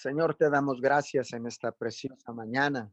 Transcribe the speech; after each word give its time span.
Señor, 0.00 0.34
te 0.34 0.48
damos 0.48 0.80
gracias 0.80 1.34
en 1.34 1.46
esta 1.46 1.72
preciosa 1.72 2.32
mañana, 2.32 2.90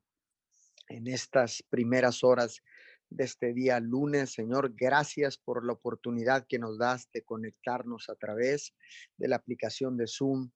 en 0.89 1.07
estas 1.07 1.63
primeras 1.69 2.21
horas 2.21 2.61
de 3.09 3.23
este 3.23 3.53
día 3.53 3.79
lunes. 3.79 4.33
Señor, 4.33 4.73
gracias 4.75 5.37
por 5.37 5.65
la 5.65 5.71
oportunidad 5.71 6.45
que 6.49 6.59
nos 6.59 6.77
das 6.77 7.09
de 7.13 7.23
conectarnos 7.23 8.09
a 8.09 8.15
través 8.15 8.75
de 9.15 9.29
la 9.29 9.37
aplicación 9.37 9.95
de 9.95 10.05
Zoom 10.05 10.51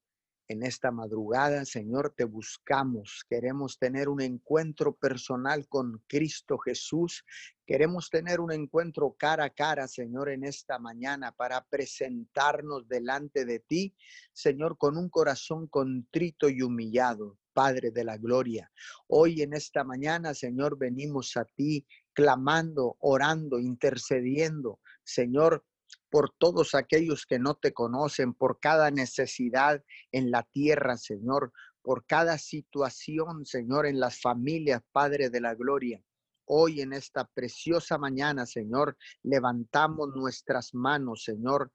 en 0.48 0.62
esta 0.62 0.90
madrugada, 0.90 1.64
Señor, 1.64 2.12
te 2.16 2.24
buscamos. 2.24 3.24
Queremos 3.28 3.78
tener 3.78 4.08
un 4.08 4.20
encuentro 4.20 4.94
personal 4.94 5.66
con 5.68 6.02
Cristo 6.06 6.58
Jesús. 6.58 7.24
Queremos 7.66 8.10
tener 8.10 8.40
un 8.40 8.52
encuentro 8.52 9.14
cara 9.18 9.44
a 9.44 9.50
cara, 9.50 9.88
Señor, 9.88 10.28
en 10.28 10.44
esta 10.44 10.78
mañana 10.78 11.32
para 11.32 11.64
presentarnos 11.64 12.88
delante 12.88 13.44
de 13.44 13.60
ti, 13.60 13.94
Señor, 14.32 14.76
con 14.76 14.96
un 14.96 15.08
corazón 15.08 15.68
contrito 15.68 16.48
y 16.48 16.62
humillado. 16.62 17.38
Padre 17.54 17.90
de 17.90 18.02
la 18.02 18.16
gloria. 18.16 18.72
Hoy 19.08 19.42
en 19.42 19.52
esta 19.52 19.84
mañana, 19.84 20.32
Señor, 20.32 20.78
venimos 20.78 21.36
a 21.36 21.44
ti 21.44 21.86
clamando, 22.14 22.96
orando, 23.00 23.58
intercediendo. 23.58 24.80
Señor, 25.04 25.62
por 26.12 26.30
todos 26.36 26.74
aquellos 26.74 27.24
que 27.24 27.38
no 27.38 27.54
te 27.54 27.72
conocen, 27.72 28.34
por 28.34 28.60
cada 28.60 28.90
necesidad 28.90 29.82
en 30.12 30.30
la 30.30 30.42
tierra, 30.42 30.98
Señor, 30.98 31.54
por 31.80 32.04
cada 32.04 32.36
situación, 32.36 33.46
Señor, 33.46 33.86
en 33.86 33.98
las 33.98 34.20
familias, 34.20 34.82
Padre 34.92 35.30
de 35.30 35.40
la 35.40 35.54
Gloria. 35.54 36.04
Hoy 36.44 36.82
en 36.82 36.92
esta 36.92 37.24
preciosa 37.24 37.96
mañana, 37.96 38.44
Señor, 38.44 38.98
levantamos 39.22 40.10
nuestras 40.14 40.74
manos, 40.74 41.24
Señor, 41.24 41.72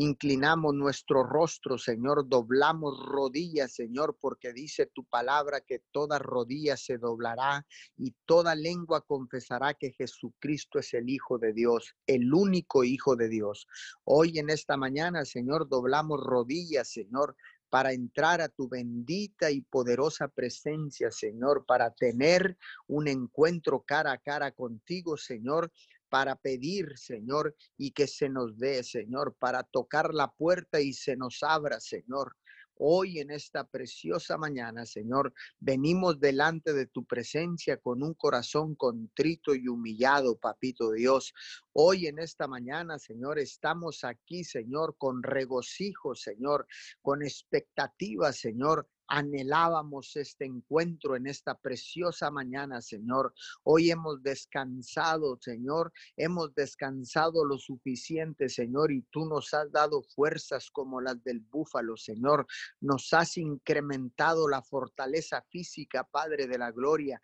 Inclinamos 0.00 0.76
nuestro 0.76 1.24
rostro, 1.24 1.76
Señor, 1.76 2.28
doblamos 2.28 3.04
rodillas, 3.04 3.74
Señor, 3.74 4.16
porque 4.20 4.52
dice 4.52 4.86
tu 4.86 5.04
palabra 5.04 5.60
que 5.60 5.80
toda 5.90 6.20
rodilla 6.20 6.76
se 6.76 6.98
doblará 6.98 7.66
y 7.96 8.14
toda 8.24 8.54
lengua 8.54 9.00
confesará 9.00 9.74
que 9.74 9.90
Jesucristo 9.90 10.78
es 10.78 10.94
el 10.94 11.08
Hijo 11.10 11.38
de 11.38 11.52
Dios, 11.52 11.96
el 12.06 12.32
único 12.32 12.84
Hijo 12.84 13.16
de 13.16 13.28
Dios. 13.28 13.66
Hoy 14.04 14.38
en 14.38 14.50
esta 14.50 14.76
mañana, 14.76 15.24
Señor, 15.24 15.68
doblamos 15.68 16.20
rodillas, 16.20 16.92
Señor, 16.92 17.34
para 17.68 17.92
entrar 17.92 18.40
a 18.40 18.48
tu 18.48 18.68
bendita 18.68 19.50
y 19.50 19.62
poderosa 19.62 20.28
presencia, 20.28 21.10
Señor, 21.10 21.64
para 21.66 21.92
tener 21.92 22.56
un 22.86 23.08
encuentro 23.08 23.82
cara 23.82 24.12
a 24.12 24.18
cara 24.18 24.52
contigo, 24.52 25.16
Señor, 25.16 25.72
para 26.08 26.36
pedir, 26.36 26.96
Señor, 26.98 27.54
y 27.76 27.92
que 27.92 28.06
se 28.06 28.28
nos 28.28 28.58
dé, 28.58 28.82
Señor, 28.82 29.36
para 29.38 29.62
tocar 29.62 30.14
la 30.14 30.30
puerta 30.30 30.80
y 30.80 30.92
se 30.92 31.16
nos 31.16 31.42
abra, 31.42 31.80
Señor. 31.80 32.36
Hoy 32.80 33.18
en 33.18 33.32
esta 33.32 33.64
preciosa 33.64 34.38
mañana, 34.38 34.86
Señor, 34.86 35.34
venimos 35.58 36.20
delante 36.20 36.72
de 36.72 36.86
tu 36.86 37.04
presencia 37.04 37.76
con 37.78 38.04
un 38.04 38.14
corazón 38.14 38.76
contrito 38.76 39.52
y 39.56 39.66
humillado, 39.66 40.38
papito 40.38 40.92
Dios. 40.92 41.34
Hoy 41.72 42.06
en 42.06 42.20
esta 42.20 42.46
mañana, 42.46 43.00
Señor, 43.00 43.40
estamos 43.40 44.04
aquí, 44.04 44.44
Señor, 44.44 44.94
con 44.96 45.24
regocijo, 45.24 46.14
Señor, 46.14 46.68
con 47.02 47.24
expectativa, 47.24 48.32
Señor, 48.32 48.88
anhelábamos 49.08 50.14
este 50.16 50.44
encuentro 50.44 51.16
en 51.16 51.26
esta 51.26 51.54
preciosa 51.54 52.30
mañana, 52.30 52.80
Señor. 52.80 53.34
Hoy 53.64 53.90
hemos 53.90 54.22
descansado, 54.22 55.38
Señor. 55.40 55.92
Hemos 56.16 56.54
descansado 56.54 57.44
lo 57.44 57.58
suficiente, 57.58 58.48
Señor, 58.48 58.92
y 58.92 59.02
tú 59.10 59.26
nos 59.26 59.52
has 59.54 59.72
dado 59.72 60.02
fuerzas 60.02 60.70
como 60.70 61.00
las 61.00 61.22
del 61.24 61.40
búfalo, 61.40 61.96
Señor. 61.96 62.46
Nos 62.80 63.12
has 63.12 63.36
incrementado 63.38 64.48
la 64.48 64.62
fortaleza 64.62 65.42
física, 65.50 66.04
Padre 66.04 66.46
de 66.46 66.58
la 66.58 66.70
Gloria, 66.70 67.20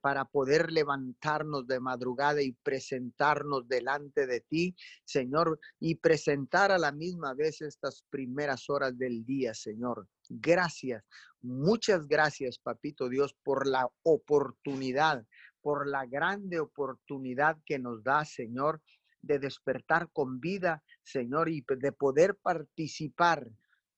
para 0.00 0.24
poder 0.24 0.72
levantarnos 0.72 1.66
de 1.66 1.80
madrugada 1.80 2.42
y 2.42 2.52
presentarnos 2.52 3.68
delante 3.68 4.26
de 4.26 4.40
ti, 4.40 4.76
Señor, 5.04 5.58
y 5.78 5.94
presentar 5.94 6.72
a 6.72 6.78
la 6.78 6.92
misma 6.92 7.34
vez 7.34 7.60
estas 7.60 8.04
primeras 8.10 8.68
horas 8.68 8.98
del 8.98 9.24
día, 9.24 9.54
Señor. 9.54 10.08
Gracias, 10.28 11.04
muchas 11.40 12.06
gracias, 12.06 12.58
Papito 12.58 13.08
Dios, 13.08 13.34
por 13.42 13.66
la 13.66 13.88
oportunidad, 14.02 15.24
por 15.62 15.88
la 15.88 16.04
grande 16.06 16.60
oportunidad 16.60 17.56
que 17.64 17.78
nos 17.78 18.02
da, 18.02 18.24
Señor, 18.24 18.82
de 19.22 19.38
despertar 19.38 20.10
con 20.12 20.38
vida, 20.38 20.82
Señor, 21.02 21.48
y 21.48 21.64
de 21.66 21.92
poder 21.92 22.36
participar, 22.36 23.48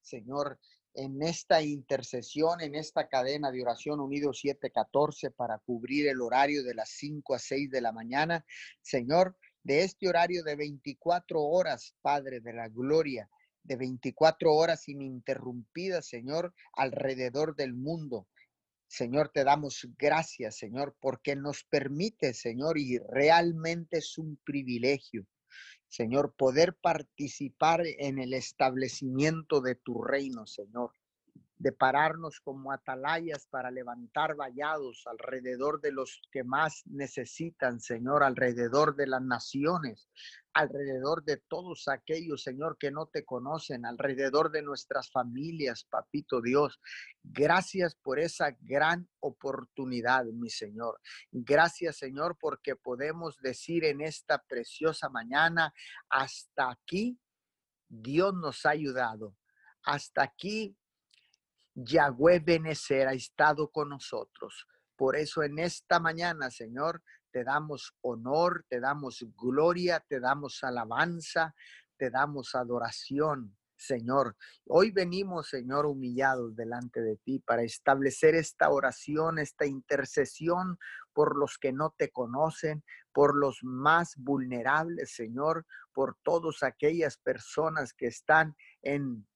Señor, 0.00 0.58
en 0.94 1.22
esta 1.22 1.62
intercesión, 1.62 2.60
en 2.60 2.74
esta 2.74 3.08
cadena 3.08 3.50
de 3.50 3.62
oración 3.62 4.00
unido 4.00 4.32
714 4.32 5.30
para 5.30 5.58
cubrir 5.58 6.08
el 6.08 6.20
horario 6.20 6.62
de 6.64 6.74
las 6.74 6.90
5 6.90 7.34
a 7.34 7.38
6 7.38 7.70
de 7.70 7.80
la 7.80 7.92
mañana. 7.92 8.44
Señor, 8.82 9.36
de 9.62 9.82
este 9.82 10.08
horario 10.08 10.42
de 10.42 10.56
24 10.56 11.40
horas, 11.42 11.94
Padre 12.02 12.40
de 12.40 12.52
la 12.52 12.68
Gloria, 12.68 13.28
de 13.62 13.76
24 13.76 14.52
horas 14.52 14.88
ininterrumpidas, 14.88 16.06
Señor, 16.06 16.54
alrededor 16.72 17.56
del 17.56 17.74
mundo. 17.74 18.26
Señor, 18.86 19.28
te 19.28 19.44
damos 19.44 19.88
gracias, 19.96 20.56
Señor, 20.56 20.96
porque 21.00 21.36
nos 21.36 21.64
permite, 21.64 22.34
Señor, 22.34 22.78
y 22.78 22.98
realmente 22.98 23.98
es 23.98 24.18
un 24.18 24.36
privilegio, 24.44 25.26
Señor, 25.88 26.34
poder 26.36 26.74
participar 26.74 27.82
en 27.86 28.18
el 28.18 28.34
establecimiento 28.34 29.60
de 29.60 29.76
tu 29.76 30.02
reino, 30.02 30.46
Señor 30.46 30.92
de 31.60 31.72
pararnos 31.72 32.40
como 32.40 32.72
atalayas 32.72 33.46
para 33.46 33.70
levantar 33.70 34.34
vallados 34.34 35.06
alrededor 35.06 35.82
de 35.82 35.92
los 35.92 36.22
que 36.32 36.42
más 36.42 36.82
necesitan, 36.86 37.80
Señor, 37.80 38.22
alrededor 38.22 38.96
de 38.96 39.06
las 39.06 39.20
naciones, 39.20 40.08
alrededor 40.54 41.22
de 41.22 41.36
todos 41.36 41.86
aquellos, 41.88 42.42
Señor, 42.42 42.78
que 42.78 42.90
no 42.90 43.08
te 43.08 43.26
conocen, 43.26 43.84
alrededor 43.84 44.50
de 44.50 44.62
nuestras 44.62 45.10
familias, 45.10 45.84
Papito 45.84 46.40
Dios. 46.40 46.80
Gracias 47.22 47.94
por 47.94 48.18
esa 48.18 48.56
gran 48.62 49.06
oportunidad, 49.20 50.24
mi 50.24 50.48
Señor. 50.48 50.98
Gracias, 51.30 51.98
Señor, 51.98 52.38
porque 52.40 52.74
podemos 52.74 53.36
decir 53.42 53.84
en 53.84 54.00
esta 54.00 54.38
preciosa 54.38 55.10
mañana, 55.10 55.74
hasta 56.08 56.70
aquí 56.70 57.20
Dios 57.86 58.32
nos 58.32 58.64
ha 58.64 58.70
ayudado. 58.70 59.36
Hasta 59.82 60.22
aquí 60.22 60.76
Yahweh 61.74 62.40
Benecer 62.40 63.08
ha 63.08 63.12
estado 63.12 63.70
con 63.70 63.90
nosotros. 63.90 64.66
Por 64.96 65.16
eso 65.16 65.42
en 65.42 65.58
esta 65.58 65.98
mañana, 65.98 66.50
Señor, 66.50 67.02
te 67.30 67.44
damos 67.44 67.94
honor, 68.02 68.64
te 68.68 68.80
damos 68.80 69.24
gloria, 69.36 70.04
te 70.08 70.20
damos 70.20 70.62
alabanza, 70.62 71.54
te 71.96 72.10
damos 72.10 72.54
adoración. 72.54 73.56
Señor, 73.76 74.36
hoy 74.66 74.90
venimos, 74.90 75.48
Señor, 75.48 75.86
humillados 75.86 76.54
delante 76.54 77.00
de 77.00 77.16
ti 77.16 77.38
para 77.38 77.62
establecer 77.62 78.34
esta 78.34 78.68
oración, 78.68 79.38
esta 79.38 79.64
intercesión 79.64 80.78
por 81.14 81.38
los 81.38 81.56
que 81.56 81.72
no 81.72 81.94
te 81.96 82.10
conocen, 82.10 82.84
por 83.12 83.34
los 83.34 83.60
más 83.62 84.16
vulnerables, 84.18 85.14
Señor, 85.14 85.66
por 85.94 86.18
todas 86.22 86.62
aquellas 86.62 87.16
personas 87.16 87.94
que 87.94 88.06
están 88.06 88.54
en 88.82 89.26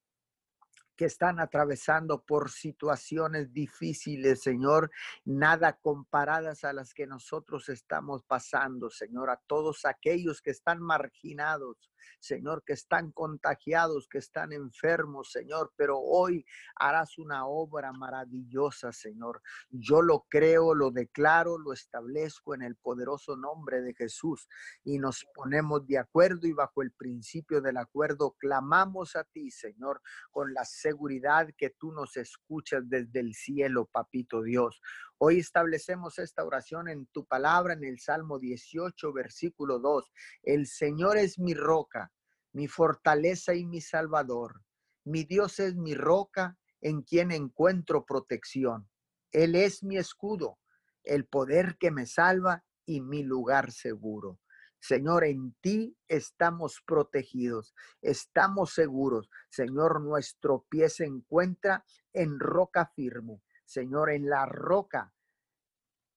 que 0.97 1.07
están 1.07 1.41
atravesando 1.41 2.23
por 2.25 2.51
situaciones 2.51 3.53
difíciles, 3.53 4.43
Señor, 4.43 4.91
nada 5.25 5.79
comparadas 5.79 6.65
a 6.65 6.73
las 6.73 6.95
que 6.95 7.07
nosotros 7.07 7.69
estamos 7.69 8.23
pasando, 8.25 8.91
Señor, 8.91 9.31
a 9.31 9.41
todos 9.47 9.85
aquellos 9.85 10.41
que 10.41 10.51
están 10.51 10.81
marginados, 10.81 11.91
Señor, 12.21 12.63
que 12.65 12.73
están 12.73 13.13
contagiados, 13.13 14.09
que 14.09 14.19
están 14.19 14.53
enfermos, 14.53 15.31
Señor, 15.31 15.73
pero 15.77 15.99
hoy 15.99 16.45
harás 16.77 17.19
una 17.19 17.47
obra 17.47 17.93
maravillosa, 17.93 18.93
Señor. 18.93 19.43
Yo 19.71 20.03
lo 20.03 20.27
creo, 20.29 20.75
lo 20.75 20.91
declaro, 20.91 21.59
lo 21.59 21.73
establezco 21.73 22.55
en 22.55 22.63
el 22.63 22.77
poderoso 22.77 23.37
nombre 23.37 23.83
de 23.83 23.95
Jesús 23.95 24.49
y 24.83 24.99
nos 24.99 25.27
ponemos 25.35 25.87
de 25.87 25.99
acuerdo 25.99 26.47
y 26.47 26.53
bajo 26.53 26.83
el 26.83 26.93
principio 26.93 27.61
del 27.61 27.77
acuerdo 27.77 28.37
clamamos 28.39 29.17
a 29.17 29.25
ti, 29.25 29.51
Señor, 29.51 30.01
con 30.31 30.53
la 30.55 30.65
seguridad 30.65 31.49
que 31.57 31.71
tú 31.71 31.93
nos 31.93 32.17
escuchas 32.17 32.83
desde 32.89 33.21
el 33.21 33.35
cielo, 33.35 33.87
papito 33.87 34.43
Dios. 34.43 34.81
Hoy 35.19 35.39
establecemos 35.39 36.19
esta 36.19 36.45
oración 36.45 36.89
en 36.89 37.07
tu 37.07 37.25
palabra 37.25 37.75
en 37.75 37.85
el 37.85 38.01
Salmo 38.01 38.41
18, 38.41 39.13
versículo 39.13 39.79
2. 39.79 40.13
El 40.43 40.67
Señor 40.67 41.17
es 41.19 41.39
mi 41.39 41.55
roca, 41.55 42.13
mi 42.53 42.67
fortaleza 42.67 43.55
y 43.55 43.65
mi 43.65 43.81
salvador. 43.81 44.63
Mi 45.05 45.25
Dios 45.25 45.61
es 45.61 45.77
mi 45.77 45.95
roca 45.95 46.59
en 46.81 47.03
quien 47.03 47.31
encuentro 47.31 48.05
protección. 48.05 48.91
Él 49.31 49.55
es 49.55 49.85
mi 49.85 49.97
escudo, 49.97 50.59
el 51.05 51.27
poder 51.27 51.77
que 51.79 51.93
me 51.93 52.07
salva 52.07 52.65
y 52.85 53.01
mi 53.01 53.23
lugar 53.23 53.71
seguro. 53.71 54.41
Señor, 54.81 55.25
en 55.25 55.55
ti 55.61 55.97
estamos 56.09 56.83
protegidos, 56.85 57.75
estamos 58.03 58.75
seguros. 58.75 59.31
Señor, 59.49 60.01
nuestro 60.03 60.67
pie 60.69 60.91
se 60.91 61.05
encuentra 61.07 61.85
en 62.13 62.39
roca 62.39 62.91
firme. 62.95 63.41
Señor, 63.65 64.11
en 64.11 64.29
la 64.29 64.47
roca 64.47 65.13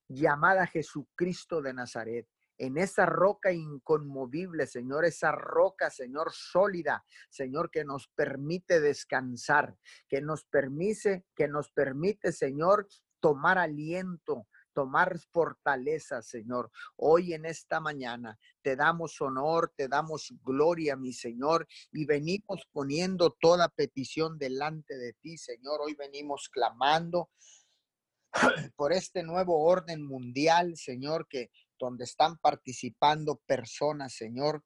llamada 0.08 0.68
Jesucristo 0.68 1.62
de 1.62 1.74
Nazaret 1.74 2.28
en 2.58 2.78
esa 2.78 3.06
roca 3.06 3.52
inconmovible, 3.52 4.66
Señor, 4.68 5.06
esa 5.06 5.32
roca, 5.32 5.90
Señor, 5.90 6.32
sólida, 6.34 7.04
Señor, 7.30 7.70
que 7.70 7.86
nos 7.86 8.08
permite 8.10 8.80
descansar, 8.80 9.78
que 10.08 10.22
nos 10.22 10.46
permite, 10.46 11.26
que 11.36 11.48
nos 11.48 11.70
permite, 11.72 12.32
Señor, 12.32 12.88
tomar 13.20 13.58
aliento, 13.58 14.48
tomar 14.78 15.18
fortaleza, 15.32 16.22
Señor. 16.22 16.70
Hoy 16.98 17.34
en 17.34 17.48
esta 17.48 17.80
mañana 17.80 18.38
te 18.62 18.76
damos 18.76 19.20
honor, 19.22 19.74
te 19.76 19.88
damos 19.88 20.32
gloria, 20.44 20.96
mi 20.96 21.14
Señor, 21.14 21.68
y 21.92 22.06
venimos 22.06 22.62
poniendo 22.72 23.36
toda 23.42 23.70
petición 23.70 24.38
delante 24.38 24.96
de 24.96 25.14
ti, 25.14 25.36
Señor. 25.36 25.80
Hoy 25.82 25.96
venimos 25.96 26.48
clamando 26.50 27.32
por 28.76 28.94
este 28.94 29.24
nuevo 29.24 29.64
orden 29.64 30.06
mundial, 30.06 30.78
Señor, 30.78 31.28
que 31.28 31.50
donde 31.80 32.04
están 32.04 32.38
participando 32.38 33.42
personas, 33.48 34.14
Señor, 34.14 34.64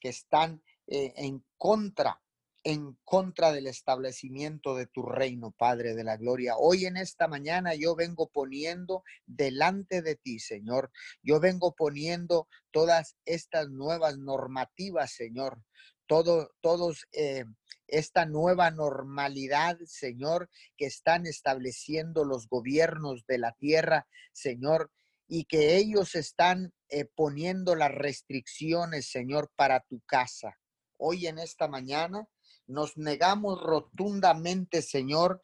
que 0.00 0.08
están 0.08 0.64
eh, 0.88 1.12
en 1.14 1.46
contra, 1.56 2.20
en 2.64 2.96
contra 3.04 3.52
del 3.52 3.66
establecimiento 3.66 4.74
de 4.74 4.86
tu 4.86 5.02
reino, 5.02 5.52
Padre 5.52 5.94
de 5.94 6.02
la 6.02 6.16
Gloria. 6.16 6.56
Hoy 6.56 6.86
en 6.86 6.96
esta 6.96 7.28
mañana 7.28 7.74
yo 7.74 7.94
vengo 7.94 8.30
poniendo 8.30 9.04
delante 9.26 10.00
de 10.00 10.16
ti, 10.16 10.38
Señor. 10.38 10.90
Yo 11.22 11.40
vengo 11.40 11.74
poniendo 11.74 12.48
todas 12.70 13.16
estas 13.26 13.68
nuevas 13.68 14.16
normativas, 14.16 15.12
Señor. 15.12 15.62
Todo, 16.06 16.52
todos 16.62 17.06
eh, 17.12 17.44
esta 17.86 18.24
nueva 18.24 18.70
normalidad, 18.70 19.78
Señor, 19.84 20.48
que 20.78 20.86
están 20.86 21.26
estableciendo 21.26 22.24
los 22.24 22.48
gobiernos 22.48 23.26
de 23.26 23.38
la 23.38 23.52
tierra, 23.52 24.08
Señor, 24.32 24.90
y 25.28 25.44
que 25.44 25.76
ellos 25.76 26.14
están 26.14 26.72
eh, 26.88 27.04
poniendo 27.04 27.74
las 27.74 27.92
restricciones, 27.92 29.10
Señor, 29.10 29.50
para 29.54 29.80
tu 29.80 30.00
casa. 30.06 30.58
Hoy 30.96 31.26
en 31.26 31.38
esta 31.38 31.68
mañana 31.68 32.26
nos 32.66 32.96
negamos 32.96 33.60
rotundamente, 33.60 34.82
Señor, 34.82 35.40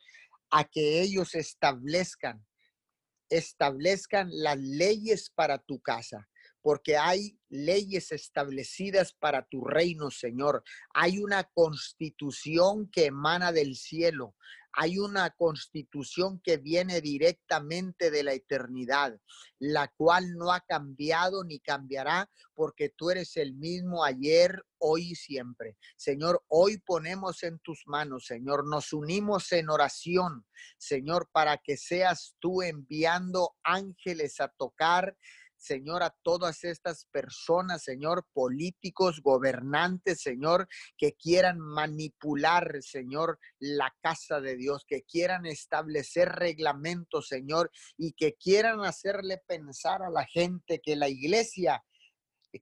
a 0.50 0.64
que 0.64 1.00
ellos 1.00 1.34
establezcan, 1.34 2.44
establezcan 3.28 4.28
las 4.32 4.58
leyes 4.58 5.30
para 5.30 5.58
tu 5.58 5.80
casa 5.80 6.28
porque 6.62 6.96
hay 6.96 7.38
leyes 7.48 8.12
establecidas 8.12 9.12
para 9.12 9.46
tu 9.46 9.64
reino, 9.64 10.10
Señor. 10.10 10.62
Hay 10.94 11.18
una 11.18 11.44
constitución 11.44 12.90
que 12.90 13.06
emana 13.06 13.52
del 13.52 13.76
cielo. 13.76 14.34
Hay 14.72 14.98
una 14.98 15.30
constitución 15.30 16.40
que 16.42 16.56
viene 16.56 17.00
directamente 17.00 18.10
de 18.10 18.22
la 18.22 18.32
eternidad, 18.32 19.18
la 19.58 19.88
cual 19.88 20.34
no 20.34 20.52
ha 20.52 20.60
cambiado 20.60 21.44
ni 21.44 21.60
cambiará 21.60 22.30
porque 22.54 22.88
tú 22.90 23.10
eres 23.10 23.36
el 23.36 23.54
mismo 23.54 24.04
ayer, 24.04 24.64
hoy 24.78 25.12
y 25.12 25.14
siempre. 25.14 25.76
Señor, 25.96 26.42
hoy 26.48 26.78
ponemos 26.78 27.42
en 27.42 27.58
tus 27.60 27.82
manos, 27.86 28.26
Señor, 28.26 28.68
nos 28.68 28.92
unimos 28.92 29.52
en 29.52 29.70
oración, 29.70 30.46
Señor, 30.78 31.28
para 31.32 31.58
que 31.58 31.76
seas 31.76 32.34
tú 32.38 32.62
enviando 32.62 33.56
ángeles 33.62 34.40
a 34.40 34.48
tocar 34.48 35.16
Señor, 35.60 36.02
a 36.02 36.16
todas 36.22 36.64
estas 36.64 37.04
personas, 37.12 37.82
Señor, 37.84 38.26
políticos, 38.32 39.20
gobernantes, 39.22 40.22
Señor, 40.22 40.66
que 40.96 41.12
quieran 41.12 41.58
manipular, 41.60 42.82
Señor, 42.82 43.38
la 43.58 43.94
casa 44.00 44.40
de 44.40 44.56
Dios, 44.56 44.84
que 44.86 45.02
quieran 45.02 45.44
establecer 45.44 46.30
reglamentos, 46.30 47.28
Señor, 47.28 47.70
y 47.98 48.12
que 48.12 48.34
quieran 48.34 48.80
hacerle 48.84 49.42
pensar 49.46 50.02
a 50.02 50.10
la 50.10 50.24
gente 50.24 50.80
que 50.82 50.96
la 50.96 51.08
iglesia 51.08 51.84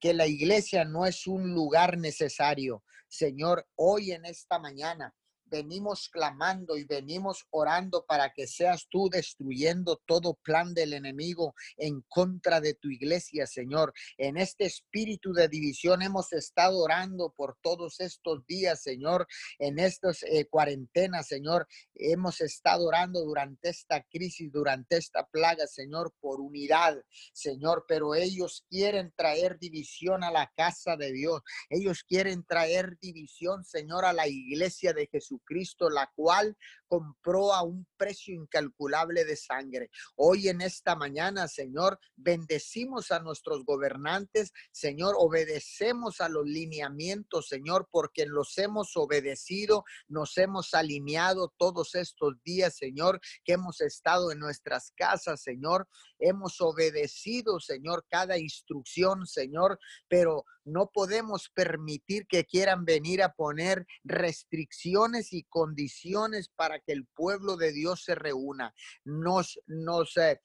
que 0.00 0.12
la 0.12 0.26
iglesia 0.26 0.84
no 0.84 1.06
es 1.06 1.26
un 1.26 1.54
lugar 1.54 1.96
necesario. 1.96 2.84
Señor, 3.08 3.66
hoy 3.74 4.12
en 4.12 4.26
esta 4.26 4.58
mañana 4.58 5.14
venimos 5.50 6.08
clamando 6.08 6.76
y 6.76 6.84
venimos 6.84 7.46
orando 7.50 8.04
para 8.06 8.32
que 8.32 8.46
seas 8.46 8.86
tú 8.88 9.08
destruyendo 9.10 10.00
todo 10.06 10.34
plan 10.42 10.74
del 10.74 10.92
enemigo 10.92 11.54
en 11.76 12.02
contra 12.08 12.60
de 12.60 12.74
tu 12.74 12.90
iglesia, 12.90 13.46
Señor. 13.46 13.92
En 14.16 14.36
este 14.36 14.64
espíritu 14.64 15.32
de 15.32 15.48
división 15.48 16.02
hemos 16.02 16.32
estado 16.32 16.78
orando 16.78 17.32
por 17.36 17.56
todos 17.62 18.00
estos 18.00 18.44
días, 18.46 18.82
Señor, 18.82 19.26
en 19.58 19.78
estas 19.78 20.22
eh, 20.22 20.46
cuarentenas, 20.48 21.26
Señor. 21.26 21.66
Hemos 21.94 22.40
estado 22.40 22.86
orando 22.86 23.24
durante 23.24 23.70
esta 23.70 24.02
crisis, 24.02 24.50
durante 24.52 24.96
esta 24.96 25.26
plaga, 25.26 25.66
Señor, 25.66 26.14
por 26.20 26.40
unidad, 26.40 26.96
Señor, 27.32 27.84
pero 27.88 28.14
ellos 28.14 28.64
quieren 28.68 29.12
traer 29.16 29.58
división 29.58 30.24
a 30.24 30.30
la 30.30 30.50
casa 30.56 30.96
de 30.96 31.12
Dios. 31.12 31.42
Ellos 31.68 32.04
quieren 32.04 32.44
traer 32.44 32.98
división, 33.00 33.64
Señor, 33.64 34.04
a 34.04 34.12
la 34.12 34.26
iglesia 34.28 34.92
de 34.92 35.06
Jesús. 35.06 35.37
Cristo, 35.44 35.90
la 35.90 36.10
cual 36.14 36.56
compró 36.88 37.52
a 37.52 37.62
un 37.62 37.86
precio 37.96 38.34
incalculable 38.34 39.24
de 39.24 39.36
sangre. 39.36 39.90
Hoy 40.16 40.48
en 40.48 40.60
esta 40.60 40.96
mañana, 40.96 41.46
Señor, 41.46 42.00
bendecimos 42.16 43.10
a 43.10 43.20
nuestros 43.20 43.64
gobernantes, 43.64 44.52
Señor, 44.72 45.14
obedecemos 45.18 46.20
a 46.20 46.28
los 46.28 46.46
lineamientos, 46.46 47.48
Señor, 47.48 47.88
porque 47.90 48.26
los 48.26 48.56
hemos 48.58 48.96
obedecido, 48.96 49.84
nos 50.08 50.36
hemos 50.38 50.74
alineado 50.74 51.52
todos 51.56 51.94
estos 51.94 52.34
días, 52.42 52.76
Señor, 52.76 53.20
que 53.44 53.52
hemos 53.52 53.80
estado 53.80 54.32
en 54.32 54.38
nuestras 54.38 54.92
casas, 54.96 55.42
Señor, 55.42 55.86
hemos 56.18 56.60
obedecido, 56.60 57.60
Señor, 57.60 58.04
cada 58.08 58.38
instrucción, 58.38 59.26
Señor, 59.26 59.78
pero 60.08 60.44
no 60.64 60.90
podemos 60.92 61.50
permitir 61.54 62.26
que 62.26 62.44
quieran 62.44 62.84
venir 62.84 63.22
a 63.22 63.32
poner 63.32 63.86
restricciones 64.04 65.32
y 65.32 65.44
condiciones 65.44 66.48
para 66.48 66.77
que 66.78 66.92
el 66.92 67.06
pueblo 67.06 67.56
de 67.56 67.72
Dios 67.72 68.04
se 68.04 68.14
reúna. 68.14 68.74
Nos, 69.04 69.60
nos, 69.66 70.16
eh, 70.16 70.40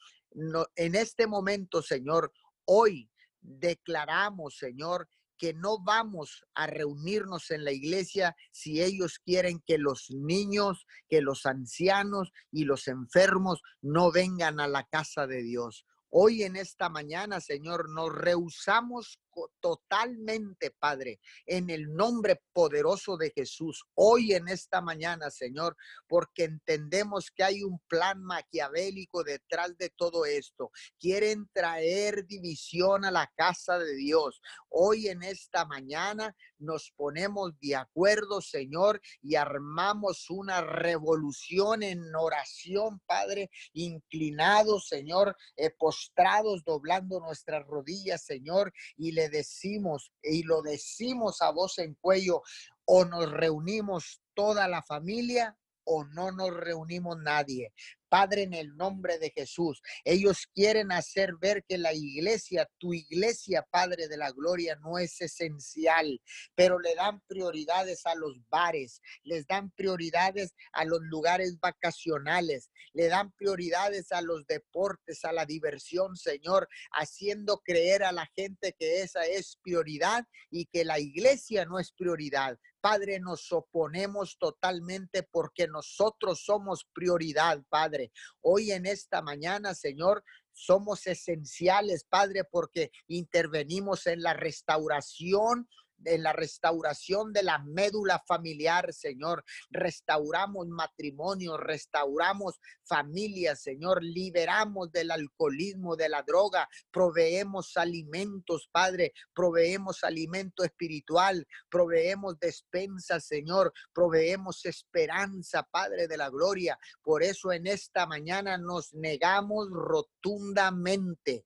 en 0.75 0.95
este 0.95 1.27
momento, 1.27 1.81
Señor, 1.81 2.31
hoy 2.65 3.09
declaramos, 3.41 4.57
Señor, 4.57 5.07
que 5.37 5.53
no 5.53 5.83
vamos 5.83 6.45
a 6.53 6.67
reunirnos 6.67 7.51
en 7.51 7.65
la 7.65 7.71
iglesia 7.71 8.35
si 8.51 8.81
ellos 8.81 9.19
quieren 9.19 9.61
que 9.65 9.77
los 9.77 10.09
niños, 10.09 10.85
que 11.09 11.21
los 11.21 11.45
ancianos 11.45 12.31
y 12.51 12.63
los 12.63 12.87
enfermos 12.87 13.61
no 13.81 14.11
vengan 14.11 14.59
a 14.59 14.67
la 14.67 14.85
casa 14.85 15.27
de 15.27 15.43
Dios. 15.43 15.85
Hoy 16.09 16.43
en 16.43 16.55
esta 16.55 16.89
mañana, 16.89 17.41
Señor, 17.41 17.89
nos 17.89 18.13
rehusamos 18.13 19.19
totalmente, 19.59 20.71
Padre, 20.71 21.19
en 21.45 21.69
el 21.69 21.93
nombre 21.93 22.41
poderoso 22.53 23.17
de 23.17 23.31
Jesús. 23.31 23.83
Hoy 23.95 24.33
en 24.33 24.47
esta 24.47 24.81
mañana, 24.81 25.29
Señor, 25.29 25.75
porque 26.07 26.43
entendemos 26.45 27.31
que 27.31 27.43
hay 27.43 27.63
un 27.63 27.79
plan 27.87 28.23
maquiavélico 28.23 29.23
detrás 29.23 29.77
de 29.77 29.89
todo 29.89 30.25
esto. 30.25 30.71
Quieren 30.99 31.49
traer 31.53 32.25
división 32.25 33.05
a 33.05 33.11
la 33.11 33.31
casa 33.35 33.77
de 33.79 33.95
Dios. 33.95 34.41
Hoy 34.69 35.07
en 35.07 35.23
esta 35.23 35.65
mañana 35.65 36.35
nos 36.59 36.91
ponemos 36.95 37.51
de 37.59 37.75
acuerdo, 37.75 38.41
Señor, 38.41 39.01
y 39.21 39.35
armamos 39.35 40.29
una 40.29 40.61
revolución 40.61 41.83
en 41.83 42.15
oración, 42.15 42.99
Padre, 43.05 43.49
inclinados, 43.73 44.87
Señor, 44.87 45.35
eh, 45.57 45.71
postrados, 45.71 46.63
doblando 46.63 47.19
nuestras 47.19 47.65
rodillas, 47.67 48.23
Señor, 48.23 48.73
y 48.97 49.11
le 49.11 49.22
decimos 49.29 50.11
y 50.21 50.43
lo 50.43 50.61
decimos 50.61 51.41
a 51.41 51.51
voz 51.51 51.79
en 51.79 51.95
cuello, 51.95 52.41
o 52.85 53.05
nos 53.05 53.31
reunimos 53.31 54.21
toda 54.33 54.67
la 54.67 54.83
familia 54.83 55.57
o 55.85 56.03
no 56.05 56.31
nos 56.31 56.53
reunimos 56.55 57.17
nadie. 57.17 57.73
Padre, 58.13 58.43
en 58.43 58.53
el 58.53 58.77
nombre 58.77 59.17
de 59.17 59.31
Jesús, 59.31 59.81
ellos 60.03 60.45
quieren 60.53 60.91
hacer 60.91 61.31
ver 61.41 61.63
que 61.67 61.79
la 61.79 61.95
iglesia, 61.95 62.69
tu 62.77 62.93
iglesia, 62.93 63.65
Padre 63.71 64.07
de 64.07 64.17
la 64.17 64.29
Gloria, 64.29 64.75
no 64.75 64.99
es 64.99 65.19
esencial, 65.19 66.21
pero 66.53 66.77
le 66.77 66.93
dan 66.93 67.21
prioridades 67.25 68.05
a 68.05 68.13
los 68.13 68.37
bares, 68.49 69.01
les 69.23 69.47
dan 69.47 69.71
prioridades 69.71 70.53
a 70.73 70.85
los 70.85 71.01
lugares 71.01 71.59
vacacionales, 71.59 72.69
le 72.93 73.07
dan 73.07 73.31
prioridades 73.31 74.11
a 74.11 74.21
los 74.21 74.45
deportes, 74.45 75.25
a 75.25 75.33
la 75.33 75.47
diversión, 75.47 76.15
Señor, 76.15 76.67
haciendo 76.91 77.63
creer 77.65 78.03
a 78.03 78.11
la 78.11 78.27
gente 78.35 78.75
que 78.77 79.01
esa 79.01 79.25
es 79.25 79.57
prioridad 79.63 80.23
y 80.51 80.67
que 80.67 80.85
la 80.85 80.99
iglesia 80.99 81.65
no 81.65 81.79
es 81.79 81.91
prioridad. 81.91 82.59
Padre, 82.83 83.21
nos 83.21 83.49
oponemos 83.53 84.37
totalmente 84.37 85.23
porque 85.23 85.69
nosotros 85.69 86.43
somos 86.43 86.85
prioridad, 86.93 87.63
Padre. 87.69 88.11
Hoy 88.41 88.73
en 88.73 88.85
esta 88.85 89.21
mañana, 89.21 89.73
Señor, 89.73 90.21
somos 90.51 91.07
esenciales, 91.07 92.03
Padre, 92.03 92.43
porque 92.43 92.91
intervenimos 93.07 94.05
en 94.05 94.21
la 94.21 94.33
restauración 94.33 95.69
en 96.05 96.23
la 96.23 96.33
restauración 96.33 97.33
de 97.33 97.43
la 97.43 97.59
médula 97.59 98.21
familiar, 98.27 98.93
Señor. 98.93 99.43
Restauramos 99.69 100.67
matrimonio, 100.67 101.57
restauramos 101.57 102.59
familias, 102.83 103.61
Señor. 103.61 104.03
Liberamos 104.03 104.91
del 104.91 105.11
alcoholismo, 105.11 105.95
de 105.95 106.09
la 106.09 106.23
droga. 106.23 106.67
Proveemos 106.91 107.77
alimentos, 107.77 108.69
Padre. 108.71 109.13
Proveemos 109.33 110.03
alimento 110.03 110.63
espiritual. 110.63 111.47
Proveemos 111.69 112.39
despensa, 112.39 113.19
Señor. 113.19 113.73
Proveemos 113.93 114.65
esperanza, 114.65 115.63
Padre 115.63 116.07
de 116.07 116.17
la 116.17 116.29
gloria. 116.29 116.77
Por 117.01 117.23
eso 117.23 117.51
en 117.51 117.67
esta 117.67 118.05
mañana 118.05 118.57
nos 118.57 118.93
negamos 118.93 119.69
rotundamente 119.71 121.45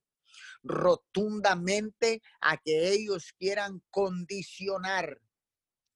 rotundamente 0.67 2.21
a 2.41 2.57
que 2.57 2.91
ellos 2.91 3.33
quieran 3.37 3.81
condicionar 3.89 5.19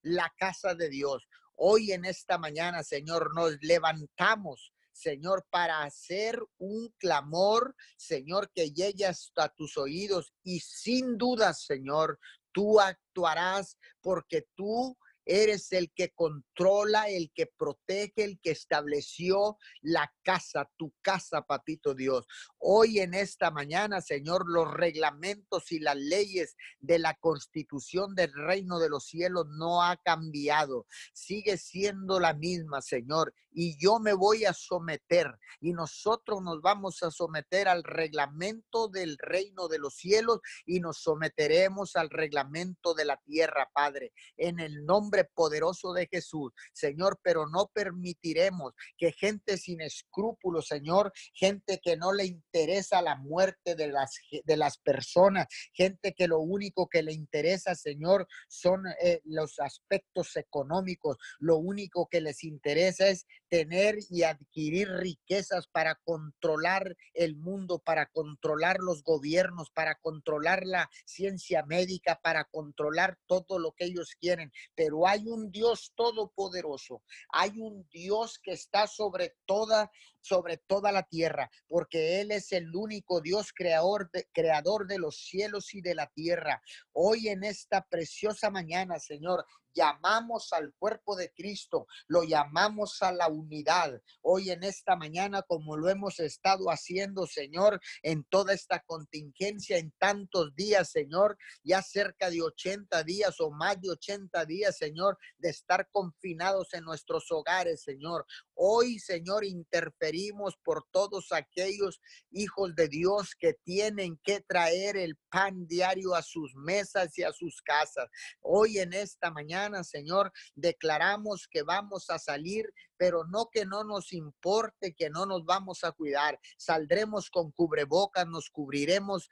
la 0.01 0.33
casa 0.37 0.73
de 0.75 0.89
Dios. 0.89 1.27
Hoy 1.55 1.91
en 1.91 2.05
esta 2.05 2.37
mañana, 2.37 2.83
Señor, 2.83 3.35
nos 3.35 3.57
levantamos, 3.61 4.73
Señor, 4.91 5.45
para 5.49 5.83
hacer 5.83 6.39
un 6.57 6.93
clamor, 6.97 7.75
Señor, 7.97 8.51
que 8.53 8.71
llegue 8.71 9.05
hasta 9.05 9.49
tus 9.49 9.77
oídos 9.77 10.33
y 10.43 10.59
sin 10.59 11.17
duda, 11.17 11.53
Señor, 11.53 12.19
tú 12.51 12.79
actuarás 12.79 13.77
porque 14.01 14.47
tú 14.55 14.97
Eres 15.25 15.71
el 15.71 15.91
que 15.93 16.11
controla, 16.11 17.09
el 17.09 17.31
que 17.33 17.47
protege, 17.47 18.23
el 18.23 18.39
que 18.41 18.51
estableció 18.51 19.57
la 19.81 20.11
casa, 20.23 20.69
tu 20.77 20.93
casa, 21.01 21.41
papito 21.43 21.93
Dios. 21.93 22.25
Hoy 22.57 22.99
en 22.99 23.13
esta 23.13 23.51
mañana, 23.51 24.01
Señor, 24.01 24.49
los 24.49 24.71
reglamentos 24.71 25.71
y 25.71 25.79
las 25.79 25.95
leyes 25.95 26.55
de 26.79 26.99
la 26.99 27.13
constitución 27.15 28.15
del 28.15 28.33
reino 28.33 28.79
de 28.79 28.89
los 28.89 29.05
cielos 29.05 29.47
no 29.49 29.83
ha 29.83 29.97
cambiado. 29.97 30.85
Sigue 31.13 31.57
siendo 31.57 32.19
la 32.19 32.33
misma, 32.33 32.81
Señor. 32.81 33.33
Y 33.53 33.77
yo 33.77 33.99
me 33.99 34.13
voy 34.13 34.45
a 34.45 34.53
someter 34.53 35.27
y 35.59 35.73
nosotros 35.73 36.41
nos 36.41 36.61
vamos 36.61 37.03
a 37.03 37.11
someter 37.11 37.67
al 37.67 37.83
reglamento 37.83 38.87
del 38.87 39.17
reino 39.17 39.67
de 39.67 39.77
los 39.77 39.95
cielos 39.95 40.39
y 40.65 40.79
nos 40.79 40.99
someteremos 40.99 41.97
al 41.97 42.09
reglamento 42.09 42.93
de 42.93 43.05
la 43.05 43.17
tierra, 43.17 43.69
Padre. 43.73 44.13
En 44.37 44.59
el 44.59 44.85
nombre 44.85 45.10
poderoso 45.33 45.93
de 45.93 46.07
Jesús, 46.07 46.51
Señor, 46.73 47.19
pero 47.23 47.47
no 47.47 47.69
permitiremos 47.73 48.73
que 48.97 49.11
gente 49.11 49.57
sin 49.57 49.81
escrúpulos, 49.81 50.67
Señor, 50.67 51.11
gente 51.33 51.79
que 51.81 51.97
no 51.97 52.13
le 52.13 52.25
interesa 52.25 53.01
la 53.01 53.15
muerte 53.15 53.75
de 53.75 53.87
las, 53.87 54.15
de 54.43 54.57
las 54.57 54.77
personas, 54.77 55.47
gente 55.73 56.13
que 56.13 56.27
lo 56.27 56.39
único 56.39 56.87
que 56.87 57.03
le 57.03 57.13
interesa, 57.13 57.75
Señor, 57.75 58.27
son 58.47 58.83
eh, 59.01 59.21
los 59.25 59.59
aspectos 59.59 60.35
económicos, 60.35 61.17
lo 61.39 61.57
único 61.57 62.07
que 62.09 62.21
les 62.21 62.43
interesa 62.43 63.07
es 63.07 63.25
tener 63.51 63.97
y 64.09 64.23
adquirir 64.23 64.87
riquezas 64.87 65.67
para 65.67 65.95
controlar 66.05 66.95
el 67.13 67.35
mundo, 67.35 67.79
para 67.79 68.05
controlar 68.05 68.77
los 68.79 69.03
gobiernos, 69.03 69.69
para 69.71 69.95
controlar 69.95 70.65
la 70.65 70.89
ciencia 71.03 71.65
médica, 71.65 72.21
para 72.23 72.45
controlar 72.45 73.19
todo 73.27 73.59
lo 73.59 73.73
que 73.73 73.85
ellos 73.85 74.15
quieren. 74.17 74.53
Pero 74.73 75.05
hay 75.05 75.27
un 75.27 75.51
Dios 75.51 75.91
todopoderoso, 75.95 77.03
hay 77.33 77.59
un 77.59 77.85
Dios 77.91 78.39
que 78.41 78.53
está 78.53 78.87
sobre 78.87 79.35
toda 79.45 79.91
sobre 80.23 80.57
toda 80.57 80.91
la 80.91 81.01
tierra, 81.01 81.49
porque 81.67 82.21
Él 82.21 82.29
es 82.29 82.51
el 82.51 82.75
único 82.75 83.21
Dios 83.21 83.51
creador 83.53 84.11
creador 84.31 84.85
de 84.87 84.99
los 84.99 85.17
cielos 85.17 85.73
y 85.73 85.81
de 85.81 85.95
la 85.95 86.07
tierra. 86.07 86.61
Hoy 86.93 87.27
en 87.27 87.43
esta 87.43 87.81
preciosa 87.89 88.51
mañana, 88.51 88.99
Señor, 88.99 89.45
llamamos 89.73 90.53
al 90.53 90.73
cuerpo 90.77 91.15
de 91.15 91.31
Cristo, 91.33 91.87
lo 92.07 92.23
llamamos 92.23 93.01
a 93.01 93.11
la 93.11 93.27
unidad. 93.27 94.01
Hoy 94.21 94.51
en 94.51 94.63
esta 94.63 94.95
mañana, 94.95 95.41
como 95.41 95.77
lo 95.77 95.89
hemos 95.89 96.19
estado 96.19 96.69
haciendo, 96.69 97.27
Señor, 97.27 97.79
en 98.03 98.23
toda 98.25 98.53
esta 98.53 98.79
contingencia, 98.81 99.77
en 99.77 99.91
tantos 99.97 100.55
días, 100.55 100.91
Señor, 100.91 101.37
ya 101.63 101.81
cerca 101.81 102.29
de 102.29 102.41
80 102.41 103.03
días 103.03 103.39
o 103.39 103.51
más 103.51 103.79
de 103.81 103.91
80 103.91 104.45
días, 104.45 104.77
Señor, 104.77 105.17
de 105.37 105.49
estar 105.49 105.87
confinados 105.91 106.73
en 106.73 106.83
nuestros 106.83 107.31
hogares, 107.31 107.83
Señor. 107.83 108.25
Hoy, 108.53 108.99
Señor, 108.99 109.43
interferimos 109.45 110.55
por 110.63 110.85
todos 110.91 111.31
aquellos 111.31 112.01
hijos 112.31 112.75
de 112.75 112.87
Dios 112.87 113.35
que 113.37 113.55
tienen 113.63 114.19
que 114.23 114.41
traer 114.41 114.97
el 114.97 115.17
pan 115.29 115.67
diario 115.67 116.15
a 116.15 116.21
sus 116.21 116.53
mesas 116.55 117.17
y 117.17 117.23
a 117.23 117.31
sus 117.31 117.61
casas. 117.61 118.09
Hoy 118.41 118.79
en 118.79 118.93
esta 118.93 119.31
mañana, 119.31 119.60
Señor, 119.83 120.31
declaramos 120.55 121.47
que 121.47 121.63
vamos 121.63 122.09
a 122.09 122.19
salir 122.19 122.73
pero 123.01 123.23
no 123.25 123.49
que 123.51 123.65
no 123.65 123.83
nos 123.83 124.13
importe, 124.13 124.93
que 124.93 125.09
no 125.09 125.25
nos 125.25 125.43
vamos 125.43 125.83
a 125.83 125.91
cuidar. 125.91 126.39
Saldremos 126.55 127.31
con 127.31 127.51
cubrebocas, 127.51 128.27
nos 128.27 128.51
cubriremos 128.51 129.27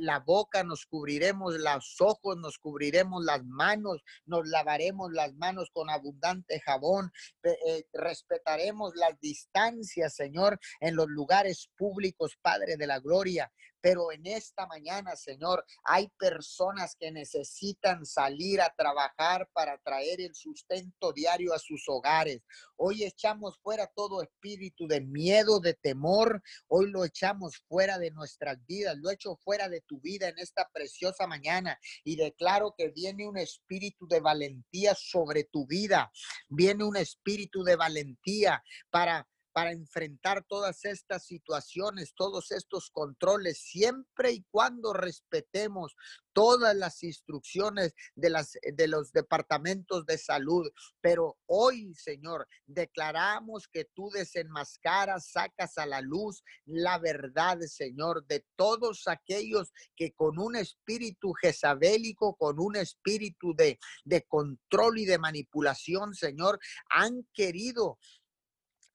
la 0.00 0.20
boca, 0.20 0.64
nos 0.64 0.86
cubriremos 0.86 1.54
los 1.58 2.00
ojos, 2.00 2.36
nos 2.36 2.58
cubriremos 2.58 3.24
las 3.24 3.44
manos, 3.44 4.02
nos 4.24 4.48
lavaremos 4.48 5.12
las 5.12 5.34
manos 5.34 5.70
con 5.72 5.90
abundante 5.90 6.60
jabón, 6.60 7.12
eh, 7.42 7.84
respetaremos 7.92 8.94
las 8.96 9.18
distancias, 9.20 10.14
Señor, 10.14 10.58
en 10.80 10.96
los 10.96 11.08
lugares 11.08 11.70
públicos, 11.76 12.38
Padre 12.40 12.76
de 12.76 12.86
la 12.86 12.98
Gloria. 13.00 13.50
Pero 13.84 14.10
en 14.12 14.24
esta 14.24 14.66
mañana, 14.66 15.14
Señor, 15.14 15.62
hay 15.84 16.08
personas 16.18 16.96
que 16.98 17.12
necesitan 17.12 18.06
salir 18.06 18.62
a 18.62 18.72
trabajar 18.74 19.46
para 19.52 19.76
traer 19.76 20.22
el 20.22 20.34
sustento 20.34 21.12
diario 21.12 21.52
a 21.52 21.58
sus 21.58 21.84
hogares. 21.86 22.40
Hoy 22.76 23.04
echamos 23.04 23.58
fuera 23.58 23.86
todo 23.94 24.22
espíritu 24.22 24.86
de 24.86 25.02
miedo, 25.02 25.60
de 25.60 25.74
temor. 25.74 26.42
Hoy 26.66 26.90
lo 26.90 27.04
echamos 27.04 27.58
fuera 27.68 27.98
de 27.98 28.10
nuestras 28.10 28.56
vidas. 28.64 28.96
Lo 28.96 29.10
echo 29.10 29.36
fuera 29.36 29.68
de 29.68 29.73
tu 29.80 30.00
vida 30.00 30.28
en 30.28 30.38
esta 30.38 30.68
preciosa 30.72 31.26
mañana. 31.26 31.78
Y 32.04 32.16
declaro 32.16 32.74
que 32.76 32.90
viene 32.90 33.26
un 33.26 33.36
espíritu 33.36 34.06
de 34.06 34.20
valentía 34.20 34.94
sobre 34.94 35.44
tu 35.44 35.66
vida. 35.66 36.10
Viene 36.48 36.84
un 36.84 36.96
espíritu 36.96 37.62
de 37.62 37.76
valentía 37.76 38.62
para 38.90 39.28
para 39.54 39.70
enfrentar 39.70 40.44
todas 40.48 40.84
estas 40.84 41.24
situaciones, 41.24 42.12
todos 42.16 42.50
estos 42.50 42.90
controles, 42.90 43.58
siempre 43.58 44.32
y 44.32 44.44
cuando 44.50 44.92
respetemos 44.92 45.94
todas 46.32 46.74
las 46.74 47.04
instrucciones 47.04 47.94
de, 48.16 48.88
los 48.88 49.12
departamentos 49.12 50.04
de 50.06 50.18
salud. 50.18 50.68
Pero 51.00 51.38
hoy, 51.46 51.94
Señor, 51.94 52.48
declaramos 52.66 53.68
que 53.68 53.84
tú 53.94 54.10
desenmascaras, 54.10 55.30
sacas 55.30 55.78
a 55.78 55.86
la 55.86 56.00
luz 56.00 56.42
la 56.66 56.98
verdad, 56.98 57.60
Señor, 57.60 58.26
de 58.26 58.44
todos 58.56 59.06
aquellos 59.06 59.72
que 59.94 60.12
con 60.14 60.40
un 60.40 60.56
espíritu 60.56 61.32
jezabélico, 61.32 62.34
con 62.34 62.58
un 62.58 62.74
espíritu 62.74 63.54
de, 63.54 63.78
de 64.04 64.22
control 64.22 64.98
y 64.98 65.04
de 65.04 65.18
manipulación, 65.18 66.12
Señor, 66.12 66.58
han 66.90 67.24
querido 67.32 67.98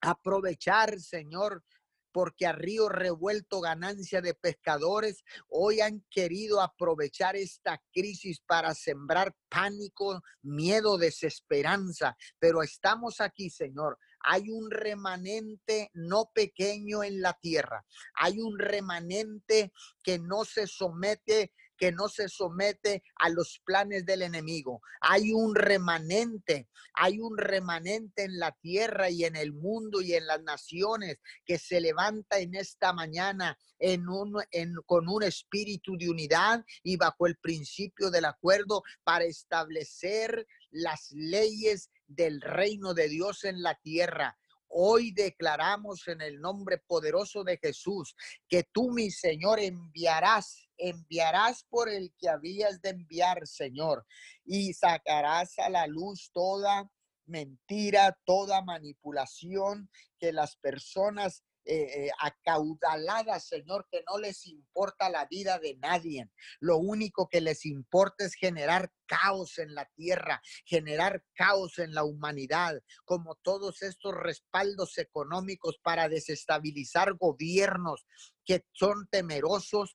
aprovechar, 0.00 0.98
Señor, 1.00 1.64
porque 2.12 2.46
a 2.46 2.52
río 2.52 2.88
revuelto 2.88 3.60
ganancia 3.60 4.20
de 4.20 4.34
pescadores, 4.34 5.24
hoy 5.48 5.80
han 5.80 6.04
querido 6.10 6.60
aprovechar 6.60 7.36
esta 7.36 7.80
crisis 7.92 8.40
para 8.46 8.74
sembrar 8.74 9.34
pánico, 9.48 10.22
miedo, 10.42 10.98
desesperanza. 10.98 12.16
Pero 12.38 12.62
estamos 12.62 13.20
aquí, 13.20 13.50
Señor. 13.50 13.98
Hay 14.22 14.50
un 14.50 14.70
remanente 14.70 15.90
no 15.94 16.30
pequeño 16.34 17.02
en 17.02 17.22
la 17.22 17.34
tierra. 17.34 17.84
Hay 18.14 18.40
un 18.40 18.58
remanente 18.58 19.72
que 20.02 20.18
no 20.18 20.44
se 20.44 20.66
somete 20.66 21.52
que 21.80 21.92
no 21.92 22.10
se 22.10 22.28
somete 22.28 23.02
a 23.16 23.30
los 23.30 23.62
planes 23.64 24.04
del 24.04 24.20
enemigo. 24.20 24.82
Hay 25.00 25.32
un 25.32 25.54
remanente, 25.54 26.68
hay 26.92 27.18
un 27.20 27.38
remanente 27.38 28.24
en 28.24 28.38
la 28.38 28.52
tierra 28.52 29.08
y 29.08 29.24
en 29.24 29.34
el 29.34 29.54
mundo 29.54 30.02
y 30.02 30.12
en 30.12 30.26
las 30.26 30.42
naciones 30.42 31.16
que 31.46 31.58
se 31.58 31.80
levanta 31.80 32.38
en 32.38 32.54
esta 32.54 32.92
mañana 32.92 33.58
en 33.78 34.06
un, 34.10 34.34
con 34.84 35.08
un 35.08 35.22
espíritu 35.22 35.96
de 35.96 36.10
unidad 36.10 36.62
y 36.82 36.98
bajo 36.98 37.26
el 37.26 37.38
principio 37.38 38.10
del 38.10 38.26
acuerdo 38.26 38.82
para 39.02 39.24
establecer 39.24 40.46
las 40.70 41.10
leyes 41.12 41.88
del 42.06 42.42
reino 42.42 42.92
de 42.92 43.08
Dios 43.08 43.44
en 43.44 43.62
la 43.62 43.74
tierra. 43.76 44.36
Hoy 44.68 45.12
declaramos 45.12 46.06
en 46.08 46.20
el 46.20 46.40
nombre 46.40 46.78
poderoso 46.78 47.42
de 47.42 47.56
Jesús 47.56 48.14
que 48.48 48.64
tú, 48.64 48.92
mi 48.92 49.10
Señor, 49.10 49.58
enviarás, 49.58 50.69
enviarás 50.80 51.64
por 51.68 51.88
el 51.88 52.12
que 52.18 52.28
habías 52.28 52.80
de 52.82 52.90
enviar, 52.90 53.46
Señor, 53.46 54.06
y 54.44 54.72
sacarás 54.74 55.58
a 55.58 55.68
la 55.68 55.86
luz 55.86 56.30
toda 56.32 56.90
mentira, 57.26 58.18
toda 58.24 58.62
manipulación 58.62 59.88
que 60.18 60.32
las 60.32 60.56
personas 60.56 61.44
eh, 61.66 62.06
eh, 62.06 62.10
acaudaladas, 62.18 63.46
Señor, 63.46 63.86
que 63.90 64.02
no 64.10 64.18
les 64.18 64.46
importa 64.46 65.10
la 65.10 65.26
vida 65.26 65.58
de 65.58 65.76
nadie. 65.76 66.30
Lo 66.58 66.78
único 66.78 67.28
que 67.28 67.42
les 67.42 67.66
importa 67.66 68.24
es 68.24 68.34
generar 68.34 68.90
caos 69.06 69.58
en 69.58 69.74
la 69.74 69.84
tierra, 69.94 70.40
generar 70.64 71.22
caos 71.34 71.78
en 71.78 71.94
la 71.94 72.02
humanidad, 72.02 72.80
como 73.04 73.34
todos 73.36 73.82
estos 73.82 74.14
respaldos 74.14 74.96
económicos 74.96 75.78
para 75.82 76.08
desestabilizar 76.08 77.14
gobiernos 77.14 78.06
que 78.44 78.64
son 78.72 79.06
temerosos 79.10 79.94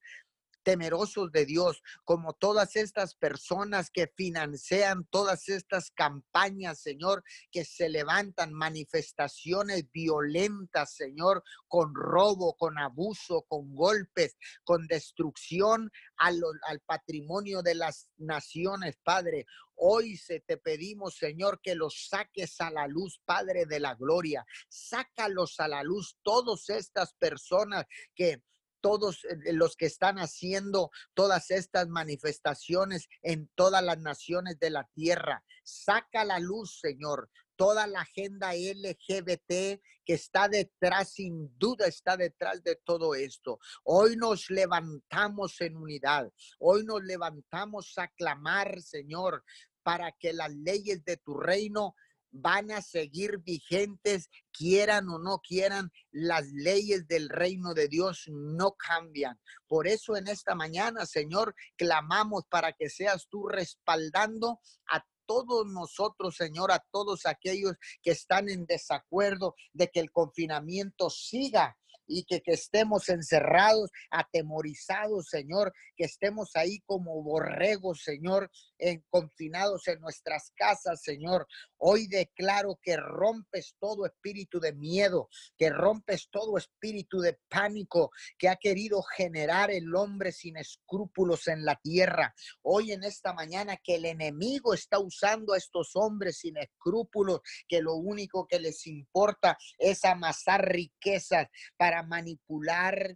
temerosos 0.65 1.31
de 1.31 1.45
Dios, 1.45 1.81
como 2.03 2.33
todas 2.33 2.75
estas 2.75 3.15
personas 3.15 3.91
que 3.91 4.07
financian 4.07 5.05
todas 5.11 5.47
estas 5.47 5.91
campañas, 5.91 6.79
Señor, 6.79 7.23
que 7.51 7.63
se 7.63 7.87
levantan 7.87 8.51
manifestaciones 8.51 9.89
violentas, 9.91 10.95
Señor, 10.95 11.43
con 11.67 11.93
robo, 11.93 12.57
con 12.57 12.79
abuso, 12.79 13.43
con 13.47 13.75
golpes, 13.75 14.35
con 14.63 14.87
destrucción 14.87 15.91
al, 16.17 16.41
al 16.67 16.79
patrimonio 16.81 17.61
de 17.61 17.75
las 17.75 18.09
naciones, 18.17 18.97
Padre. 19.03 19.45
Hoy 19.75 20.17
se 20.17 20.39
te 20.39 20.57
pedimos, 20.57 21.17
Señor, 21.17 21.61
que 21.61 21.75
los 21.75 22.07
saques 22.09 22.59
a 22.59 22.71
la 22.71 22.87
luz, 22.87 23.21
Padre 23.23 23.67
de 23.67 23.79
la 23.79 23.93
gloria. 23.93 24.45
Sácalos 24.67 25.59
a 25.59 25.67
la 25.67 25.83
luz, 25.83 26.17
todas 26.23 26.69
estas 26.69 27.13
personas 27.13 27.85
que 28.15 28.41
todos 28.85 29.25
eh, 29.25 29.51
los 29.53 29.75
que 29.75 29.87
están 29.87 30.17
haciendo 30.17 30.91
todas 31.15 31.49
estas 31.49 31.87
manifestaciones 31.87 33.07
en 33.23 33.49
todas 33.55 33.83
las 33.83 33.97
naciones 33.97 34.59
de 34.59 34.69
la 34.69 34.87
tierra. 34.93 35.43
Saca 35.63 36.23
la 36.23 36.37
luz, 36.37 36.77
Señor, 36.81 37.31
toda 37.55 37.87
la 37.87 38.01
agenda 38.01 38.53
LGBT 38.53 39.81
que 40.05 40.13
está 40.13 40.47
detrás, 40.47 41.13
sin 41.13 41.57
duda 41.57 41.87
está 41.87 42.15
detrás 42.15 42.61
de 42.61 42.75
todo 42.75 43.15
esto. 43.15 43.57
Hoy 43.83 44.17
nos 44.17 44.51
levantamos 44.51 45.59
en 45.61 45.77
unidad, 45.77 46.31
hoy 46.59 46.85
nos 46.85 47.03
levantamos 47.03 47.97
a 47.97 48.07
clamar, 48.09 48.83
Señor, 48.83 49.43
para 49.81 50.11
que 50.11 50.31
las 50.31 50.53
leyes 50.53 51.03
de 51.05 51.17
tu 51.17 51.39
reino 51.39 51.95
van 52.35 52.71
a 52.71 52.81
seguir 52.81 53.39
vigentes, 53.39 54.29
quieran 54.51 55.09
o 55.09 55.19
no 55.19 55.39
quieran, 55.39 55.91
las 56.11 56.47
leyes 56.51 57.07
del 57.07 57.29
reino 57.29 57.73
de 57.73 57.87
Dios 57.87 58.25
no 58.27 58.73
cambian. 58.73 59.39
Por 59.67 59.87
eso 59.87 60.15
en 60.15 60.27
esta 60.27 60.55
mañana, 60.55 61.05
Señor, 61.05 61.55
clamamos 61.77 62.43
para 62.49 62.73
que 62.73 62.89
seas 62.89 63.27
tú 63.29 63.47
respaldando 63.47 64.59
a 64.87 65.03
todos 65.25 65.65
nosotros, 65.65 66.35
Señor, 66.35 66.71
a 66.71 66.83
todos 66.91 67.25
aquellos 67.25 67.73
que 68.03 68.11
están 68.11 68.49
en 68.49 68.65
desacuerdo 68.65 69.55
de 69.73 69.89
que 69.89 69.99
el 69.99 70.11
confinamiento 70.11 71.09
siga 71.09 71.75
y 72.07 72.25
que, 72.25 72.41
estemos 72.45 73.09
encerrados, 73.09 73.89
atemorizados, 74.11 75.27
Señor, 75.29 75.73
que 75.95 76.05
estemos 76.05 76.51
ahí 76.55 76.79
como 76.85 77.21
borregos, 77.23 78.03
Señor, 78.03 78.51
en, 78.77 79.03
confinados 79.09 79.87
en 79.87 79.99
nuestras 80.01 80.51
casas, 80.55 81.01
Señor. 81.01 81.47
Hoy 81.87 82.07
declaro 82.07 82.79
que 82.81 82.97
rompes 82.97 83.75
todo 83.79 84.07
espíritu 84.07 84.59
de 84.59 84.73
miedo, 84.73 85.29
que 85.55 85.69
rompes 85.69 86.29
todo 86.31 86.57
espíritu 86.57 87.19
de 87.19 87.37
pánico 87.47 88.09
que 88.39 88.49
ha 88.49 88.55
querido 88.55 89.03
generar 89.03 89.69
el 89.69 89.95
hombre 89.95 90.31
sin 90.31 90.57
escrúpulos 90.57 91.47
en 91.47 91.63
la 91.63 91.75
tierra. 91.75 92.33
Hoy 92.63 92.91
en 92.91 93.03
esta 93.03 93.33
mañana 93.33 93.77
que 93.77 93.97
el 93.97 94.05
enemigo 94.05 94.73
está 94.73 94.97
usando 94.97 95.53
a 95.53 95.59
estos 95.59 95.91
hombres 95.93 96.39
sin 96.39 96.57
escrúpulos, 96.57 97.41
que 97.67 97.83
lo 97.83 97.93
único 97.93 98.47
que 98.47 98.59
les 98.59 98.87
importa 98.87 99.55
es 99.77 100.05
amasar 100.05 100.67
riquezas 100.67 101.49
para 101.77 102.01
manipular 102.01 103.15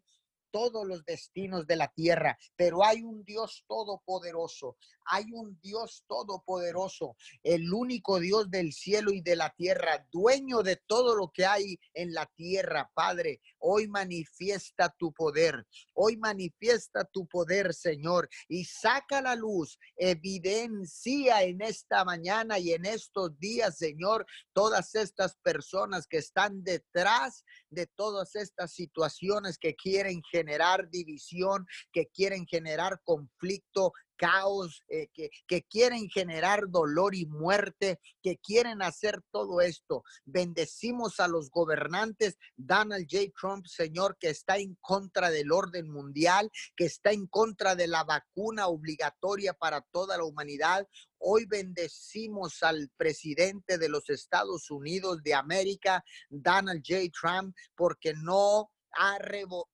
todos 0.52 0.86
los 0.88 1.06
destinos 1.06 1.68
de 1.68 1.76
la 1.76 1.88
tierra, 1.88 2.38
pero 2.56 2.84
hay 2.84 3.02
un 3.02 3.24
Dios 3.24 3.64
todopoderoso, 3.68 4.78
hay 5.06 5.26
un 5.34 5.60
Dios 5.62 6.04
todopoderoso, 6.08 7.16
el 7.44 7.74
único 7.74 8.20
Dios 8.20 8.50
del 8.50 8.74
cielo 8.74 9.12
y 9.12 9.22
de 9.22 9.36
la 9.36 9.50
tierra, 9.52 10.06
dueño 10.12 10.62
de 10.62 10.76
todo 10.76 11.16
lo 11.16 11.32
que 11.32 11.46
hay 11.46 11.80
en 11.94 12.14
la 12.14 12.26
tierra, 12.36 12.92
Padre. 12.94 13.42
Hoy 13.60 13.88
manifiesta 13.88 14.90
tu 14.98 15.12
poder, 15.14 15.66
hoy 15.94 16.18
manifiesta 16.18 17.06
tu 17.06 17.28
poder, 17.28 17.74
Señor, 17.74 18.30
y 18.48 18.66
saca 18.66 19.22
la 19.22 19.36
luz, 19.36 19.80
evidencia 19.98 21.44
en 21.44 21.62
esta 21.62 22.06
mañana 22.06 22.60
y 22.60 22.74
en 22.74 22.86
estos 22.86 23.38
días, 23.40 23.78
Señor, 23.78 24.26
todas 24.54 24.96
estas 24.96 25.36
personas 25.38 26.08
que 26.08 26.18
están 26.18 26.64
detrás 26.64 27.44
de 27.70 27.88
todas 27.88 28.36
estas 28.36 28.74
situaciones 28.74 29.58
que 29.58 29.76
quieren 29.76 30.22
generar 30.32 30.39
división, 30.90 31.68
que 31.92 32.08
quieren 32.08 32.46
generar 32.46 33.02
conflicto, 33.04 33.94
caos, 34.20 34.84
eh, 34.90 35.08
que, 35.14 35.30
que 35.48 35.64
quieren 35.64 36.10
generar 36.10 36.66
dolor 36.68 37.16
y 37.16 37.26
muerte, 37.26 38.00
que 38.22 38.38
quieren 38.38 38.82
hacer 38.82 39.22
todo 39.32 39.62
esto. 39.62 40.04
Bendecimos 40.26 41.20
a 41.22 41.28
los 41.28 41.50
gobernantes, 41.50 42.38
Donald 42.58 43.08
J. 43.10 43.32
Trump, 43.40 43.66
Señor, 43.66 44.18
que 44.20 44.30
está 44.30 44.58
en 44.58 44.76
contra 44.82 45.32
del 45.32 45.52
orden 45.52 45.90
mundial, 45.90 46.52
que 46.76 46.86
está 46.86 47.12
en 47.12 47.28
contra 47.28 47.76
de 47.76 47.88
la 47.88 48.04
vacuna 48.04 48.68
obligatoria 48.68 49.54
para 49.54 49.82
toda 49.82 50.18
la 50.18 50.26
humanidad. 50.26 50.86
Hoy 51.18 51.46
bendecimos 51.46 52.62
al 52.62 52.90
presidente 52.98 53.78
de 53.78 53.88
los 53.88 54.10
Estados 54.10 54.70
Unidos 54.70 55.24
de 55.24 55.34
América, 55.34 56.04
Donald 56.30 56.84
J. 56.86 57.10
Trump, 57.20 57.56
porque 57.76 58.14
no 58.14 58.70
ha, 58.98 59.18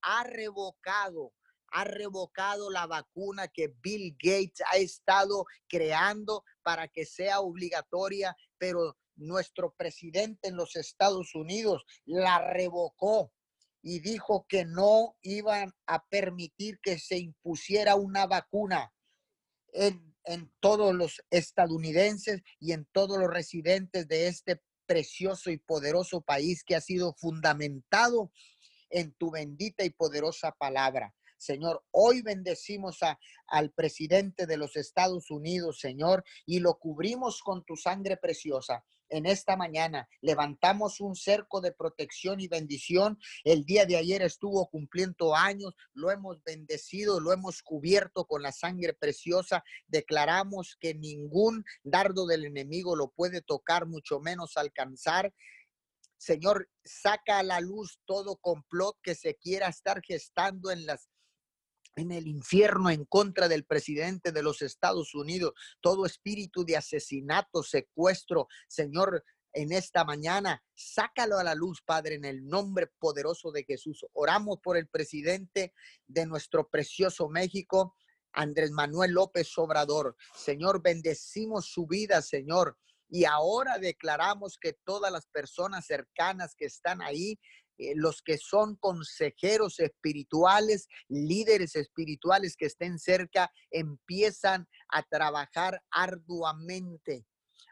ha 0.02 0.24
revocado 0.24 1.34
ha 1.76 1.84
revocado 1.84 2.70
la 2.70 2.88
vacuna 2.88 3.50
que 3.50 3.74
Bill 3.82 4.16
Gates 4.18 4.62
ha 4.72 4.78
estado 4.78 5.46
creando 5.68 6.46
para 6.64 6.88
que 6.88 7.06
sea 7.06 7.42
obligatoria, 7.42 8.34
pero 8.58 8.98
nuestro 9.18 9.74
presidente 9.74 10.48
en 10.48 10.56
los 10.56 10.78
Estados 10.78 11.36
Unidos 11.36 11.84
la 12.06 12.40
revocó 12.40 13.34
y 13.82 14.00
dijo 14.00 14.46
que 14.48 14.64
no 14.64 15.18
iban 15.22 15.74
a 15.86 16.06
permitir 16.08 16.80
que 16.82 16.98
se 16.98 17.18
impusiera 17.18 17.96
una 17.96 18.26
vacuna 18.26 18.94
en, 19.74 20.16
en 20.24 20.52
todos 20.62 20.96
los 20.96 21.22
estadounidenses 21.30 22.42
y 22.60 22.72
en 22.72 22.88
todos 22.94 23.20
los 23.20 23.30
residentes 23.30 24.08
de 24.08 24.28
este 24.28 24.62
precioso 24.86 25.52
y 25.52 25.58
poderoso 25.58 26.22
país 26.22 26.64
que 26.64 26.76
ha 26.76 26.82
sido 26.82 27.14
fundamentado 27.16 28.32
en 28.90 29.14
tu 29.14 29.32
bendita 29.32 29.84
y 29.84 29.90
poderosa 29.90 30.52
palabra. 30.52 31.14
Señor, 31.38 31.84
hoy 31.92 32.22
bendecimos 32.22 33.04
a, 33.04 33.20
al 33.48 33.72
presidente 33.72 34.48
de 34.48 34.58
los 34.58 34.76
Estados 34.76 35.30
Unidos, 35.30 35.80
Señor, 35.80 36.24
y 36.46 36.60
lo 36.60 36.78
cubrimos 36.80 37.42
con 37.42 37.64
tu 37.66 37.76
sangre 37.76 38.18
preciosa. 38.18 38.84
En 39.10 39.26
esta 39.28 39.56
mañana 39.56 40.10
levantamos 40.22 41.00
un 41.00 41.16
cerco 41.16 41.62
de 41.62 41.72
protección 41.72 42.40
y 42.40 42.48
bendición. 42.48 43.20
El 43.44 43.64
día 43.64 43.86
de 43.86 43.98
ayer 43.98 44.24
estuvo 44.24 44.68
cumpliendo 44.68 45.36
años, 45.36 45.76
lo 45.94 46.10
hemos 46.10 46.44
bendecido, 46.44 47.20
lo 47.20 47.32
hemos 47.32 47.62
cubierto 47.62 48.26
con 48.26 48.42
la 48.42 48.52
sangre 48.52 48.94
preciosa. 48.94 49.64
Declaramos 49.88 50.78
que 50.80 50.96
ningún 50.96 51.64
dardo 51.84 52.26
del 52.26 52.46
enemigo 52.46 52.96
lo 52.96 53.10
puede 53.10 53.42
tocar, 53.42 53.86
mucho 53.86 54.20
menos 54.20 54.58
alcanzar. 54.58 55.32
Señor, 56.18 56.70
saca 56.84 57.40
a 57.40 57.44
la 57.44 57.60
luz 57.60 58.00
todo 58.06 58.38
complot 58.38 58.98
que 59.02 59.16
se 59.16 59.36
quiera 59.36 59.68
estar 59.68 60.02
gestando 60.02 60.72
en 60.72 60.86
las 60.86 61.10
en 61.98 62.12
el 62.12 62.28
infierno 62.28 62.90
en 62.90 63.06
contra 63.06 63.48
del 63.48 63.64
presidente 63.64 64.34
de 64.34 64.44
los 64.44 64.62
Estados 64.62 65.16
Unidos, 65.16 65.54
todo 65.80 66.06
espíritu 66.06 66.66
de 66.66 66.76
asesinato, 66.76 67.64
secuestro, 67.64 68.48
Señor, 68.68 69.24
en 69.54 69.72
esta 69.72 70.04
mañana, 70.04 70.62
sácalo 70.76 71.38
a 71.38 71.44
la 71.44 71.56
luz, 71.56 71.82
Padre, 71.82 72.16
en 72.16 72.26
el 72.26 72.46
nombre 72.46 72.88
poderoso 73.00 73.52
de 73.52 73.64
Jesús. 73.64 74.06
Oramos 74.12 74.60
por 74.62 74.76
el 74.76 74.90
presidente 74.90 75.74
de 76.08 76.26
nuestro 76.26 76.68
precioso 76.68 77.30
México, 77.30 77.96
Andrés 78.34 78.72
Manuel 78.72 79.12
López 79.12 79.58
Obrador. 79.58 80.18
Señor, 80.36 80.82
bendecimos 80.84 81.68
su 81.68 81.88
vida, 81.88 82.22
Señor. 82.22 82.78
Y 83.10 83.26
ahora 83.26 83.78
declaramos 83.78 84.58
que 84.60 84.74
todas 84.84 85.12
las 85.12 85.28
personas 85.28 85.86
cercanas 85.86 86.56
que 86.56 86.66
están 86.66 87.02
ahí 87.02 87.40
eh, 87.78 87.94
los 87.96 88.22
que 88.22 88.38
son 88.38 88.76
consejeros 88.78 89.80
espirituales, 89.80 90.88
líderes 91.10 91.76
espirituales 91.76 92.56
que 92.56 92.68
estén 92.68 93.00
cerca, 93.00 93.52
empiezan 93.70 94.68
a 94.88 95.04
trabajar 95.04 95.84
arduamente, 95.92 97.26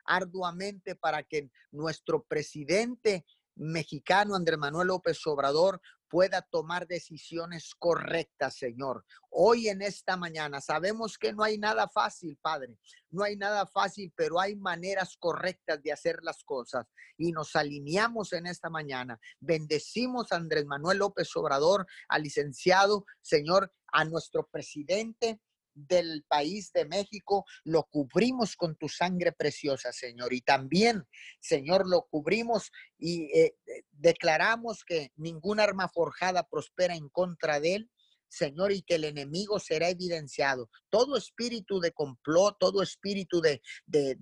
arduamente 0.06 0.96
para 0.96 1.24
que 1.24 1.50
nuestro 1.72 2.24
presidente 2.24 3.26
mexicano 3.56 4.36
Andrés 4.36 4.58
Manuel 4.58 4.88
López 4.88 5.26
Obrador 5.26 5.80
pueda 6.14 6.44
tomar 6.44 6.86
decisiones 6.86 7.74
correctas, 7.74 8.56
Señor. 8.56 9.04
Hoy 9.32 9.70
en 9.70 9.82
esta 9.82 10.16
mañana 10.16 10.62
sabemos 10.62 11.18
que 11.18 11.34
no 11.34 11.42
hay 11.42 11.58
nada 11.58 11.88
fácil, 11.90 12.38
Padre. 12.40 12.78
No 13.10 13.24
hay 13.24 13.36
nada 13.36 13.66
fácil, 13.66 14.14
pero 14.16 14.40
hay 14.40 14.56
maneras 14.56 15.18
correctas 15.18 15.82
de 15.82 15.92
hacer 15.92 16.20
las 16.22 16.44
cosas. 16.44 16.86
Y 17.18 17.32
nos 17.32 17.56
alineamos 17.56 18.32
en 18.34 18.46
esta 18.46 18.70
mañana. 18.70 19.20
Bendecimos 19.40 20.32
a 20.32 20.36
Andrés 20.36 20.68
Manuel 20.68 21.00
López 21.00 21.36
Obrador, 21.36 21.88
al 22.08 22.22
licenciado, 22.22 23.06
Señor, 23.24 23.74
a 23.92 24.06
nuestro 24.06 24.48
presidente, 24.52 25.42
del 25.74 26.24
país 26.28 26.72
de 26.74 26.86
México, 26.86 27.46
lo 27.64 27.84
cubrimos 27.84 28.56
con 28.56 28.76
tu 28.76 28.90
sangre 28.90 29.32
preciosa, 29.32 29.92
Señor. 29.92 30.34
Y 30.34 30.42
también, 30.42 31.04
Señor, 31.40 31.88
lo 31.88 32.08
cubrimos 32.10 32.72
y 32.98 33.26
eh, 33.38 33.56
eh, 33.66 33.84
declaramos 33.92 34.84
que 34.84 35.12
ningún 35.16 35.60
arma 35.60 35.90
forjada 35.90 36.48
prospera 36.48 36.96
en 36.96 37.10
contra 37.10 37.60
de 37.60 37.76
él. 37.76 37.90
Señor, 38.30 38.72
y 38.72 38.82
que 38.82 38.96
el 38.96 39.04
enemigo 39.04 39.60
será 39.60 39.90
evidenciado. 39.90 40.68
Todo 40.90 41.18
espíritu 41.18 41.80
de 41.80 41.92
complot, 41.92 42.58
todo 42.60 42.82
espíritu 42.82 43.42
de, 43.42 43.62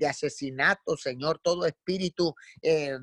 asesinato, 0.06 0.98
Señor, 0.98 1.40
todo 1.42 1.66
espíritu 1.66 2.36
eh, 2.62 2.98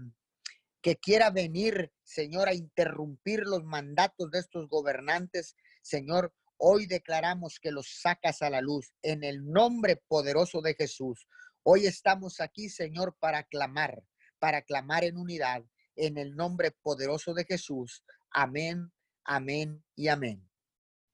que 0.83 0.97
quiera 0.97 1.31
venir, 1.31 1.93
Señor, 2.05 2.49
a 2.49 2.55
interrumpir 2.55 3.41
los 3.41 3.65
mandatos 3.65 4.31
de 4.31 4.41
estos 4.41 4.69
gobernantes, 4.69 5.57
Señor, 5.83 6.33
Hoy 6.61 6.87
declaramos 6.87 7.61
que 7.61 7.71
los 7.71 8.01
sacas 8.01 8.43
a 8.43 8.51
la 8.51 8.61
luz 8.61 8.93
en 9.03 9.23
el 9.23 9.47
nombre 9.47 10.03
poderoso 10.09 10.61
de 10.61 10.75
Jesús. 10.75 11.29
Hoy 11.63 11.87
estamos 11.87 12.41
aquí, 12.41 12.69
Señor, 12.69 13.17
para 13.21 13.45
clamar, 13.45 14.03
para 14.41 14.63
clamar 14.63 15.05
en 15.05 15.19
unidad, 15.19 15.65
en 15.95 16.19
el 16.19 16.35
nombre 16.35 16.73
poderoso 16.83 17.33
de 17.33 17.45
Jesús. 17.45 18.03
Amén, 18.33 18.91
amén 19.25 19.85
y 19.95 20.09
amén. 20.09 20.49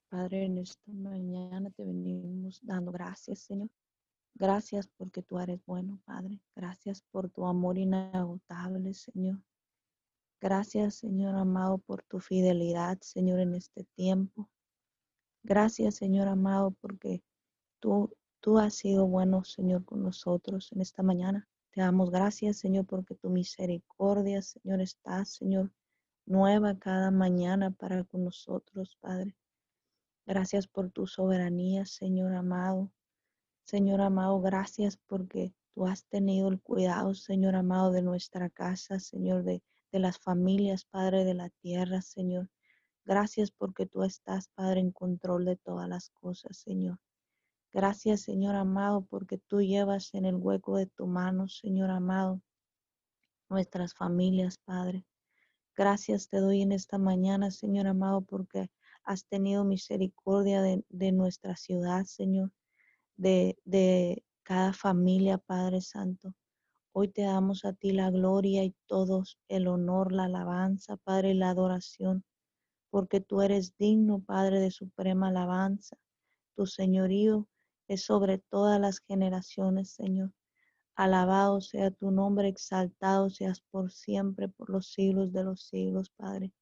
Padre, 0.09 0.47
en 0.47 0.57
esta 0.57 0.91
mañana 0.91 1.71
te 1.73 1.85
venimos 1.85 2.59
dando 2.63 2.91
gracias, 2.91 3.41
Señor. 3.41 3.69
Gracias 4.35 4.89
porque 4.97 5.23
tú 5.23 5.39
eres 5.39 5.61
bueno, 5.67 6.01
Padre. 6.07 6.41
Gracias 6.57 7.03
por 7.11 7.29
tu 7.29 7.47
amor 7.47 7.77
inagotable, 7.77 8.95
Señor. 8.95 9.43
Gracias, 10.41 10.95
Señor 10.95 11.35
amado, 11.35 11.79
por 11.79 12.03
tu 12.05 12.19
fidelidad, 12.19 12.99
Señor, 13.03 13.41
en 13.41 13.55
este 13.55 13.85
tiempo. 13.95 14.49
Gracias, 15.47 15.97
Señor 15.97 16.29
amado, 16.29 16.71
porque 16.81 17.23
tú, 17.79 18.17
tú 18.41 18.59
has 18.59 18.75
sido 18.75 19.07
bueno, 19.07 19.45
Señor, 19.45 19.85
con 19.85 20.03
nosotros 20.03 20.73
en 20.73 20.81
esta 20.81 21.03
mañana. 21.03 21.47
Te 21.71 21.83
damos 21.83 22.11
gracias, 22.11 22.57
Señor, 22.57 22.87
porque 22.87 23.15
tu 23.15 23.29
misericordia, 23.29 24.41
Señor, 24.41 24.81
está, 24.81 25.23
Señor, 25.27 25.71
nueva 26.25 26.79
cada 26.79 27.11
mañana 27.11 27.71
para 27.73 28.05
con 28.05 28.25
nosotros, 28.25 28.97
Padre. 29.03 29.37
Gracias 30.25 30.67
por 30.67 30.91
tu 30.91 31.07
soberanía, 31.07 31.85
Señor 31.85 32.33
amado. 32.33 32.91
Señor 33.65 34.01
amado, 34.01 34.41
gracias 34.41 34.97
porque 34.97 35.53
tú 35.75 35.87
has 35.87 36.07
tenido 36.07 36.49
el 36.49 36.59
cuidado, 36.59 37.13
Señor 37.15 37.55
amado, 37.55 37.93
de 37.93 38.01
nuestra 38.01 38.49
casa, 38.49 38.99
Señor, 38.99 39.45
de, 39.45 39.63
de 39.93 39.99
las 39.99 40.19
familias, 40.19 40.87
Padre 40.87 41.25
de 41.25 41.35
la 41.35 41.51
tierra, 41.51 42.01
Señor. 42.01 42.49
Gracias 43.07 43.51
porque 43.51 43.85
tú 43.85 44.03
estás, 44.03 44.49
Padre, 44.55 44.81
en 44.81 44.91
control 44.91 45.45
de 45.45 45.57
todas 45.57 45.87
las 45.89 46.09
cosas, 46.09 46.57
Señor. 46.57 46.99
Gracias, 47.71 48.23
Señor 48.23 48.55
amado, 48.55 49.03
porque 49.03 49.37
tú 49.37 49.61
llevas 49.61 50.15
en 50.15 50.25
el 50.25 50.37
hueco 50.37 50.77
de 50.79 50.87
tu 50.87 51.07
mano, 51.07 51.47
Señor 51.49 51.91
amado, 51.91 52.41
nuestras 53.51 53.93
familias, 53.93 54.57
Padre. 54.65 55.05
Gracias 55.77 56.29
te 56.29 56.39
doy 56.39 56.63
en 56.63 56.73
esta 56.73 56.97
mañana, 56.97 57.51
Señor 57.51 57.89
amado, 57.89 58.23
porque 58.23 58.71
has 59.03 59.27
tenido 59.27 59.65
misericordia 59.65 60.63
de, 60.63 61.13
nuestra 61.13 61.57
ciudad, 61.57 62.05
Señor, 62.05 62.53
de, 63.17 63.59
de 63.65 64.25
cada 64.45 64.73
familia, 64.73 65.37
Padre 65.37 65.83
Santo. 65.83 66.33
Hoy 66.93 67.09
te 67.09 67.23
damos 67.23 67.67
a 67.67 67.75
ti 67.75 67.93
la 67.93 68.11
gloria 68.11 68.65
y 68.65 68.75
todos 68.87 69.39
el 69.49 69.67
honor, 69.67 70.11
la 70.13 70.25
alabanza, 70.25 70.97
Padre, 70.97 71.35
la 71.35 71.51
adoración 71.51 72.25
porque 72.95 73.21
tú 73.21 73.43
eres 73.43 73.77
digno, 73.77 74.21
Padre 74.21 74.61
de 74.61 74.71
suprema 74.71 75.27
alabanza. 75.27 75.97
Tu 76.55 76.65
señorío 76.65 77.49
es 77.89 78.05
sobre 78.05 78.39
todas 78.39 78.81
las 78.81 79.01
generaciones, 79.01 79.91
Señor. 79.91 80.33
Alabado 80.95 81.61
sea 81.61 81.91
tu 81.91 82.13
nombre, 82.13 82.47
exaltado 82.47 83.31
seas 83.31 83.63
por 83.73 83.91
siempre, 83.91 84.49
por 84.49 84.71
los 84.71 84.93
siglos 84.93 85.33
de 85.33 85.43
los 85.43 85.65
siglos, 85.65 86.11
Padre. 86.11 86.53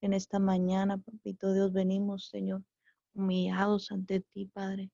En 0.00 0.14
esta 0.14 0.38
mañana, 0.38 0.96
Papito 0.96 1.52
Dios, 1.52 1.74
venimos, 1.74 2.26
Señor, 2.30 2.64
humillados 3.12 3.92
ante 3.92 4.20
ti, 4.20 4.46
Padre, 4.46 4.90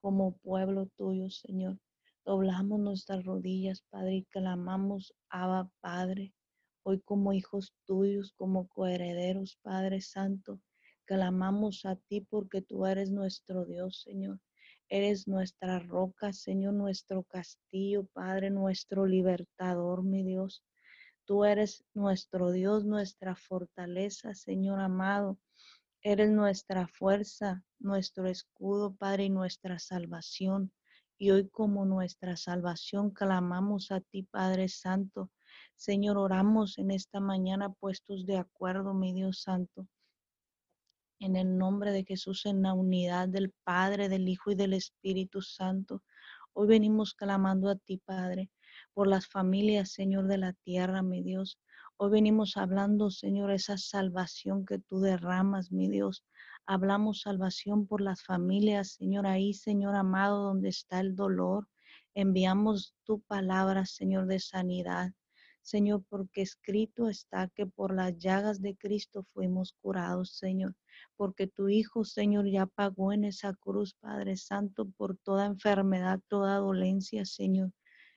como 0.00 0.36
pueblo 0.36 0.86
tuyo, 0.96 1.28
Señor. 1.28 1.76
Doblamos 2.24 2.78
nuestras 2.78 3.24
rodillas, 3.24 3.82
Padre, 3.90 4.18
y 4.18 4.24
clamamos, 4.26 5.12
Abba, 5.28 5.68
Padre. 5.80 6.32
Hoy 6.82 7.00
como 7.00 7.32
hijos 7.32 7.74
tuyos, 7.84 8.32
como 8.36 8.66
coherederos, 8.68 9.58
Padre 9.62 10.00
Santo, 10.00 10.60
clamamos 11.04 11.84
a 11.84 11.96
ti 11.96 12.22
porque 12.22 12.62
tú 12.62 12.86
eres 12.86 13.10
nuestro 13.10 13.66
Dios, 13.66 14.00
Señor. 14.00 14.40
Eres 14.88 15.28
nuestra 15.28 15.78
roca, 15.78 16.32
Señor, 16.32 16.74
nuestro 16.74 17.22
castillo, 17.24 18.06
Padre, 18.12 18.50
nuestro 18.50 19.06
libertador, 19.06 20.02
mi 20.02 20.24
Dios. 20.24 20.64
Tú 21.26 21.44
eres 21.44 21.84
nuestro 21.94 22.50
Dios, 22.50 22.84
nuestra 22.84 23.36
fortaleza, 23.36 24.34
Señor 24.34 24.80
amado. 24.80 25.38
Eres 26.02 26.30
nuestra 26.30 26.88
fuerza, 26.88 27.62
nuestro 27.78 28.26
escudo, 28.26 28.96
Padre, 28.96 29.24
y 29.24 29.30
nuestra 29.30 29.78
salvación. 29.78 30.72
Y 31.18 31.30
hoy 31.30 31.48
como 31.50 31.84
nuestra 31.84 32.36
salvación 32.36 33.10
clamamos 33.10 33.90
a 33.90 34.00
ti, 34.00 34.22
Padre 34.22 34.68
Santo. 34.68 35.30
Señor, 35.80 36.18
oramos 36.18 36.76
en 36.76 36.90
esta 36.90 37.20
mañana 37.20 37.72
puestos 37.72 38.26
de 38.26 38.36
acuerdo, 38.36 38.92
mi 38.92 39.14
Dios 39.14 39.40
Santo. 39.40 39.88
En 41.18 41.36
el 41.36 41.56
nombre 41.56 41.90
de 41.90 42.04
Jesús, 42.04 42.44
en 42.44 42.60
la 42.60 42.74
unidad 42.74 43.28
del 43.30 43.54
Padre, 43.64 44.10
del 44.10 44.28
Hijo 44.28 44.50
y 44.50 44.56
del 44.56 44.74
Espíritu 44.74 45.40
Santo. 45.40 46.02
Hoy 46.52 46.68
venimos 46.68 47.14
clamando 47.14 47.70
a 47.70 47.76
ti, 47.76 47.96
Padre, 47.96 48.50
por 48.92 49.06
las 49.06 49.26
familias, 49.26 49.92
Señor, 49.92 50.26
de 50.26 50.36
la 50.36 50.52
tierra, 50.52 51.00
mi 51.00 51.22
Dios. 51.22 51.58
Hoy 51.96 52.10
venimos 52.10 52.58
hablando, 52.58 53.10
Señor, 53.10 53.50
esa 53.50 53.78
salvación 53.78 54.66
que 54.66 54.80
tú 54.80 55.00
derramas, 55.00 55.72
mi 55.72 55.88
Dios. 55.88 56.26
Hablamos 56.66 57.22
salvación 57.22 57.86
por 57.86 58.02
las 58.02 58.22
familias, 58.22 58.96
Señor, 58.96 59.26
ahí, 59.26 59.54
Señor 59.54 59.94
amado, 59.94 60.42
donde 60.42 60.68
está 60.68 61.00
el 61.00 61.16
dolor. 61.16 61.68
Enviamos 62.12 62.94
tu 63.02 63.22
palabra, 63.22 63.86
Señor, 63.86 64.26
de 64.26 64.40
sanidad. 64.40 65.12
Señor, 65.62 66.04
porque 66.08 66.42
escrito 66.42 67.08
está 67.08 67.48
que 67.48 67.66
por 67.66 67.94
las 67.94 68.16
llagas 68.18 68.60
de 68.60 68.76
Cristo 68.76 69.26
fuimos 69.32 69.74
curados, 69.80 70.32
Señor, 70.36 70.74
porque 71.16 71.46
tu 71.46 71.68
Hijo, 71.68 72.04
Señor, 72.04 72.46
ya 72.48 72.66
pagó 72.66 73.12
en 73.12 73.24
esa 73.24 73.54
cruz, 73.54 73.94
Padre 74.00 74.36
Santo, 74.36 74.88
por 74.96 75.16
toda 75.18 75.46
enfermedad, 75.46 76.20
toda 76.28 76.56
dolencia, 76.56 77.24
Señor. 77.24 77.72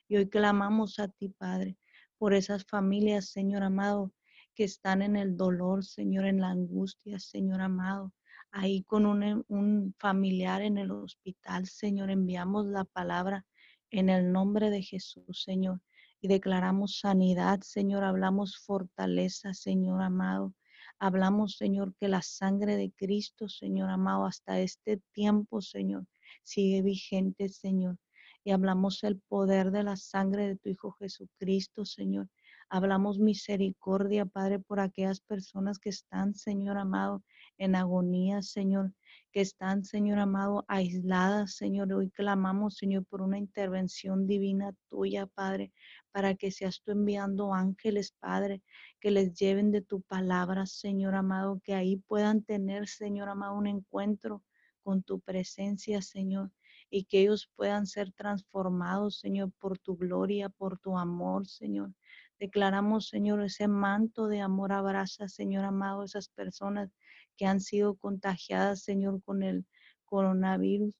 Y 0.07 0.17
hoy 0.17 0.29
clamamos 0.29 0.99
a 0.99 1.09
ti, 1.09 1.29
Padre, 1.29 1.77
por 2.17 2.33
esas 2.33 2.65
familias, 2.65 3.29
Señor 3.29 3.63
amado, 3.63 4.13
que 4.55 4.63
están 4.63 5.01
en 5.01 5.15
el 5.15 5.35
dolor, 5.35 5.83
Señor, 5.83 6.25
en 6.25 6.39
la 6.39 6.49
angustia, 6.49 7.19
Señor 7.19 7.61
amado. 7.61 8.13
Ahí 8.51 8.83
con 8.83 9.05
un, 9.05 9.43
un 9.47 9.95
familiar 9.99 10.61
en 10.61 10.77
el 10.77 10.91
hospital, 10.91 11.67
Señor, 11.67 12.09
enviamos 12.09 12.67
la 12.67 12.85
palabra 12.85 13.45
en 13.91 14.09
el 14.09 14.31
nombre 14.31 14.69
de 14.69 14.81
Jesús, 14.81 15.43
Señor 15.43 15.81
y 16.23 16.29
declaramos 16.29 16.99
sanidad, 16.99 17.59
Señor, 17.63 18.05
hablamos 18.05 18.57
fortaleza, 18.65 19.53
Señor 19.53 20.01
amado. 20.01 20.53
Hablamos, 20.97 21.57
Señor, 21.57 21.93
que 21.99 22.07
la 22.07 22.21
sangre 22.21 22.77
de 22.77 22.93
Cristo, 22.93 23.49
Señor 23.49 23.89
amado, 23.89 24.25
hasta 24.25 24.61
este 24.61 25.01
tiempo, 25.11 25.61
Señor, 25.61 26.05
sigue 26.41 26.81
vigente, 26.81 27.49
Señor. 27.49 27.97
Y 28.45 28.51
hablamos 28.51 29.03
el 29.03 29.19
poder 29.19 29.71
de 29.71 29.83
la 29.83 29.97
sangre 29.97 30.47
de 30.47 30.55
tu 30.55 30.69
Hijo 30.69 30.93
Jesucristo, 30.93 31.83
Señor. 31.83 32.29
Hablamos 32.69 33.19
misericordia, 33.19 34.25
Padre, 34.25 34.59
por 34.59 34.79
aquellas 34.79 35.19
personas 35.19 35.77
que 35.77 35.89
están, 35.89 36.35
Señor 36.35 36.77
amado, 36.77 37.21
en 37.57 37.75
agonía, 37.75 38.41
Señor, 38.41 38.93
que 39.31 39.41
están, 39.41 39.83
Señor 39.83 40.19
amado, 40.19 40.63
aisladas, 40.67 41.55
Señor. 41.55 41.91
Hoy 41.93 42.09
clamamos, 42.11 42.77
Señor, 42.77 43.05
por 43.05 43.21
una 43.21 43.37
intervención 43.37 44.25
divina 44.25 44.73
tuya, 44.89 45.27
Padre, 45.27 45.71
para 46.13 46.35
que 46.35 46.51
seas 46.51 46.81
tú 46.83 46.91
enviando 46.91 47.55
ángeles, 47.55 48.13
Padre, 48.19 48.61
que 49.01 49.09
les 49.09 49.33
lleven 49.33 49.71
de 49.71 49.81
tu 49.81 50.01
palabra, 50.03 50.67
Señor 50.67 51.15
amado, 51.15 51.59
que 51.63 51.73
ahí 51.73 51.97
puedan 51.97 52.43
tener, 52.43 52.87
Señor 52.87 53.29
amado, 53.29 53.55
un 53.55 53.65
encuentro 53.65 54.43
con 54.83 55.01
tu 55.01 55.19
presencia, 55.19 56.03
Señor, 56.03 56.51
y 56.91 57.05
que 57.05 57.21
ellos 57.21 57.49
puedan 57.55 57.87
ser 57.87 58.11
transformados, 58.11 59.19
Señor, 59.19 59.51
por 59.59 59.79
tu 59.79 59.97
gloria, 59.97 60.49
por 60.49 60.77
tu 60.77 60.99
amor, 60.99 61.47
Señor. 61.47 61.91
Declaramos, 62.39 63.07
Señor, 63.07 63.41
ese 63.41 63.67
manto 63.67 64.27
de 64.27 64.41
amor 64.41 64.71
abraza, 64.71 65.27
Señor 65.27 65.65
amado, 65.65 66.03
esas 66.03 66.29
personas 66.29 66.91
que 67.37 67.47
han 67.47 67.59
sido 67.59 67.95
contagiadas, 67.95 68.83
Señor, 68.83 69.23
con 69.23 69.41
el 69.41 69.65
coronavirus. 70.05 70.93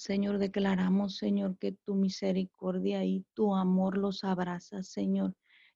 Señor, 0.00 0.38
declaramos, 0.38 1.18
Señor, 1.18 1.58
que 1.58 1.72
tu 1.72 1.94
misericordia 1.94 3.04
y 3.04 3.26
tu 3.34 3.54
amor 3.54 3.98
los 3.98 4.24
abraza, 4.24 4.82
Señor. 4.82 5.34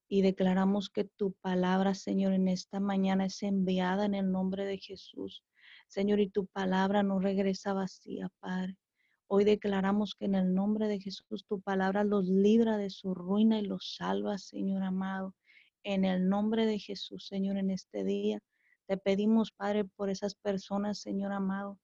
Y 0.09 0.23
declaramos 0.23 0.89
que 0.89 1.05
tu 1.05 1.33
palabra, 1.43 1.95
Señor, 1.95 2.33
en 2.33 2.49
esta 2.49 2.81
mañana 2.81 3.27
es 3.27 3.43
enviada 3.43 4.07
en 4.07 4.15
el 4.15 4.33
nombre 4.33 4.65
de 4.65 4.79
Jesús. 4.79 5.45
Señor, 5.89 6.21
y 6.21 6.31
tu 6.31 6.47
palabra 6.47 7.03
no 7.03 7.19
regresa 7.21 7.75
vacía, 7.75 8.31
Padre. 8.41 8.79
Hoy 9.27 9.45
declaramos 9.45 10.15
que 10.15 10.25
en 10.25 10.37
el 10.37 10.55
nombre 10.55 10.89
de 10.89 11.01
Jesús 11.01 11.45
tu 11.47 11.61
palabra 11.61 12.03
los 12.03 12.27
libra 12.27 12.79
de 12.79 12.89
su 12.89 13.13
ruina 13.13 13.59
y 13.59 13.67
los 13.67 13.95
salva, 13.95 14.39
Señor 14.39 14.85
amado. 14.85 15.35
En 15.83 16.07
el 16.07 16.31
nombre 16.31 16.65
de 16.65 16.79
Jesús, 16.79 17.27
Señor, 17.27 17.59
en 17.59 17.71
este 17.71 18.05
día 18.05 18.41
te 18.87 18.97
pedimos, 18.97 19.53
Padre, 19.53 19.85
por 19.85 20.09
esas 20.09 20.35
personas, 20.35 20.99
Señor 20.99 21.31
amado, 21.33 21.79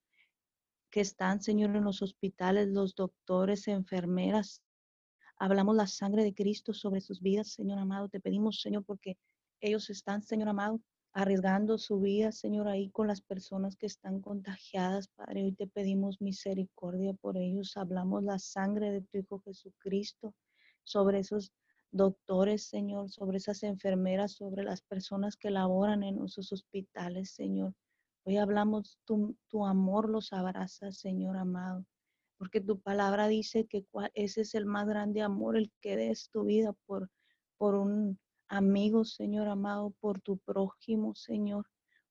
que 0.90 1.00
están, 1.00 1.40
Señor, 1.40 1.74
en 1.76 1.84
los 1.84 2.02
hospitales, 2.02 2.68
los 2.68 2.94
doctores, 2.94 3.68
enfermeras. 3.68 4.62
Hablamos 5.38 5.76
la 5.76 5.86
sangre 5.86 6.24
de 6.24 6.34
Cristo 6.34 6.74
sobre 6.74 7.00
sus 7.00 7.20
vidas, 7.20 7.52
Señor 7.52 7.78
amado. 7.78 8.08
Te 8.08 8.20
pedimos, 8.20 8.60
Señor, 8.60 8.84
porque 8.84 9.16
ellos 9.60 9.88
están, 9.90 10.22
Señor 10.22 10.48
amado, 10.48 10.80
arriesgando 11.12 11.78
su 11.78 12.00
vida, 12.00 12.32
Señor, 12.32 12.68
ahí 12.68 12.90
con 12.90 13.06
las 13.06 13.20
personas 13.20 13.76
que 13.76 13.86
están 13.86 14.20
contagiadas, 14.20 15.08
Padre. 15.08 15.44
Hoy 15.44 15.52
te 15.52 15.66
pedimos 15.66 16.20
misericordia 16.20 17.14
por 17.14 17.36
ellos. 17.36 17.76
Hablamos 17.76 18.22
la 18.22 18.38
sangre 18.38 18.90
de 18.90 19.00
tu 19.02 19.18
Hijo 19.18 19.40
Jesucristo 19.40 20.34
sobre 20.84 21.20
esos 21.20 21.52
doctores, 21.90 22.64
Señor, 22.64 23.10
sobre 23.10 23.38
esas 23.38 23.62
enfermeras, 23.62 24.32
sobre 24.32 24.62
las 24.62 24.82
personas 24.82 25.36
que 25.36 25.50
laboran 25.50 26.02
en 26.02 26.24
esos 26.24 26.52
hospitales, 26.52 27.30
Señor. 27.30 27.74
Hoy 28.24 28.36
hablamos, 28.36 28.98
tu, 29.06 29.34
tu 29.48 29.64
amor 29.64 30.10
los 30.10 30.34
abraza, 30.34 30.92
Señor 30.92 31.38
amado, 31.38 31.86
porque 32.36 32.60
tu 32.60 32.78
palabra 32.78 33.28
dice 33.28 33.66
que 33.66 33.86
ese 34.12 34.42
es 34.42 34.54
el 34.54 34.66
más 34.66 34.86
grande 34.86 35.22
amor, 35.22 35.56
el 35.56 35.72
que 35.80 35.96
des 35.96 36.28
tu 36.30 36.44
vida 36.44 36.74
por, 36.84 37.10
por 37.56 37.74
un 37.74 38.18
amigo, 38.48 39.06
Señor 39.06 39.48
amado, 39.48 39.94
por 40.00 40.20
tu 40.20 40.36
prójimo, 40.38 41.14
Señor. 41.14 41.66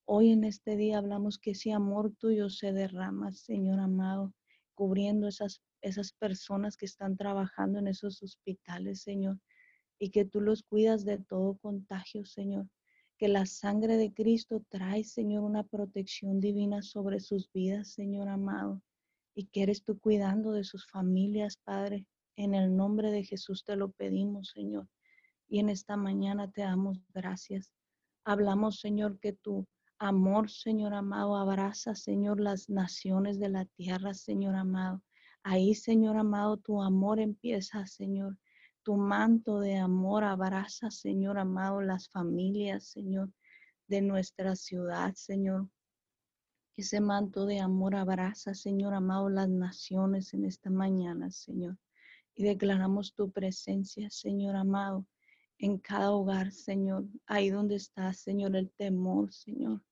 Hoy 0.06 0.32
en 0.32 0.46
este 0.46 0.78
día 0.78 0.98
hablamos 0.98 1.38
que 1.38 1.52
ese 1.52 1.74
amor 1.74 2.12
tuyo 2.18 2.50
se 2.50 2.74
derrama, 2.74 3.32
Señor 3.32 3.80
amado, 3.80 4.34
cubriendo 4.74 5.28
esas, 5.28 5.62
esas 5.82 6.14
personas 6.14 6.76
que 6.76 6.86
están 6.86 7.18
trabajando 7.18 7.78
en 7.78 7.88
esos 7.88 8.24
hospitales, 8.24 9.04
Señor, 9.04 9.40
y 10.00 10.10
que 10.10 10.26
tú 10.26 10.42
los 10.42 10.64
cuidas 10.64 11.06
de 11.06 11.20
todo 11.20 11.60
contagio, 11.60 12.26
Señor 12.26 12.66
que 13.20 13.28
la 13.28 13.46
sangre 13.46 13.98
de 13.98 14.14
Cristo 14.14 14.64
trae, 14.70 15.04
Señor, 15.04 15.44
una 15.44 15.64
protección 15.64 16.40
divina 16.40 16.82
sobre 16.82 17.20
sus 17.20 17.52
vidas, 17.52 17.90
Señor 17.90 18.30
amado, 18.30 18.82
y 19.36 19.48
que 19.48 19.64
eres 19.64 19.84
tú 19.84 20.00
cuidando 20.00 20.54
de 20.54 20.64
sus 20.64 20.90
familias, 20.90 21.58
Padre. 21.58 22.06
En 22.38 22.56
el 22.56 22.74
nombre 22.74 23.12
de 23.12 23.26
Jesús 23.26 23.66
te 23.66 23.76
lo 23.76 23.92
pedimos, 23.92 24.52
Señor. 24.52 24.88
Y 25.50 25.60
en 25.60 25.68
esta 25.68 25.98
mañana 25.98 26.50
te 26.50 26.62
damos 26.62 27.02
gracias. 27.14 27.74
Hablamos, 28.24 28.80
Señor, 28.80 29.20
que 29.20 29.34
tu 29.34 29.68
amor, 29.98 30.50
Señor 30.50 30.94
amado, 30.94 31.36
abraza, 31.36 31.96
Señor, 31.96 32.40
las 32.40 32.70
naciones 32.70 33.38
de 33.38 33.50
la 33.50 33.66
tierra, 33.66 34.14
Señor 34.14 34.56
amado. 34.56 35.04
Ahí, 35.44 35.76
Señor 35.76 36.16
amado, 36.16 36.56
tu 36.56 36.82
amor 36.82 37.20
empieza, 37.20 37.86
Señor 37.86 38.38
tu 38.84 38.96
manto 38.96 39.60
de 39.60 39.78
amor 39.78 40.24
abraza, 40.24 40.92
Señor 40.92 41.38
amado, 41.38 41.82
las 41.82 42.10
familias, 42.10 42.86
Señor, 42.86 43.32
de 43.88 44.02
nuestra 44.02 44.56
ciudad, 44.56 45.14
Señor. 45.16 45.70
Ese 46.76 47.02
manto 47.02 47.46
de 47.46 47.60
amor 47.60 47.96
abraza, 47.96 48.54
Señor 48.54 48.94
amado, 48.94 49.30
las 49.30 49.50
naciones 49.50 50.34
en 50.34 50.46
esta 50.46 50.70
mañana, 50.70 51.30
Señor. 51.30 51.78
Y 52.36 52.44
declaramos 52.44 53.14
tu 53.14 53.32
presencia, 53.32 54.10
Señor 54.10 54.56
amado, 54.56 55.06
en 55.58 55.78
cada 55.78 56.12
hogar, 56.12 56.54
Señor. 56.54 57.06
Ahí 57.28 57.50
donde 57.50 57.76
está, 57.76 58.14
Señor, 58.14 58.56
el 58.56 58.72
temor, 58.72 59.34
Señor. 59.34 59.84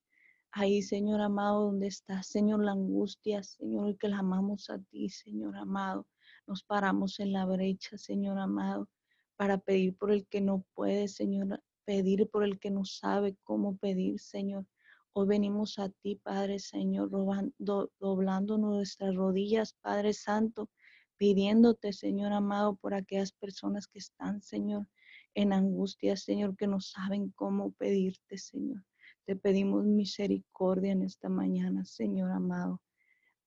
Ahí, 0.51 0.81
Señor 0.81 1.19
amado, 1.19 1.65
donde 1.65 1.87
está, 1.87 2.23
Señor, 2.23 2.63
la 2.63 2.71
angustia, 2.71 3.43
Señor, 3.43 3.89
y 3.89 3.97
que 3.97 4.07
la 4.07 4.19
amamos 4.19 4.69
a 4.69 4.79
ti, 4.79 5.09
Señor 5.09 5.57
amado. 5.57 6.07
Nos 6.47 6.63
paramos 6.63 7.19
en 7.19 7.33
la 7.33 7.45
brecha, 7.45 7.97
Señor 7.97 8.39
amado, 8.39 8.87
para 9.35 9.57
pedir 9.57 9.97
por 9.97 10.11
el 10.13 10.25
que 10.27 10.39
no 10.39 10.63
puede, 10.73 11.09
Señor, 11.09 11.61
pedir 11.83 12.29
por 12.29 12.45
el 12.45 12.57
que 12.57 12.71
no 12.71 12.85
sabe 12.85 13.35
cómo 13.43 13.75
pedir, 13.75 14.17
Señor. 14.21 14.65
Hoy 15.11 15.27
venimos 15.27 15.77
a 15.77 15.89
ti, 15.89 16.15
Padre 16.15 16.59
Señor, 16.59 17.09
doblando 17.09 18.57
nuestras 18.57 19.13
rodillas, 19.13 19.73
Padre 19.81 20.13
Santo, 20.13 20.69
pidiéndote, 21.17 21.91
Señor 21.91 22.31
amado, 22.31 22.77
por 22.77 22.93
aquellas 22.93 23.33
personas 23.33 23.85
que 23.85 23.99
están, 23.99 24.41
Señor, 24.41 24.87
en 25.33 25.51
angustia, 25.51 26.15
Señor, 26.15 26.55
que 26.55 26.67
no 26.67 26.79
saben 26.79 27.29
cómo 27.31 27.73
pedirte, 27.73 28.37
Señor. 28.37 28.85
Te 29.25 29.35
pedimos 29.35 29.83
misericordia 29.85 30.93
en 30.93 31.01
esta 31.01 31.27
mañana, 31.27 31.83
Señor 31.83 32.31
amado, 32.31 32.81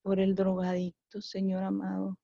por 0.03 0.21
el 0.21 0.35
drogadicto, 0.35 1.23
Señor 1.23 1.63
amado, 1.63 2.19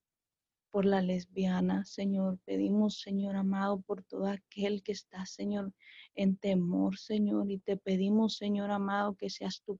por 0.70 0.84
la 0.84 1.00
lesbiana, 1.00 1.84
Señor. 1.84 2.38
Pedimos, 2.44 3.00
Señor 3.00 3.36
amado, 3.36 3.80
por 3.80 4.02
todo 4.02 4.26
aquel 4.26 4.82
que 4.82 4.92
está, 4.92 5.26
Señor, 5.26 5.72
en 6.14 6.36
temor, 6.36 6.98
Señor. 6.98 7.50
Y 7.50 7.58
te 7.58 7.76
pedimos, 7.76 8.36
Señor 8.36 8.70
amado, 8.70 9.14
que 9.14 9.30
seas 9.30 9.62
tú, 9.64 9.78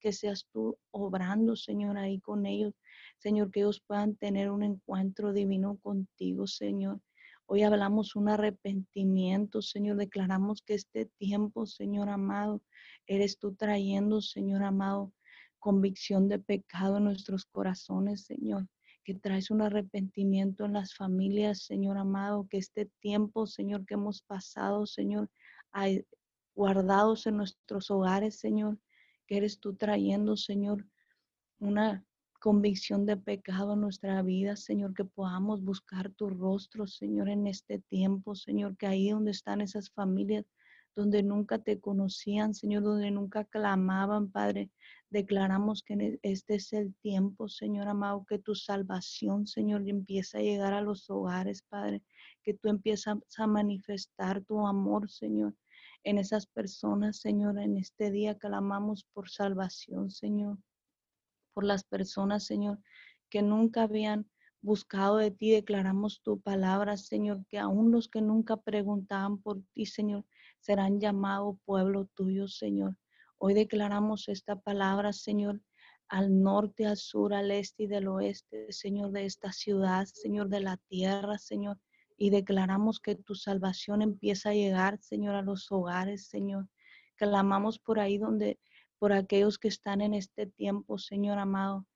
que 0.00 0.12
seas 0.12 0.46
tú 0.52 0.78
obrando, 0.90 1.56
Señor, 1.56 1.98
ahí 1.98 2.20
con 2.20 2.46
ellos. 2.46 2.74
Señor, 3.18 3.50
que 3.50 3.60
ellos 3.60 3.82
puedan 3.86 4.16
tener 4.16 4.50
un 4.50 4.62
encuentro 4.62 5.32
divino 5.32 5.78
contigo, 5.82 6.46
Señor. 6.46 7.00
Hoy 7.46 7.62
hablamos 7.62 8.16
un 8.16 8.28
arrepentimiento, 8.28 9.62
Señor. 9.62 9.96
Declaramos 9.96 10.62
que 10.62 10.74
este 10.74 11.06
tiempo, 11.18 11.66
Señor 11.66 12.08
amado, 12.08 12.62
eres 13.06 13.38
tú 13.38 13.54
trayendo, 13.54 14.20
Señor 14.20 14.62
amado, 14.62 15.12
convicción 15.58 16.28
de 16.28 16.38
pecado 16.38 16.98
en 16.98 17.04
nuestros 17.04 17.46
corazones, 17.46 18.24
Señor 18.24 18.66
que 19.06 19.14
traes 19.14 19.52
un 19.52 19.62
arrepentimiento 19.62 20.64
en 20.64 20.72
las 20.72 20.96
familias, 20.96 21.62
Señor 21.62 21.96
amado, 21.96 22.48
que 22.50 22.58
este 22.58 22.86
tiempo, 22.98 23.46
Señor, 23.46 23.86
que 23.86 23.94
hemos 23.94 24.20
pasado, 24.22 24.84
Señor, 24.84 25.30
guardados 26.56 27.28
en 27.28 27.36
nuestros 27.36 27.88
hogares, 27.92 28.40
Señor, 28.40 28.80
que 29.28 29.36
eres 29.36 29.60
tú 29.60 29.76
trayendo, 29.76 30.36
Señor, 30.36 30.84
una 31.60 32.04
convicción 32.40 33.06
de 33.06 33.16
pecado 33.16 33.74
en 33.74 33.82
nuestra 33.82 34.20
vida, 34.22 34.56
Señor, 34.56 34.92
que 34.92 35.04
podamos 35.04 35.62
buscar 35.62 36.10
tu 36.10 36.28
rostro, 36.28 36.88
Señor, 36.88 37.28
en 37.28 37.46
este 37.46 37.78
tiempo, 37.78 38.34
Señor, 38.34 38.76
que 38.76 38.88
ahí 38.88 39.10
donde 39.10 39.30
están 39.30 39.60
esas 39.60 39.88
familias, 39.88 40.44
donde 40.96 41.22
nunca 41.22 41.60
te 41.60 41.78
conocían, 41.78 42.54
Señor, 42.54 42.82
donde 42.82 43.12
nunca 43.12 43.44
clamaban, 43.44 44.32
Padre, 44.32 44.68
Declaramos 45.10 45.82
que 45.82 45.94
e, 45.94 46.18
este 46.22 46.56
es 46.56 46.72
el 46.72 46.94
tiempo, 46.96 47.48
Señor 47.48 47.88
amado, 47.88 48.24
que 48.28 48.38
tu 48.38 48.54
salvación, 48.54 49.46
Señor, 49.46 49.88
empieza 49.88 50.38
a 50.38 50.42
llegar 50.42 50.72
a 50.72 50.80
los 50.80 51.08
hogares, 51.08 51.62
Padre, 51.62 52.02
que 52.42 52.54
tú 52.54 52.68
empiezas 52.68 53.18
a 53.38 53.46
manifestar 53.46 54.42
tu 54.42 54.66
amor, 54.66 55.08
Señor, 55.10 55.54
en 56.02 56.18
esas 56.18 56.46
personas, 56.46 57.18
Señor, 57.18 57.58
en 57.58 57.76
este 57.76 58.10
día 58.10 58.36
clamamos 58.36 59.04
por 59.12 59.28
salvación, 59.28 60.10
Señor, 60.10 60.58
por 61.54 61.64
las 61.64 61.84
personas, 61.84 62.44
Señor, 62.44 62.78
que 63.30 63.42
nunca 63.42 63.84
habían 63.84 64.28
buscado 64.60 65.18
de 65.18 65.30
ti, 65.30 65.52
declaramos 65.52 66.20
tu 66.22 66.40
palabra, 66.40 66.96
Señor, 66.96 67.46
que 67.46 67.58
aún 67.58 67.92
los 67.92 68.08
que 68.08 68.20
nunca 68.20 68.56
preguntaban 68.56 69.38
por 69.38 69.62
ti, 69.72 69.86
Señor, 69.86 70.24
serán 70.58 71.00
llamados 71.00 71.56
pueblo 71.64 72.06
tuyo, 72.14 72.48
Señor. 72.48 72.96
Hoy 73.38 73.52
declaramos 73.52 74.28
esta 74.28 74.56
palabra, 74.56 75.12
Señor, 75.12 75.60
al 76.08 76.42
norte, 76.42 76.86
al 76.86 76.96
sur, 76.96 77.34
al 77.34 77.50
este 77.50 77.82
y 77.82 77.86
del 77.86 78.08
oeste, 78.08 78.72
Señor, 78.72 79.10
de 79.12 79.26
esta 79.26 79.52
ciudad, 79.52 80.06
Señor, 80.06 80.48
de 80.48 80.60
la 80.60 80.78
tierra, 80.88 81.36
Señor. 81.36 81.78
Y 82.16 82.30
declaramos 82.30 82.98
que 82.98 83.14
tu 83.14 83.34
salvación 83.34 84.00
empieza 84.00 84.50
a 84.50 84.54
llegar, 84.54 84.98
Señor, 85.02 85.34
a 85.34 85.42
los 85.42 85.70
hogares, 85.70 86.28
Señor. 86.28 86.68
Clamamos 87.16 87.78
por 87.78 88.00
ahí 88.00 88.16
donde, 88.16 88.58
por 88.98 89.12
aquellos 89.12 89.58
que 89.58 89.68
están 89.68 90.00
en 90.00 90.14
este 90.14 90.46
tiempo, 90.46 90.96
Señor 90.96 91.38
amado, 91.38 91.86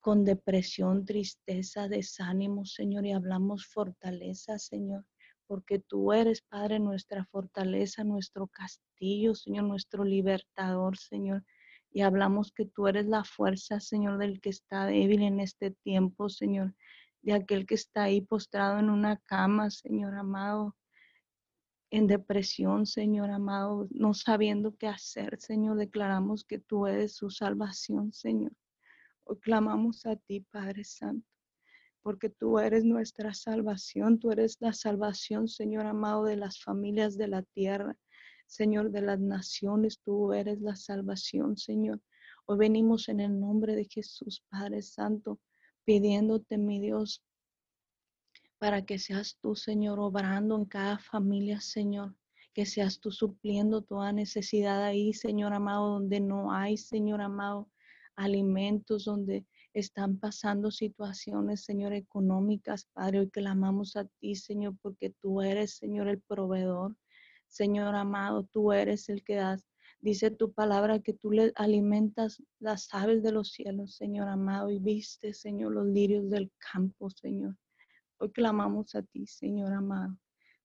con 0.00 0.24
depresión, 0.24 1.06
tristeza, 1.06 1.88
desánimo, 1.88 2.66
Señor, 2.66 3.06
y 3.06 3.12
hablamos 3.12 3.66
fortaleza, 3.66 4.58
Señor 4.58 5.06
porque 5.46 5.78
tú 5.78 6.12
eres, 6.12 6.42
Padre, 6.42 6.78
nuestra 6.78 7.24
fortaleza, 7.26 8.04
nuestro 8.04 8.46
castillo, 8.48 9.34
Señor, 9.34 9.64
nuestro 9.64 10.04
libertador, 10.04 10.96
Señor. 10.96 11.44
Y 11.90 12.02
hablamos 12.02 12.52
que 12.52 12.64
tú 12.64 12.88
eres 12.88 13.06
la 13.06 13.24
fuerza, 13.24 13.80
Señor, 13.80 14.18
del 14.18 14.40
que 14.40 14.48
está 14.50 14.86
débil 14.86 15.22
en 15.22 15.40
este 15.40 15.70
tiempo, 15.70 16.28
Señor, 16.28 16.74
de 17.20 17.34
aquel 17.34 17.66
que 17.66 17.74
está 17.74 18.04
ahí 18.04 18.20
postrado 18.20 18.78
en 18.78 18.90
una 18.90 19.18
cama, 19.18 19.70
Señor 19.70 20.14
amado, 20.14 20.74
en 21.90 22.06
depresión, 22.06 22.86
Señor 22.86 23.30
amado, 23.30 23.86
no 23.90 24.14
sabiendo 24.14 24.74
qué 24.76 24.88
hacer, 24.88 25.38
Señor, 25.38 25.76
declaramos 25.76 26.42
que 26.42 26.58
tú 26.58 26.86
eres 26.86 27.14
su 27.14 27.28
salvación, 27.28 28.12
Señor. 28.14 28.52
Hoy 29.24 29.38
clamamos 29.40 30.06
a 30.06 30.16
ti, 30.16 30.40
Padre 30.40 30.84
Santo, 30.84 31.28
porque 32.02 32.28
tú 32.28 32.58
eres 32.58 32.84
nuestra 32.84 33.32
salvación, 33.32 34.18
tú 34.18 34.32
eres 34.32 34.56
la 34.60 34.72
salvación, 34.72 35.48
Señor 35.48 35.86
amado, 35.86 36.24
de 36.24 36.36
las 36.36 36.60
familias 36.60 37.16
de 37.16 37.28
la 37.28 37.42
tierra, 37.42 37.96
Señor, 38.46 38.90
de 38.90 39.02
las 39.02 39.20
naciones, 39.20 40.00
tú 40.04 40.32
eres 40.32 40.60
la 40.60 40.76
salvación, 40.76 41.56
Señor. 41.56 42.00
Hoy 42.46 42.58
venimos 42.58 43.08
en 43.08 43.20
el 43.20 43.38
nombre 43.38 43.74
de 43.76 43.86
Jesús, 43.86 44.44
Padre 44.50 44.82
Santo, 44.82 45.40
pidiéndote, 45.84 46.58
mi 46.58 46.80
Dios, 46.80 47.22
para 48.58 48.84
que 48.84 48.98
seas 48.98 49.38
tú, 49.40 49.54
Señor, 49.54 49.98
obrando 50.00 50.56
en 50.56 50.66
cada 50.66 50.98
familia, 50.98 51.60
Señor. 51.60 52.14
Que 52.52 52.66
seas 52.66 53.00
tú 53.00 53.10
supliendo 53.10 53.82
toda 53.82 54.12
necesidad 54.12 54.84
ahí, 54.84 55.14
Señor 55.14 55.54
amado, 55.54 55.94
donde 55.94 56.20
no 56.20 56.52
hay, 56.52 56.76
Señor 56.76 57.22
amado, 57.22 57.70
alimentos, 58.14 59.06
donde 59.06 59.46
están 59.74 60.18
pasando 60.18 60.70
situaciones, 60.70 61.64
Señor, 61.64 61.92
económicas, 61.92 62.86
Padre. 62.92 63.20
Hoy 63.20 63.30
clamamos 63.30 63.96
a 63.96 64.04
ti, 64.20 64.34
Señor, 64.34 64.76
porque 64.82 65.10
tú 65.20 65.40
eres, 65.40 65.76
Señor, 65.76 66.08
el 66.08 66.20
proveedor. 66.20 66.96
Señor 67.48 67.94
amado, 67.94 68.44
tú 68.44 68.72
eres 68.72 69.08
el 69.08 69.22
que 69.24 69.36
das. 69.36 69.64
Dice 70.00 70.30
tu 70.30 70.52
palabra 70.52 71.00
que 71.00 71.12
tú 71.12 71.30
le 71.30 71.52
alimentas 71.54 72.42
las 72.58 72.88
aves 72.92 73.22
de 73.22 73.32
los 73.32 73.52
cielos, 73.52 73.94
Señor 73.94 74.28
amado, 74.28 74.70
y 74.70 74.78
viste, 74.78 75.32
Señor, 75.32 75.72
los 75.72 75.86
lirios 75.86 76.28
del 76.28 76.50
campo, 76.72 77.08
Señor. 77.10 77.56
Hoy 78.18 78.32
clamamos 78.32 78.94
a 78.94 79.02
ti, 79.02 79.26
Señor 79.26 79.72
amado, 79.72 80.18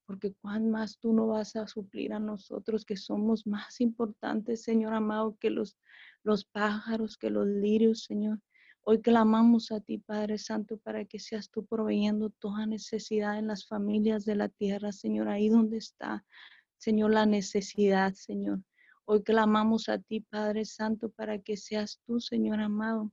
porque 0.05 0.33
cuán 0.41 0.71
más 0.71 0.97
tú 0.99 1.13
no 1.13 1.27
vas 1.27 1.55
a 1.55 1.67
suplir 1.67 2.13
a 2.13 2.19
nosotros 2.19 2.83
que 2.83 2.97
somos 2.97 3.45
más 3.45 3.79
importantes, 3.79 4.63
Señor 4.63 4.93
amado, 4.93 5.37
que 5.39 5.49
los, 5.49 5.77
los 6.23 6.45
pájaros, 6.45 7.17
que 7.17 7.29
los 7.29 7.45
lirios, 7.45 8.03
Señor. 8.03 8.39
Hoy 8.89 9.01
clamamos 9.01 9.73
a 9.73 9.81
ti, 9.81 9.97
Padre 9.97 10.37
Santo, 10.37 10.77
para 10.77 11.03
que 11.03 11.19
seas 11.19 11.49
tú 11.49 11.65
proveyendo 11.65 12.29
toda 12.29 12.65
necesidad 12.65 13.37
en 13.37 13.47
las 13.47 13.67
familias 13.67 14.23
de 14.23 14.35
la 14.35 14.47
tierra, 14.47 14.93
Señor, 14.93 15.27
ahí 15.27 15.49
donde 15.49 15.75
está, 15.75 16.23
Señor, 16.77 17.11
la 17.11 17.25
necesidad, 17.25 18.13
Señor. 18.13 18.63
Hoy 19.03 19.23
clamamos 19.23 19.89
a 19.89 19.99
ti, 19.99 20.21
Padre 20.21 20.63
Santo, 20.63 21.09
para 21.09 21.37
que 21.39 21.57
seas 21.57 21.99
tú, 22.05 22.21
Señor 22.21 22.61
amado, 22.61 23.11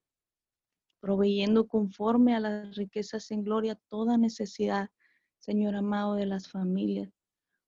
proveyendo 1.01 1.67
conforme 1.67 2.37
a 2.37 2.39
las 2.39 2.77
riquezas 2.77 3.33
en 3.33 3.43
gloria 3.43 3.77
toda 3.89 4.17
necesidad, 4.17 4.91
Señor 5.41 5.75
amado, 5.75 6.15
de 6.15 6.27
las 6.27 6.49
familias. 6.49 7.11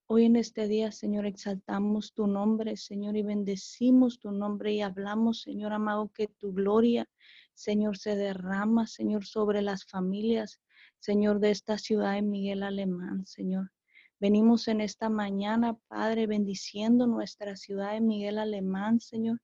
Hoy 0.07 0.27
en 0.27 0.37
este 0.37 0.69
día, 0.69 0.93
Señor, 0.93 1.27
exaltamos 1.27 2.13
tu 2.13 2.29
nombre, 2.29 2.77
Señor, 2.77 3.17
y 3.17 3.25
bendecimos 3.25 4.21
tu 4.21 4.31
nombre 4.31 4.73
y 4.75 4.81
hablamos, 4.81 5.41
Señor 5.43 5.73
amado, 5.73 6.13
que 6.15 6.29
tu 6.29 6.53
gloria, 6.53 7.09
Señor, 7.57 7.99
se 7.99 8.15
derrama, 8.15 8.87
Señor, 8.87 9.25
sobre 9.27 9.63
las 9.63 9.85
familias, 9.85 10.61
Señor, 11.01 11.41
de 11.41 11.51
esta 11.51 11.79
ciudad 11.79 12.15
de 12.15 12.23
Miguel 12.23 12.63
Alemán, 12.63 13.27
Señor. 13.27 13.73
Venimos 14.21 14.69
en 14.69 14.81
esta 14.81 15.09
mañana, 15.09 15.77
Padre, 15.89 16.29
bendiciendo 16.29 17.09
nuestra 17.09 17.57
ciudad 17.57 17.93
de 17.95 18.01
Miguel 18.01 18.39
Alemán, 18.39 19.01
Señor, 19.01 19.41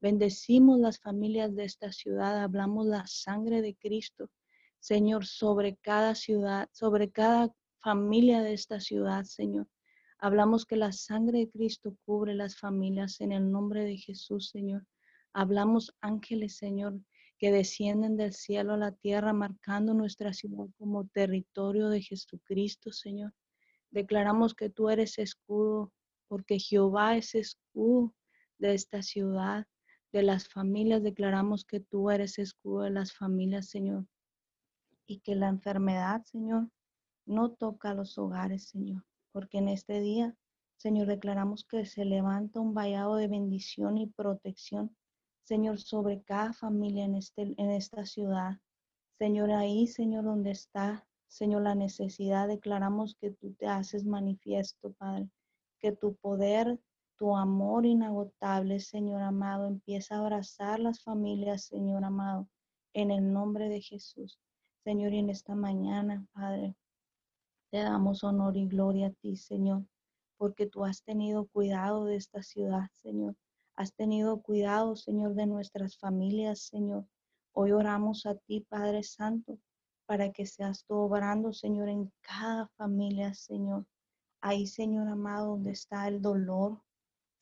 Bendecimos 0.00 0.78
las 0.78 1.00
familias 1.00 1.54
de 1.56 1.64
esta 1.64 1.90
ciudad, 1.90 2.42
hablamos 2.42 2.86
la 2.86 3.06
sangre 3.06 3.62
de 3.62 3.74
Cristo, 3.74 4.30
Señor, 4.78 5.24
sobre 5.24 5.76
cada 5.76 6.14
ciudad, 6.14 6.68
sobre 6.72 7.10
cada 7.10 7.50
familia 7.82 8.42
de 8.42 8.52
esta 8.52 8.78
ciudad, 8.78 9.24
Señor. 9.24 9.66
Hablamos 10.18 10.66
que 10.66 10.76
la 10.76 10.92
sangre 10.92 11.38
de 11.40 11.50
Cristo 11.50 11.96
cubre 12.04 12.34
las 12.34 12.56
familias 12.56 13.20
en 13.20 13.32
el 13.32 13.50
nombre 13.50 13.84
de 13.84 13.96
Jesús, 13.96 14.50
Señor. 14.50 14.86
Hablamos 15.32 15.94
ángeles, 16.02 16.56
Señor, 16.56 17.00
que 17.38 17.52
descienden 17.52 18.16
del 18.16 18.32
cielo 18.32 18.74
a 18.74 18.78
la 18.78 18.92
tierra, 18.92 19.32
marcando 19.32 19.94
nuestra 19.94 20.32
ciudad 20.32 20.66
como 20.78 21.06
territorio 21.08 21.88
de 21.88 22.00
Jesucristo, 22.00 22.92
Señor. 22.92 23.34
Declaramos 23.90 24.54
que 24.54 24.70
tú 24.70 24.88
eres 24.88 25.18
escudo, 25.18 25.92
porque 26.28 26.58
Jehová 26.58 27.16
es 27.16 27.34
escudo 27.34 28.14
de 28.58 28.74
esta 28.74 29.02
ciudad 29.02 29.66
de 30.12 30.22
las 30.22 30.48
familias. 30.48 31.02
Declaramos 31.02 31.64
que 31.64 31.80
tú 31.80 32.10
eres 32.10 32.38
escudo 32.38 32.82
de 32.82 32.90
las 32.90 33.12
familias, 33.12 33.68
Señor. 33.68 34.06
Y 35.06 35.20
que 35.20 35.34
la 35.34 35.48
enfermedad, 35.48 36.22
Señor, 36.24 36.70
no 37.26 37.50
toca 37.52 37.90
a 37.90 37.94
los 37.94 38.18
hogares, 38.18 38.68
Señor. 38.68 39.04
Porque 39.32 39.58
en 39.58 39.68
este 39.68 40.00
día, 40.00 40.34
Señor, 40.76 41.06
declaramos 41.06 41.64
que 41.64 41.84
se 41.86 42.04
levanta 42.04 42.60
un 42.60 42.74
vallado 42.74 43.16
de 43.16 43.28
bendición 43.28 43.98
y 43.98 44.06
protección, 44.06 44.96
Señor, 45.46 45.78
sobre 45.78 46.22
cada 46.22 46.52
familia 46.52 47.04
en, 47.04 47.14
este, 47.14 47.54
en 47.56 47.70
esta 47.70 48.04
ciudad. 48.04 48.58
Señor, 49.18 49.52
ahí, 49.52 49.86
Señor, 49.86 50.24
donde 50.24 50.50
está, 50.50 51.06
Señor, 51.28 51.62
la 51.62 51.74
necesidad, 51.74 52.48
declaramos 52.48 53.14
que 53.14 53.30
tú 53.30 53.54
te 53.54 53.66
haces 53.66 54.04
manifiesto, 54.04 54.92
Padre, 54.92 55.30
que 55.78 55.92
tu 55.92 56.16
poder 56.16 56.80
tu 57.16 57.34
amor 57.34 57.86
inagotable, 57.86 58.78
Señor 58.80 59.22
amado, 59.22 59.66
empieza 59.66 60.16
a 60.16 60.18
abrazar 60.18 60.80
las 60.80 61.02
familias, 61.02 61.64
Señor 61.64 62.04
amado, 62.04 62.48
en 62.92 63.10
el 63.10 63.32
nombre 63.32 63.68
de 63.68 63.80
Jesús. 63.80 64.38
Señor, 64.84 65.14
y 65.14 65.18
en 65.18 65.30
esta 65.30 65.54
mañana, 65.54 66.26
Padre, 66.32 66.76
te 67.70 67.78
damos 67.78 68.22
honor 68.22 68.56
y 68.56 68.66
gloria 68.66 69.08
a 69.08 69.12
ti, 69.12 69.36
Señor, 69.36 69.86
porque 70.36 70.66
tú 70.66 70.84
has 70.84 71.02
tenido 71.02 71.46
cuidado 71.46 72.04
de 72.04 72.16
esta 72.16 72.42
ciudad, 72.42 72.90
Señor. 72.94 73.34
Has 73.78 73.92
tenido 73.92 74.40
cuidado, 74.40 74.96
Señor, 74.96 75.34
de 75.34 75.44
nuestras 75.44 75.98
familias, 75.98 76.60
Señor. 76.60 77.06
Hoy 77.52 77.72
oramos 77.72 78.24
a 78.24 78.34
ti, 78.34 78.62
Padre 78.62 79.02
Santo, 79.02 79.58
para 80.06 80.32
que 80.32 80.46
seas 80.46 80.86
tú 80.86 80.94
obrando, 80.94 81.52
Señor, 81.52 81.90
en 81.90 82.10
cada 82.22 82.68
familia, 82.78 83.34
Señor. 83.34 83.84
Ahí, 84.40 84.66
Señor 84.66 85.08
amado, 85.08 85.48
donde 85.48 85.72
está 85.72 86.08
el 86.08 86.22
dolor, 86.22 86.80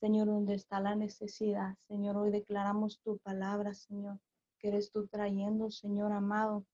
Señor, 0.01 0.27
donde 0.27 0.55
está 0.55 0.81
la 0.81 0.97
necesidad. 0.97 1.77
Señor, 1.87 2.17
hoy 2.17 2.33
declaramos 2.33 2.99
tu 3.05 3.17
palabra, 3.19 3.73
Señor, 3.73 4.19
que 4.59 4.69
eres 4.69 4.91
tú 4.91 5.07
trayendo, 5.07 5.71
Señor 5.71 6.11
amado, 6.11 6.67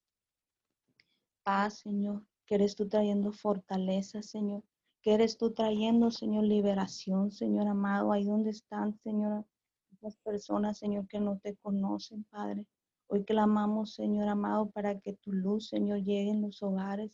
paz, 1.43 1.81
Señor, 1.81 2.25
que 2.47 2.55
eres 2.55 2.77
tú 2.77 2.89
trayendo 2.89 3.31
fortaleza, 3.31 4.23
Señor, 4.23 4.63
que 5.03 5.13
eres 5.13 5.37
tú 5.37 5.53
trayendo, 5.53 6.11
Señor, 6.11 6.45
liberación, 6.45 7.31
Señor 7.31 7.69
amado, 7.69 8.11
ahí 8.13 8.25
donde 8.25 8.51
están, 8.51 8.99
Señor, 9.01 9.45
las 10.01 10.17
personas, 10.19 10.79
Señor, 10.79 11.07
que 11.09 11.21
no 11.21 11.39
te 11.39 11.57
conocen, 11.57 12.25
Padre. 12.25 12.67
Hoy 13.07 13.25
clamamos, 13.25 13.95
Señor 13.95 14.29
amado, 14.29 14.71
para 14.71 14.99
que 15.01 15.15
tu 15.15 15.33
luz, 15.33 15.69
Señor, 15.69 15.99
llegue 15.99 16.31
en 16.31 16.43
los 16.43 16.63
hogares. 16.63 17.11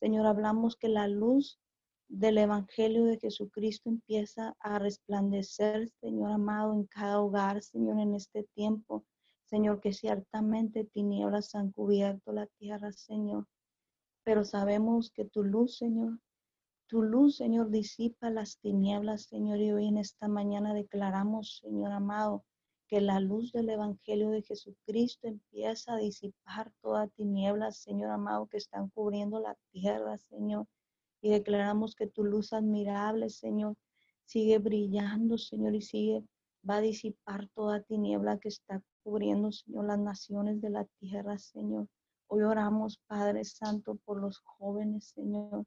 Señor, 0.00 0.26
hablamos 0.26 0.76
que 0.76 0.88
la 0.88 1.08
luz 1.08 1.58
del 2.08 2.38
Evangelio 2.38 3.04
de 3.04 3.18
Jesucristo 3.18 3.88
empieza 3.88 4.54
a 4.60 4.78
resplandecer, 4.78 5.88
Señor 6.00 6.32
amado, 6.32 6.74
en 6.74 6.84
cada 6.84 7.20
hogar, 7.20 7.62
Señor, 7.62 7.98
en 8.00 8.14
este 8.14 8.44
tiempo. 8.54 9.04
Señor, 9.44 9.80
que 9.80 9.92
ciertamente 9.92 10.84
tinieblas 10.84 11.54
han 11.54 11.70
cubierto 11.70 12.32
la 12.32 12.46
tierra, 12.58 12.92
Señor. 12.92 13.46
Pero 14.24 14.44
sabemos 14.44 15.10
que 15.10 15.24
tu 15.24 15.44
luz, 15.44 15.78
Señor, 15.78 16.18
tu 16.86 17.02
luz, 17.02 17.36
Señor, 17.36 17.70
disipa 17.70 18.30
las 18.30 18.58
tinieblas, 18.58 19.24
Señor. 19.24 19.58
Y 19.60 19.72
hoy 19.72 19.88
en 19.88 19.98
esta 19.98 20.28
mañana 20.28 20.74
declaramos, 20.74 21.58
Señor 21.62 21.92
amado, 21.92 22.44
que 22.88 23.00
la 23.00 23.20
luz 23.20 23.52
del 23.52 23.70
Evangelio 23.70 24.30
de 24.30 24.42
Jesucristo 24.42 25.28
empieza 25.28 25.94
a 25.94 25.98
disipar 25.98 26.72
toda 26.80 27.08
tinieblas, 27.08 27.78
Señor 27.78 28.10
amado, 28.10 28.46
que 28.46 28.58
están 28.58 28.88
cubriendo 28.90 29.40
la 29.40 29.56
tierra, 29.72 30.18
Señor 30.18 30.66
y 31.26 31.30
declaramos 31.30 31.96
que 31.96 32.06
tu 32.06 32.24
luz 32.24 32.52
admirable, 32.52 33.30
Señor, 33.30 33.74
sigue 34.24 34.58
brillando, 34.58 35.38
Señor, 35.38 35.74
y 35.74 35.82
sigue, 35.82 36.24
va 36.68 36.76
a 36.76 36.80
disipar 36.80 37.48
toda 37.48 37.82
tiniebla 37.82 38.38
que 38.38 38.48
está 38.48 38.80
cubriendo, 39.02 39.50
Señor, 39.50 39.86
las 39.86 39.98
naciones 39.98 40.60
de 40.60 40.70
la 40.70 40.84
tierra, 41.00 41.36
Señor. 41.38 41.88
Hoy 42.28 42.42
oramos, 42.42 43.00
Padre 43.08 43.44
Santo, 43.44 43.96
por 44.04 44.20
los 44.20 44.38
jóvenes, 44.38 45.12
Señor. 45.14 45.64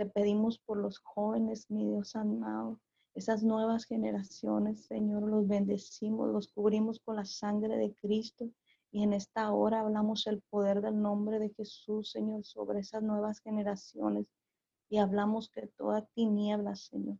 Te 0.00 0.06
pedimos 0.06 0.58
por 0.58 0.78
los 0.78 0.98
jóvenes, 1.00 1.70
mi 1.70 1.84
Dios 1.84 2.16
amado, 2.16 2.80
esas 3.14 3.42
nuevas 3.42 3.84
generaciones, 3.84 4.86
Señor, 4.86 5.24
los 5.24 5.46
bendecimos, 5.46 6.30
los 6.30 6.48
cubrimos 6.48 7.00
con 7.00 7.16
la 7.16 7.26
sangre 7.26 7.76
de 7.76 7.92
Cristo. 7.96 8.48
Y 8.92 9.02
en 9.02 9.12
esta 9.12 9.52
hora 9.52 9.80
hablamos 9.80 10.26
el 10.26 10.40
poder 10.48 10.80
del 10.80 11.02
nombre 11.02 11.38
de 11.38 11.50
Jesús, 11.50 12.12
Señor, 12.12 12.46
sobre 12.46 12.80
esas 12.80 13.02
nuevas 13.02 13.40
generaciones 13.40 14.24
y 14.88 14.96
hablamos 14.96 15.50
que 15.50 15.66
toda 15.66 16.06
tiniebla, 16.14 16.76
Señor, 16.76 17.18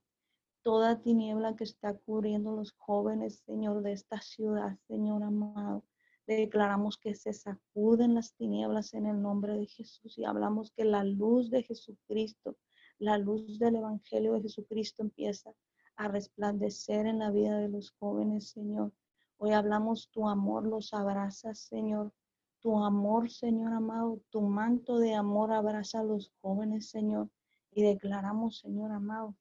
toda 0.62 1.02
tiniebla 1.02 1.56
que 1.56 1.64
está 1.64 1.92
cubriendo 1.92 2.56
los 2.56 2.72
jóvenes, 2.78 3.42
Señor, 3.44 3.82
de 3.82 3.92
esta 3.92 4.22
ciudad, 4.22 4.78
Señor 4.88 5.22
amado, 5.22 5.84
declaramos 6.26 6.96
que 6.96 7.14
se 7.14 7.34
sacuden 7.34 8.14
las 8.14 8.32
tinieblas 8.36 8.94
en 8.94 9.04
el 9.04 9.20
nombre 9.20 9.52
de 9.52 9.66
Jesús 9.66 10.16
y 10.16 10.24
hablamos 10.24 10.70
que 10.70 10.84
la 10.86 11.04
luz 11.04 11.50
de 11.50 11.62
Jesucristo 11.62 12.56
la 13.00 13.16
luz 13.16 13.58
del 13.58 13.76
Evangelio 13.76 14.34
de 14.34 14.42
Jesucristo 14.42 15.02
empieza 15.02 15.54
a 15.96 16.08
resplandecer 16.08 17.06
en 17.06 17.18
la 17.18 17.30
vida 17.30 17.58
de 17.58 17.68
los 17.68 17.92
jóvenes, 17.98 18.50
Señor. 18.50 18.92
Hoy 19.38 19.52
hablamos 19.52 20.10
tu 20.10 20.28
amor, 20.28 20.66
los 20.66 20.92
abrazas, 20.92 21.58
Señor. 21.58 22.12
Tu 22.60 22.78
amor, 22.84 23.30
Señor 23.30 23.72
amado, 23.72 24.20
tu 24.28 24.42
manto 24.42 24.98
de 24.98 25.14
amor 25.14 25.50
abraza 25.50 26.00
a 26.00 26.04
los 26.04 26.30
jóvenes, 26.42 26.90
Señor. 26.90 27.30
Y 27.72 27.82
declaramos, 27.82 28.58
Señor 28.58 28.92
amado, 28.92 29.34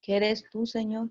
que 0.00 0.16
eres 0.16 0.48
tú, 0.48 0.64
Señor, 0.64 1.10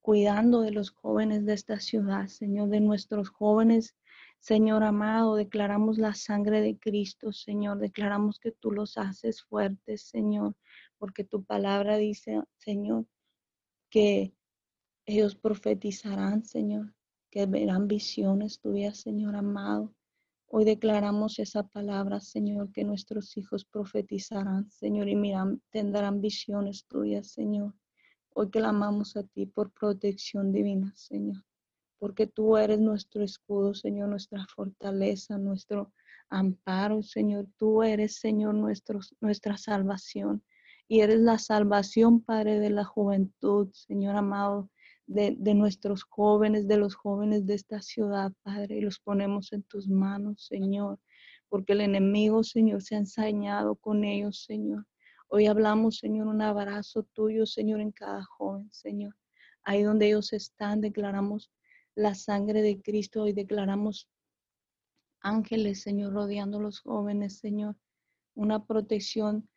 cuidando 0.00 0.62
de 0.62 0.70
los 0.70 0.90
jóvenes 0.90 1.44
de 1.44 1.52
esta 1.52 1.78
ciudad, 1.78 2.28
Señor, 2.28 2.70
de 2.70 2.80
nuestros 2.80 3.28
jóvenes. 3.28 3.94
Señor 4.38 4.82
amado, 4.82 5.36
declaramos 5.36 5.98
la 5.98 6.14
sangre 6.14 6.62
de 6.62 6.78
Cristo, 6.78 7.32
Señor. 7.32 7.78
Declaramos 7.78 8.38
que 8.38 8.50
tú 8.50 8.72
los 8.72 8.96
haces 8.96 9.42
fuertes, 9.42 10.02
Señor, 10.02 10.56
porque 11.02 11.24
tu 11.24 11.42
palabra 11.42 11.96
dice, 11.96 12.40
Señor, 12.58 13.06
que 13.90 14.36
ellos 15.04 15.34
profetizarán, 15.34 16.44
Señor, 16.44 16.94
que 17.28 17.44
verán 17.46 17.88
visiones 17.88 18.60
tuyas, 18.60 18.98
Señor 18.98 19.34
amado. 19.34 19.92
Hoy 20.46 20.64
declaramos 20.64 21.40
esa 21.40 21.64
palabra, 21.64 22.20
Señor, 22.20 22.70
que 22.70 22.84
nuestros 22.84 23.36
hijos 23.36 23.64
profetizarán, 23.64 24.70
Señor, 24.70 25.08
y 25.08 25.16
miran, 25.16 25.60
tendrán 25.70 26.20
visiones 26.20 26.86
tuyas, 26.86 27.32
Señor. 27.32 27.74
Hoy 28.32 28.50
clamamos 28.50 29.16
a 29.16 29.24
ti 29.24 29.46
por 29.46 29.72
protección 29.72 30.52
divina, 30.52 30.92
Señor, 30.94 31.44
porque 31.98 32.28
tú 32.28 32.56
eres 32.56 32.78
nuestro 32.78 33.24
escudo, 33.24 33.74
Señor, 33.74 34.08
nuestra 34.08 34.46
fortaleza, 34.46 35.36
nuestro 35.36 35.92
amparo, 36.28 37.02
Señor. 37.02 37.48
Tú 37.56 37.82
eres, 37.82 38.20
Señor, 38.20 38.54
nuestro, 38.54 39.00
nuestra 39.20 39.56
salvación 39.56 40.44
y 40.88 41.00
eres 41.00 41.20
la 41.20 41.38
salvación, 41.38 42.20
Padre, 42.22 42.58
de 42.60 42.70
la 42.70 42.84
juventud, 42.84 43.70
Señor 43.72 44.16
amado, 44.16 44.70
de, 45.06 45.54
nuestros 45.54 46.04
jóvenes, 46.04 46.68
de 46.68 46.78
los 46.78 46.94
jóvenes 46.94 47.46
de 47.46 47.54
esta 47.54 47.82
ciudad, 47.82 48.32
Padre, 48.42 48.78
y 48.78 48.80
los 48.80 48.98
ponemos 48.98 49.52
en 49.52 49.62
tus 49.62 49.88
manos, 49.88 50.46
Señor, 50.46 50.98
porque 51.48 51.74
el 51.74 51.82
enemigo, 51.82 52.42
Señor, 52.44 52.82
se 52.82 52.94
ha 52.94 52.98
ensañado 52.98 53.76
con 53.76 54.04
ellos, 54.04 54.44
Señor. 54.44 54.86
Hoy 55.28 55.46
hablamos, 55.46 55.98
Señor, 55.98 56.28
un 56.28 56.42
abrazo 56.42 57.04
tuyo, 57.12 57.46
Señor, 57.46 57.80
en 57.80 57.92
cada 57.92 58.24
joven, 58.24 58.70
Señor. 58.72 59.14
Ahí 59.64 59.82
donde 59.82 60.06
ellos 60.08 60.32
están, 60.32 60.80
declaramos 60.80 61.50
la 61.94 62.14
sangre 62.14 62.62
de 62.62 62.80
Cristo 62.80 63.26
y 63.26 63.32
declaramos 63.32 64.08
ángeles, 65.20 65.82
Señor, 65.82 66.12
rodeando 66.12 66.58
a 66.58 66.62
los 66.62 66.80
jóvenes, 66.80 67.38
Señor. 67.38 67.76
Una 68.34 68.64
protección 68.64 69.48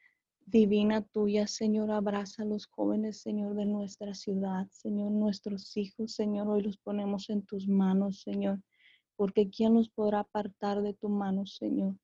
divina 0.46 1.02
tuya, 1.02 1.48
Señor. 1.48 1.92
Abraza 1.92 2.44
a 2.44 2.46
los 2.46 2.68
jóvenes, 2.68 3.22
Señor, 3.22 3.56
de 3.56 3.66
nuestra 3.66 4.14
ciudad, 4.14 4.68
Señor, 4.72 5.12
nuestros 5.12 5.76
hijos, 5.76 6.14
Señor. 6.14 6.48
Hoy 6.48 6.62
los 6.62 6.78
ponemos 6.78 7.30
en 7.30 7.42
tus 7.42 7.68
manos, 7.68 8.22
Señor, 8.22 8.62
porque 9.16 9.50
¿quién 9.50 9.74
nos 9.74 9.90
podrá 9.90 10.20
apartar 10.20 10.82
de 10.82 10.94
tu 10.94 11.10
mano, 11.10 11.46
Señor? 11.46 11.96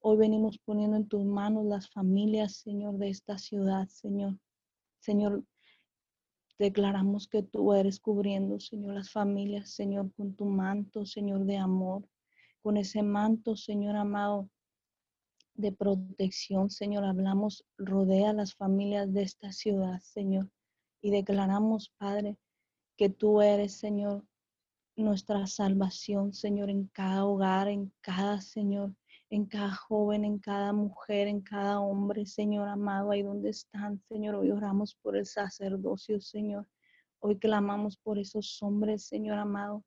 Hoy 0.00 0.16
venimos 0.16 0.58
poniendo 0.58 0.96
en 0.96 1.08
tus 1.08 1.24
manos 1.24 1.64
las 1.66 1.90
familias, 1.90 2.56
Señor, 2.56 2.98
de 2.98 3.08
esta 3.08 3.36
ciudad, 3.36 3.88
Señor. 3.88 4.38
Señor, 5.00 5.44
declaramos 6.58 7.26
que 7.26 7.42
tú 7.42 7.72
eres 7.72 7.98
cubriendo, 7.98 8.60
Señor, 8.60 8.94
las 8.94 9.10
familias, 9.10 9.70
Señor, 9.70 10.12
con 10.14 10.34
tu 10.34 10.44
manto, 10.44 11.04
Señor, 11.04 11.44
de 11.46 11.56
amor, 11.56 12.08
con 12.62 12.76
ese 12.76 13.02
manto, 13.02 13.56
Señor 13.56 13.96
amado, 13.96 14.48
de 15.58 15.72
protección, 15.72 16.70
Señor. 16.70 17.04
Hablamos, 17.04 17.64
rodea 17.76 18.30
a 18.30 18.32
las 18.32 18.54
familias 18.54 19.12
de 19.12 19.22
esta 19.22 19.52
ciudad, 19.52 20.00
Señor. 20.00 20.48
Y 21.02 21.10
declaramos, 21.10 21.92
Padre, 21.98 22.38
que 22.96 23.10
tú 23.10 23.42
eres, 23.42 23.72
Señor, 23.72 24.24
nuestra 24.96 25.46
salvación, 25.46 26.32
Señor, 26.32 26.70
en 26.70 26.86
cada 26.86 27.24
hogar, 27.24 27.68
en 27.68 27.92
cada, 28.00 28.40
Señor, 28.40 28.94
en 29.30 29.46
cada 29.46 29.74
joven, 29.74 30.24
en 30.24 30.38
cada 30.38 30.72
mujer, 30.72 31.26
en 31.26 31.40
cada 31.40 31.80
hombre, 31.80 32.24
Señor 32.24 32.68
amado, 32.68 33.10
ahí 33.10 33.22
donde 33.22 33.50
están, 33.50 34.00
Señor. 34.08 34.36
Hoy 34.36 34.52
oramos 34.52 34.94
por 34.94 35.16
el 35.16 35.26
sacerdocio, 35.26 36.20
Señor. 36.20 36.66
Hoy 37.20 37.36
clamamos 37.36 37.96
por 37.96 38.18
esos 38.18 38.62
hombres, 38.62 39.04
Señor 39.06 39.38
amado, 39.38 39.84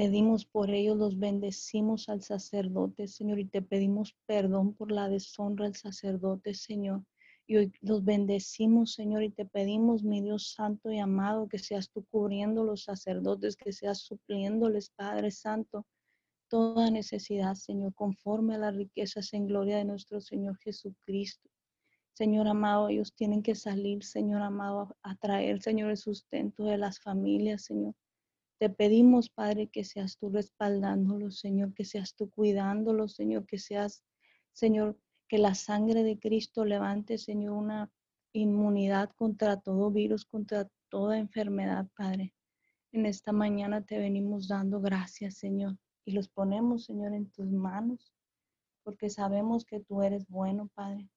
Pedimos 0.00 0.46
por 0.46 0.70
ellos, 0.70 0.96
los 0.96 1.18
bendecimos 1.18 2.08
al 2.08 2.22
sacerdote, 2.22 3.06
Señor, 3.06 3.38
y 3.38 3.44
te 3.44 3.60
pedimos 3.60 4.16
perdón 4.24 4.72
por 4.72 4.90
la 4.90 5.10
deshonra 5.10 5.66
al 5.66 5.74
sacerdote, 5.74 6.54
Señor. 6.54 7.04
Y 7.46 7.58
hoy 7.58 7.72
los 7.82 8.02
bendecimos, 8.02 8.94
Señor, 8.94 9.22
y 9.24 9.28
te 9.28 9.44
pedimos, 9.44 10.02
mi 10.02 10.22
Dios 10.22 10.54
santo 10.54 10.90
y 10.90 10.98
amado, 10.98 11.48
que 11.48 11.58
seas 11.58 11.90
tú 11.90 12.06
cubriendo 12.10 12.64
los 12.64 12.84
sacerdotes, 12.84 13.56
que 13.56 13.74
seas 13.74 13.98
supliéndoles, 13.98 14.88
Padre 14.88 15.30
Santo, 15.30 15.86
toda 16.48 16.90
necesidad, 16.90 17.52
Señor, 17.52 17.92
conforme 17.92 18.54
a 18.54 18.58
las 18.58 18.74
riquezas 18.74 19.34
en 19.34 19.48
gloria 19.48 19.76
de 19.76 19.84
nuestro 19.84 20.22
Señor 20.22 20.56
Jesucristo. 20.60 21.50
Señor 22.14 22.48
amado, 22.48 22.88
ellos 22.88 23.12
tienen 23.14 23.42
que 23.42 23.54
salir, 23.54 24.02
Señor 24.02 24.40
amado, 24.40 24.96
a 25.02 25.14
traer, 25.16 25.60
Señor, 25.60 25.90
el 25.90 25.98
sustento 25.98 26.64
de 26.64 26.78
las 26.78 27.00
familias, 27.00 27.66
Señor. 27.66 27.94
Te 28.60 28.68
pedimos, 28.68 29.30
Padre, 29.30 29.68
que 29.68 29.84
seas 29.84 30.18
tú 30.18 30.28
respaldándolos, 30.28 31.38
Señor, 31.38 31.72
que 31.72 31.86
seas 31.86 32.14
tú 32.14 32.28
cuidándolos, 32.28 33.14
Señor, 33.14 33.46
que 33.46 33.56
seas, 33.58 34.04
Señor, 34.52 34.98
que 35.28 35.38
la 35.38 35.54
sangre 35.54 36.04
de 36.04 36.18
Cristo 36.18 36.66
levante, 36.66 37.16
Señor, 37.16 37.54
una 37.54 37.90
inmunidad 38.34 39.12
contra 39.16 39.56
todo 39.56 39.90
virus, 39.90 40.26
contra 40.26 40.68
toda 40.90 41.16
enfermedad, 41.16 41.88
Padre. 41.96 42.34
En 42.92 43.06
esta 43.06 43.32
mañana 43.32 43.80
te 43.80 43.96
venimos 43.96 44.46
dando 44.46 44.78
gracias, 44.82 45.38
Señor, 45.38 45.78
y 46.04 46.12
los 46.12 46.28
ponemos, 46.28 46.84
Señor, 46.84 47.14
en 47.14 47.30
tus 47.30 47.46
manos, 47.46 48.12
porque 48.82 49.08
sabemos 49.08 49.64
que 49.64 49.80
tú 49.80 50.02
eres 50.02 50.28
bueno, 50.28 50.68
Padre, 50.74 51.08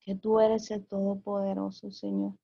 que 0.00 0.16
tú 0.16 0.40
eres 0.40 0.68
el 0.72 0.84
Todopoderoso, 0.84 1.92
Señor. 1.92 2.34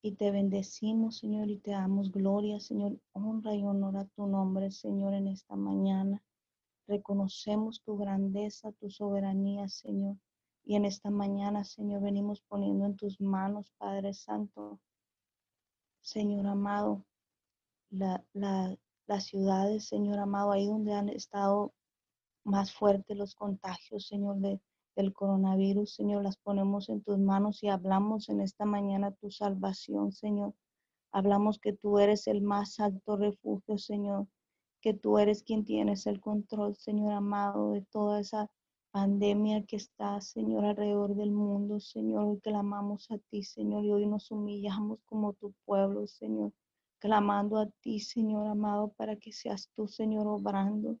Y 0.00 0.12
te 0.12 0.30
bendecimos, 0.30 1.18
Señor, 1.18 1.50
y 1.50 1.58
te 1.58 1.72
damos 1.72 2.12
gloria, 2.12 2.60
Señor, 2.60 3.00
honra 3.12 3.54
y 3.54 3.64
honor 3.64 3.96
a 3.96 4.04
tu 4.04 4.26
nombre, 4.26 4.70
Señor, 4.70 5.14
en 5.14 5.26
esta 5.26 5.56
mañana. 5.56 6.22
Reconocemos 6.86 7.82
tu 7.82 7.96
grandeza, 7.98 8.72
tu 8.72 8.90
soberanía, 8.90 9.68
Señor. 9.68 10.16
Y 10.64 10.76
en 10.76 10.84
esta 10.84 11.10
mañana, 11.10 11.64
Señor, 11.64 12.02
venimos 12.02 12.42
poniendo 12.42 12.86
en 12.86 12.96
tus 12.96 13.20
manos, 13.20 13.72
Padre 13.78 14.14
Santo, 14.14 14.78
Señor 16.00 16.46
amado, 16.46 17.04
la, 17.90 18.24
las 19.06 19.24
ciudades, 19.24 19.88
Señor 19.88 20.18
amado, 20.18 20.52
ahí 20.52 20.66
donde 20.66 20.92
han 20.92 21.08
estado 21.08 21.72
más 22.44 22.72
fuertes 22.72 23.16
los 23.16 23.34
contagios, 23.34 24.06
Señor, 24.06 24.36
de, 24.36 24.60
del 24.98 25.12
coronavirus, 25.12 25.94
Señor, 25.94 26.24
las 26.24 26.36
ponemos 26.38 26.88
en 26.88 27.02
tus 27.02 27.18
manos 27.20 27.62
y 27.62 27.68
hablamos 27.68 28.28
en 28.28 28.40
esta 28.40 28.64
mañana 28.64 29.12
tu 29.12 29.30
salvación, 29.30 30.10
Señor. 30.10 30.54
Hablamos 31.12 31.60
que 31.60 31.72
tú 31.72 32.00
eres 32.00 32.26
el 32.26 32.42
más 32.42 32.80
alto 32.80 33.16
refugio, 33.16 33.78
Señor, 33.78 34.26
que 34.80 34.94
tú 34.94 35.18
eres 35.18 35.44
quien 35.44 35.64
tienes 35.64 36.08
el 36.08 36.20
control, 36.20 36.74
Señor 36.74 37.12
amado, 37.12 37.74
de 37.74 37.82
toda 37.92 38.18
esa 38.18 38.50
pandemia 38.90 39.64
que 39.66 39.76
está, 39.76 40.20
Señor, 40.20 40.64
alrededor 40.64 41.14
del 41.14 41.30
mundo, 41.30 41.78
Señor. 41.78 42.24
Hoy 42.24 42.40
clamamos 42.40 43.08
a 43.12 43.18
ti, 43.30 43.44
Señor, 43.44 43.84
y 43.84 43.92
hoy 43.92 44.06
nos 44.08 44.32
humillamos 44.32 44.98
como 45.04 45.32
tu 45.34 45.54
pueblo, 45.64 46.08
Señor, 46.08 46.52
clamando 46.98 47.58
a 47.58 47.66
ti, 47.82 48.00
Señor 48.00 48.48
amado, 48.48 48.92
para 48.96 49.14
que 49.14 49.30
seas 49.30 49.70
tú, 49.76 49.86
Señor, 49.86 50.26
obrando. 50.26 50.98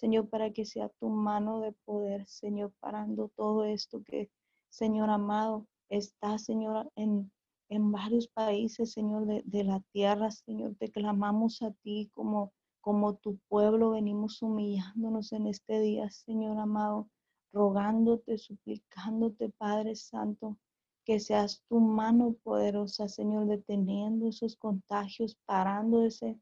Señor, 0.00 0.30
para 0.30 0.50
que 0.50 0.64
sea 0.64 0.88
tu 0.98 1.10
mano 1.10 1.60
de 1.60 1.72
poder, 1.84 2.26
Señor, 2.26 2.72
parando 2.80 3.30
todo 3.36 3.64
esto 3.64 4.02
que, 4.02 4.30
Señor 4.70 5.10
amado, 5.10 5.66
está, 5.90 6.38
Señor, 6.38 6.90
en, 6.96 7.30
en 7.68 7.92
varios 7.92 8.26
países, 8.26 8.92
Señor, 8.92 9.26
de, 9.26 9.42
de, 9.44 9.62
la 9.62 9.80
tierra, 9.92 10.30
Señor. 10.30 10.74
Te 10.76 10.90
clamamos 10.90 11.60
a 11.60 11.72
ti 11.82 12.10
como, 12.14 12.50
como 12.80 13.16
tu 13.16 13.36
pueblo, 13.46 13.90
venimos 13.90 14.40
humillándonos 14.40 15.32
en 15.32 15.46
este 15.48 15.80
día, 15.80 16.08
Señor 16.08 16.58
amado, 16.58 17.10
rogándote, 17.52 18.38
suplicándote, 18.38 19.50
Padre 19.58 19.96
Santo, 19.96 20.56
que 21.04 21.20
seas 21.20 21.62
tu 21.68 21.78
mano 21.78 22.36
poderosa, 22.42 23.06
Señor, 23.06 23.48
deteniendo 23.48 24.28
esos 24.28 24.56
contagios, 24.56 25.36
parando 25.44 26.06
ese 26.06 26.40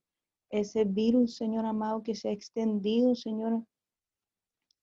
ese 0.51 0.84
virus, 0.84 1.36
Señor 1.36 1.66
amado, 1.66 2.03
que 2.03 2.14
se 2.14 2.28
ha 2.28 2.32
extendido, 2.32 3.14
Señor, 3.14 3.64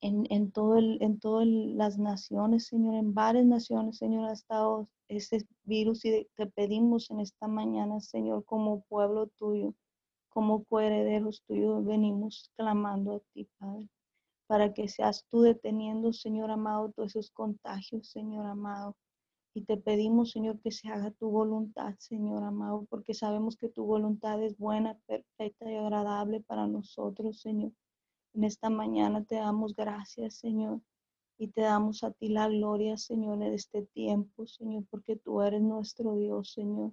en, 0.01 0.27
en 0.29 0.51
todo 0.51 0.77
el, 0.77 1.01
en 1.01 1.19
todas 1.19 1.47
las 1.47 1.97
naciones, 1.97 2.67
Señor, 2.67 2.95
en 2.95 3.13
varias 3.13 3.45
naciones, 3.45 3.97
Señor, 3.97 4.29
ha 4.29 4.33
estado 4.33 4.87
ese 5.07 5.47
virus 5.63 6.05
y 6.05 6.27
te 6.35 6.47
pedimos 6.47 7.09
en 7.11 7.19
esta 7.19 7.47
mañana, 7.47 7.99
Señor, 7.99 8.45
como 8.45 8.81
pueblo 8.81 9.27
tuyo, 9.27 9.73
como 10.29 10.63
coherederos 10.65 11.43
tuyos, 11.47 11.85
venimos 11.85 12.51
clamando 12.57 13.15
a 13.15 13.19
ti, 13.33 13.47
Padre, 13.57 13.87
para 14.47 14.73
que 14.73 14.87
seas 14.87 15.25
tú 15.29 15.41
deteniendo, 15.41 16.13
Señor 16.13 16.51
amado, 16.51 16.91
todos 16.91 17.15
esos 17.15 17.31
contagios, 17.31 18.09
Señor 18.09 18.45
amado, 18.45 18.95
Y 19.57 19.61
te 19.61 19.77
pedimos, 19.77 20.31
Señor, 20.31 20.59
que 20.59 20.69
se 20.69 20.89
haga 20.89 21.11
tu 21.11 21.29
voluntad, 21.29 21.95
Señor 21.97 22.43
amado, 22.43 22.85
porque 22.89 23.13
sabemos 23.13 23.55
que 23.55 23.69
tu 23.69 23.85
voluntad 23.85 24.43
es 24.43 24.57
buena, 24.57 24.99
perfecta 25.07 25.71
y 25.71 25.77
agradable 25.77 26.41
para 26.41 26.67
nosotros, 26.67 27.39
Señor. 27.39 27.71
En 28.33 28.43
esta 28.43 28.69
mañana 28.69 29.23
te 29.23 29.35
damos 29.35 29.73
gracias, 29.73 30.35
Señor, 30.39 30.81
y 31.37 31.47
te 31.47 31.61
damos 31.61 32.03
a 32.03 32.11
ti 32.11 32.27
la 32.27 32.49
gloria, 32.49 32.97
Señor, 32.97 33.41
en 33.41 33.53
este 33.53 33.83
tiempo, 33.83 34.45
Señor, 34.45 34.83
porque 34.89 35.15
tú 35.15 35.41
eres 35.41 35.61
nuestro 35.61 36.17
Dios, 36.17 36.51
Señor. 36.51 36.91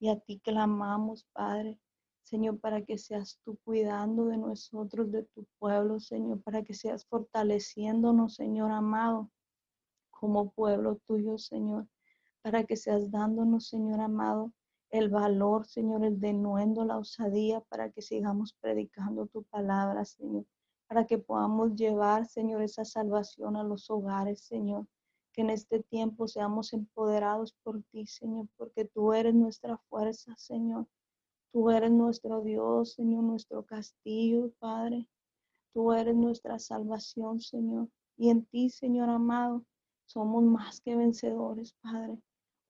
Y 0.00 0.08
a 0.08 0.18
ti 0.18 0.40
clamamos, 0.40 1.28
Padre, 1.32 1.78
Señor, 2.24 2.58
para 2.58 2.84
que 2.84 2.98
seas 2.98 3.38
tú 3.44 3.56
cuidando 3.62 4.24
de 4.24 4.36
nosotros, 4.36 5.12
de 5.12 5.22
tu 5.26 5.46
pueblo, 5.60 6.00
Señor, 6.00 6.42
para 6.42 6.64
que 6.64 6.74
seas 6.74 7.06
fortaleciéndonos, 7.06 8.34
Señor 8.34 8.72
amado, 8.72 9.30
como 10.10 10.50
pueblo 10.50 10.96
tuyo, 11.06 11.38
Señor 11.38 11.86
para 12.42 12.64
que 12.64 12.76
seas 12.76 13.10
dándonos, 13.10 13.68
Señor 13.68 14.00
amado, 14.00 14.52
el 14.90 15.08
valor, 15.08 15.66
Señor, 15.66 16.04
el 16.04 16.20
denuendo, 16.20 16.84
la 16.84 16.98
osadía, 16.98 17.60
para 17.68 17.90
que 17.90 18.02
sigamos 18.02 18.54
predicando 18.60 19.26
tu 19.26 19.44
palabra, 19.44 20.04
Señor, 20.04 20.44
para 20.88 21.06
que 21.06 21.18
podamos 21.18 21.74
llevar, 21.76 22.26
Señor, 22.26 22.62
esa 22.62 22.84
salvación 22.84 23.56
a 23.56 23.62
los 23.62 23.88
hogares, 23.90 24.40
Señor, 24.40 24.86
que 25.32 25.42
en 25.42 25.50
este 25.50 25.82
tiempo 25.84 26.26
seamos 26.26 26.72
empoderados 26.72 27.54
por 27.62 27.82
ti, 27.92 28.06
Señor, 28.06 28.48
porque 28.56 28.84
tú 28.84 29.12
eres 29.12 29.34
nuestra 29.34 29.78
fuerza, 29.88 30.34
Señor. 30.36 30.86
Tú 31.52 31.70
eres 31.70 31.90
nuestro 31.90 32.42
Dios, 32.42 32.94
Señor, 32.94 33.24
nuestro 33.24 33.64
castillo, 33.64 34.52
Padre. 34.58 35.08
Tú 35.72 35.92
eres 35.92 36.14
nuestra 36.14 36.58
salvación, 36.58 37.40
Señor. 37.40 37.88
Y 38.16 38.30
en 38.30 38.44
ti, 38.46 38.70
Señor 38.70 39.08
amado, 39.08 39.64
somos 40.06 40.42
más 40.42 40.80
que 40.80 40.96
vencedores, 40.96 41.74
Padre. 41.80 42.18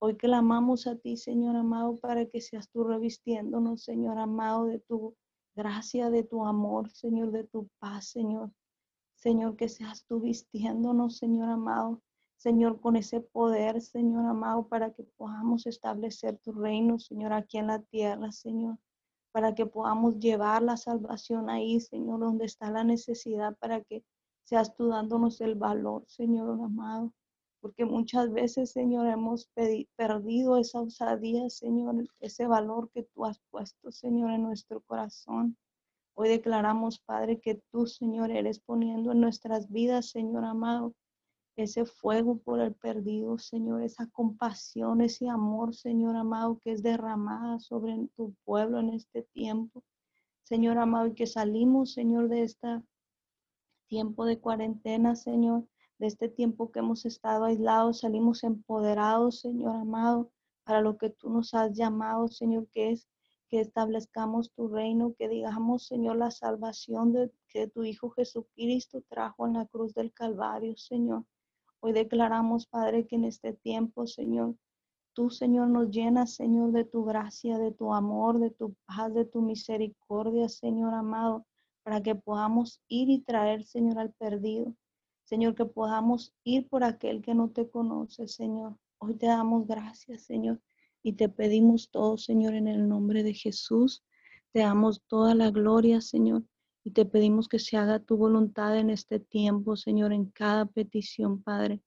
Hoy 0.03 0.17
clamamos 0.17 0.87
a 0.87 0.97
ti, 0.97 1.19
Señor 1.19 1.57
amado, 1.57 1.99
para 1.99 2.25
que 2.25 2.41
seas 2.41 2.71
tú 2.71 2.85
revistiéndonos, 2.85 3.85
Señor 3.85 4.17
amado, 4.17 4.65
de 4.65 4.79
tu 4.79 5.15
gracia, 5.55 6.09
de 6.09 6.23
tu 6.23 6.47
amor, 6.47 6.89
Señor, 6.91 7.33
de 7.33 7.45
tu 7.45 7.69
paz, 7.79 8.09
Señor. 8.09 8.51
Señor, 9.17 9.57
que 9.57 9.69
seas 9.69 10.07
tú 10.07 10.21
vistiéndonos, 10.21 11.19
Señor 11.19 11.51
amado. 11.51 12.01
Señor, 12.39 12.81
con 12.81 12.97
ese 12.97 13.21
poder, 13.21 13.83
Señor 13.83 14.25
amado, 14.25 14.67
para 14.69 14.91
que 14.91 15.03
podamos 15.03 15.67
establecer 15.67 16.39
tu 16.39 16.53
reino, 16.53 16.99
Señor, 16.99 17.35
aquí 17.35 17.59
en 17.59 17.67
la 17.67 17.83
tierra, 17.83 18.33
Señor. 18.33 18.79
Para 19.33 19.55
que 19.55 19.67
podamos 19.67 20.19
llevar 20.19 20.63
la 20.63 20.79
salvación 20.79 21.51
ahí, 21.51 21.79
Señor, 21.79 22.21
donde 22.21 22.47
está 22.47 22.71
la 22.71 22.85
necesidad, 22.85 23.55
para 23.59 23.83
que 23.83 24.03
seas 24.45 24.75
tú 24.75 24.89
dándonos 24.89 25.43
el 25.43 25.57
valor, 25.57 26.07
Señor 26.09 26.59
amado 26.59 27.13
porque 27.61 27.85
muchas 27.85 28.33
veces, 28.33 28.71
Señor, 28.71 29.07
hemos 29.07 29.51
perdido 29.97 30.57
esa 30.57 30.81
osadía, 30.81 31.49
Señor, 31.51 32.09
ese 32.21 32.47
valor 32.47 32.91
que 32.91 33.03
tú 33.03 33.25
has 33.27 33.39
puesto, 33.51 33.93
Señor, 33.93 34.31
en 34.31 34.43
nuestro 34.43 34.81
corazón. 34.81 35.57
Hoy 36.15 36.29
declaramos, 36.29 37.01
Padre, 37.01 37.41
que 37.41 37.63
tú, 37.71 37.87
Señor, 37.87 38.31
eres 38.31 38.61
poniendo 38.61 39.13
en 39.13 39.21
nuestras 39.21 39.71
vidas, 39.71 40.11
Señor 40.11 40.45
amado, 40.45 40.95
ese 41.57 41.85
fuego 41.85 42.39
por 42.39 42.61
el 42.61 42.75
perdido, 42.75 43.39
Señor, 43.39 43.83
esa 43.83 44.07
compasión, 44.07 45.01
ese 45.03 45.29
amor, 45.29 45.75
Señor 45.75 46.17
amado, 46.17 46.59
que 46.59 46.73
es 46.73 46.83
derramada 46.83 47.61
sobre 47.61 48.09
tu 48.17 48.35
pueblo 48.45 48.81
en 48.81 48.91
este 48.91 49.23
tiempo. 49.35 49.83
Señor 50.45 50.79
amado, 50.79 51.09
y 51.09 51.15
que 51.15 51.27
salimos, 51.27 51.93
Señor, 51.93 52.29
de 52.29 52.43
este 52.43 52.83
tiempo 53.87 54.25
de 54.25 54.39
cuarentena, 54.39 55.15
Señor, 55.17 55.65
de 56.01 56.07
este 56.07 56.31
tiempo 56.31 56.73
que 56.73 56.79
hemos 56.79 57.05
estado 57.05 57.45
aislados, 57.45 58.01
salimos 58.01 58.43
empoderados, 58.43 59.41
Señor 59.41 59.77
amado, 59.77 60.31
para 60.65 60.81
lo 60.81 60.97
que 60.97 61.11
tú 61.11 61.29
nos 61.29 61.53
has 61.53 61.77
llamado, 61.77 62.27
Señor, 62.29 62.67
que 62.69 62.93
es 62.93 63.07
que 63.51 63.61
establezcamos 63.61 64.51
tu 64.53 64.69
reino, 64.69 65.15
que 65.19 65.29
digamos, 65.29 65.87
Señor, 65.87 66.17
la 66.17 66.31
salvación 66.31 67.31
que 67.49 67.67
tu 67.67 67.85
Hijo 67.85 68.09
Jesucristo 68.11 69.03
trajo 69.11 69.47
en 69.47 69.53
la 69.55 69.67
cruz 69.67 69.93
del 69.93 70.11
Calvario, 70.15 70.75
Señor. 70.79 71.27
Hoy 71.81 71.93
declaramos, 71.93 72.67
Padre, 72.67 73.07
que 73.07 73.17
en 73.17 73.27
este 73.27 73.53
tiempo, 73.53 74.07
Señor, 74.07 74.55
tú, 75.13 75.29
Señor, 75.29 75.69
nos 75.69 75.91
llenas, 75.91 76.35
Señor, 76.35 76.73
de 76.73 76.85
tu 76.85 77.05
gracia, 77.05 77.59
de 77.59 77.73
tu 77.73 77.93
amor, 77.93 78.39
de 78.39 78.51
tu 78.51 78.75
paz, 78.87 79.13
de 79.13 79.27
tu 79.27 79.43
misericordia, 79.43 80.49
Señor 80.49 80.95
amado, 80.95 81.45
para 81.83 82.03
que 82.03 82.15
podamos 82.15 82.81
ir 82.89 83.11
y 83.11 83.21
traer, 83.21 83.65
Señor, 83.65 83.99
al 83.99 84.13
perdido. 84.15 84.75
Señor, 85.31 85.55
que 85.55 85.65
podamos 85.65 86.35
ir 86.43 86.69
por 86.69 86.83
aquel 86.83 87.23
que 87.23 87.37
no 87.37 87.51
te 87.51 87.71
conoce, 87.71 88.27
Señor. 88.27 88.77
Hoy 88.99 89.15
te 89.15 89.27
damos 89.27 89.65
gracias, 89.65 90.23
Señor, 90.23 90.61
y 91.05 91.13
te 91.13 91.29
pedimos 91.29 91.89
todo, 91.93 92.19
Señor, 92.19 92.55
en 92.55 92.67
el 92.67 92.89
nombre 92.89 93.23
de 93.23 93.33
Jesús. 93.33 94.03
Te 94.51 94.59
damos 94.59 95.05
toda 95.07 95.37
la 95.37 95.53
gloria, 95.53 96.01
Señor, 96.01 96.43
y 96.83 96.91
te 96.91 97.05
pedimos 97.05 97.47
que 97.47 97.61
se 97.61 97.77
haga 97.77 98.01
tu 98.01 98.17
voluntad 98.17 98.77
en 98.77 98.91
este 98.91 99.21
tiempo, 99.21 99.77
Señor, 99.77 100.13
en 100.13 100.25
cada 100.33 100.67
petición, 100.67 101.41
Padre. 101.41 101.81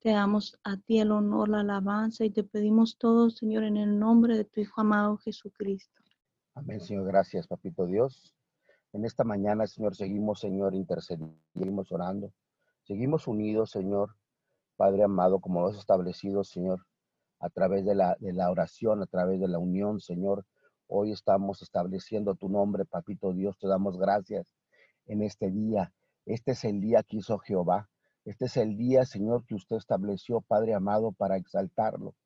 Te 0.00 0.10
damos 0.10 0.60
a 0.62 0.76
ti 0.76 0.98
el 0.98 1.12
honor, 1.12 1.48
la 1.48 1.60
alabanza 1.60 2.26
y 2.26 2.30
te 2.30 2.44
pedimos 2.44 2.98
todo, 2.98 3.30
Señor, 3.30 3.64
en 3.64 3.78
el 3.78 3.98
nombre 3.98 4.36
de 4.36 4.44
tu 4.44 4.60
Hijo 4.60 4.82
amado 4.82 5.16
Jesucristo. 5.16 6.02
Amén, 6.54 6.78
Señor. 6.78 7.06
Gracias, 7.06 7.46
Papito 7.46 7.86
Dios. 7.86 8.34
En 8.92 9.06
esta 9.06 9.24
mañana, 9.24 9.66
Señor, 9.66 9.96
seguimos, 9.96 10.40
Señor, 10.40 10.74
intercediendo, 10.74 11.34
seguimos 11.54 11.90
orando 11.90 12.34
Seguimos 12.84 13.28
unidos, 13.28 13.70
Señor, 13.70 14.16
Padre 14.76 15.04
amado, 15.04 15.38
como 15.38 15.60
lo 15.60 15.68
has 15.68 15.76
establecido, 15.76 16.42
Señor, 16.42 16.84
a 17.38 17.48
través 17.48 17.84
de 17.84 17.94
la, 17.94 18.16
de 18.18 18.32
la 18.32 18.50
oración, 18.50 19.02
a 19.02 19.06
través 19.06 19.38
de 19.40 19.46
la 19.46 19.60
unión, 19.60 20.00
Señor. 20.00 20.44
Hoy 20.88 21.12
estamos 21.12 21.62
estableciendo 21.62 22.34
tu 22.34 22.48
nombre, 22.48 22.84
Papito 22.84 23.32
Dios. 23.32 23.56
Te 23.60 23.68
damos 23.68 23.98
gracias 23.98 24.48
en 25.06 25.22
este 25.22 25.52
día. 25.52 25.92
Este 26.26 26.52
es 26.52 26.64
el 26.64 26.80
día 26.80 27.04
que 27.04 27.18
hizo 27.18 27.38
Jehová. 27.38 27.88
Este 28.24 28.46
es 28.46 28.56
el 28.56 28.76
día, 28.76 29.04
Señor, 29.04 29.44
que 29.46 29.54
usted 29.54 29.76
estableció, 29.76 30.40
Padre 30.40 30.74
amado, 30.74 31.12
para 31.12 31.36
exaltarlo. 31.36 32.16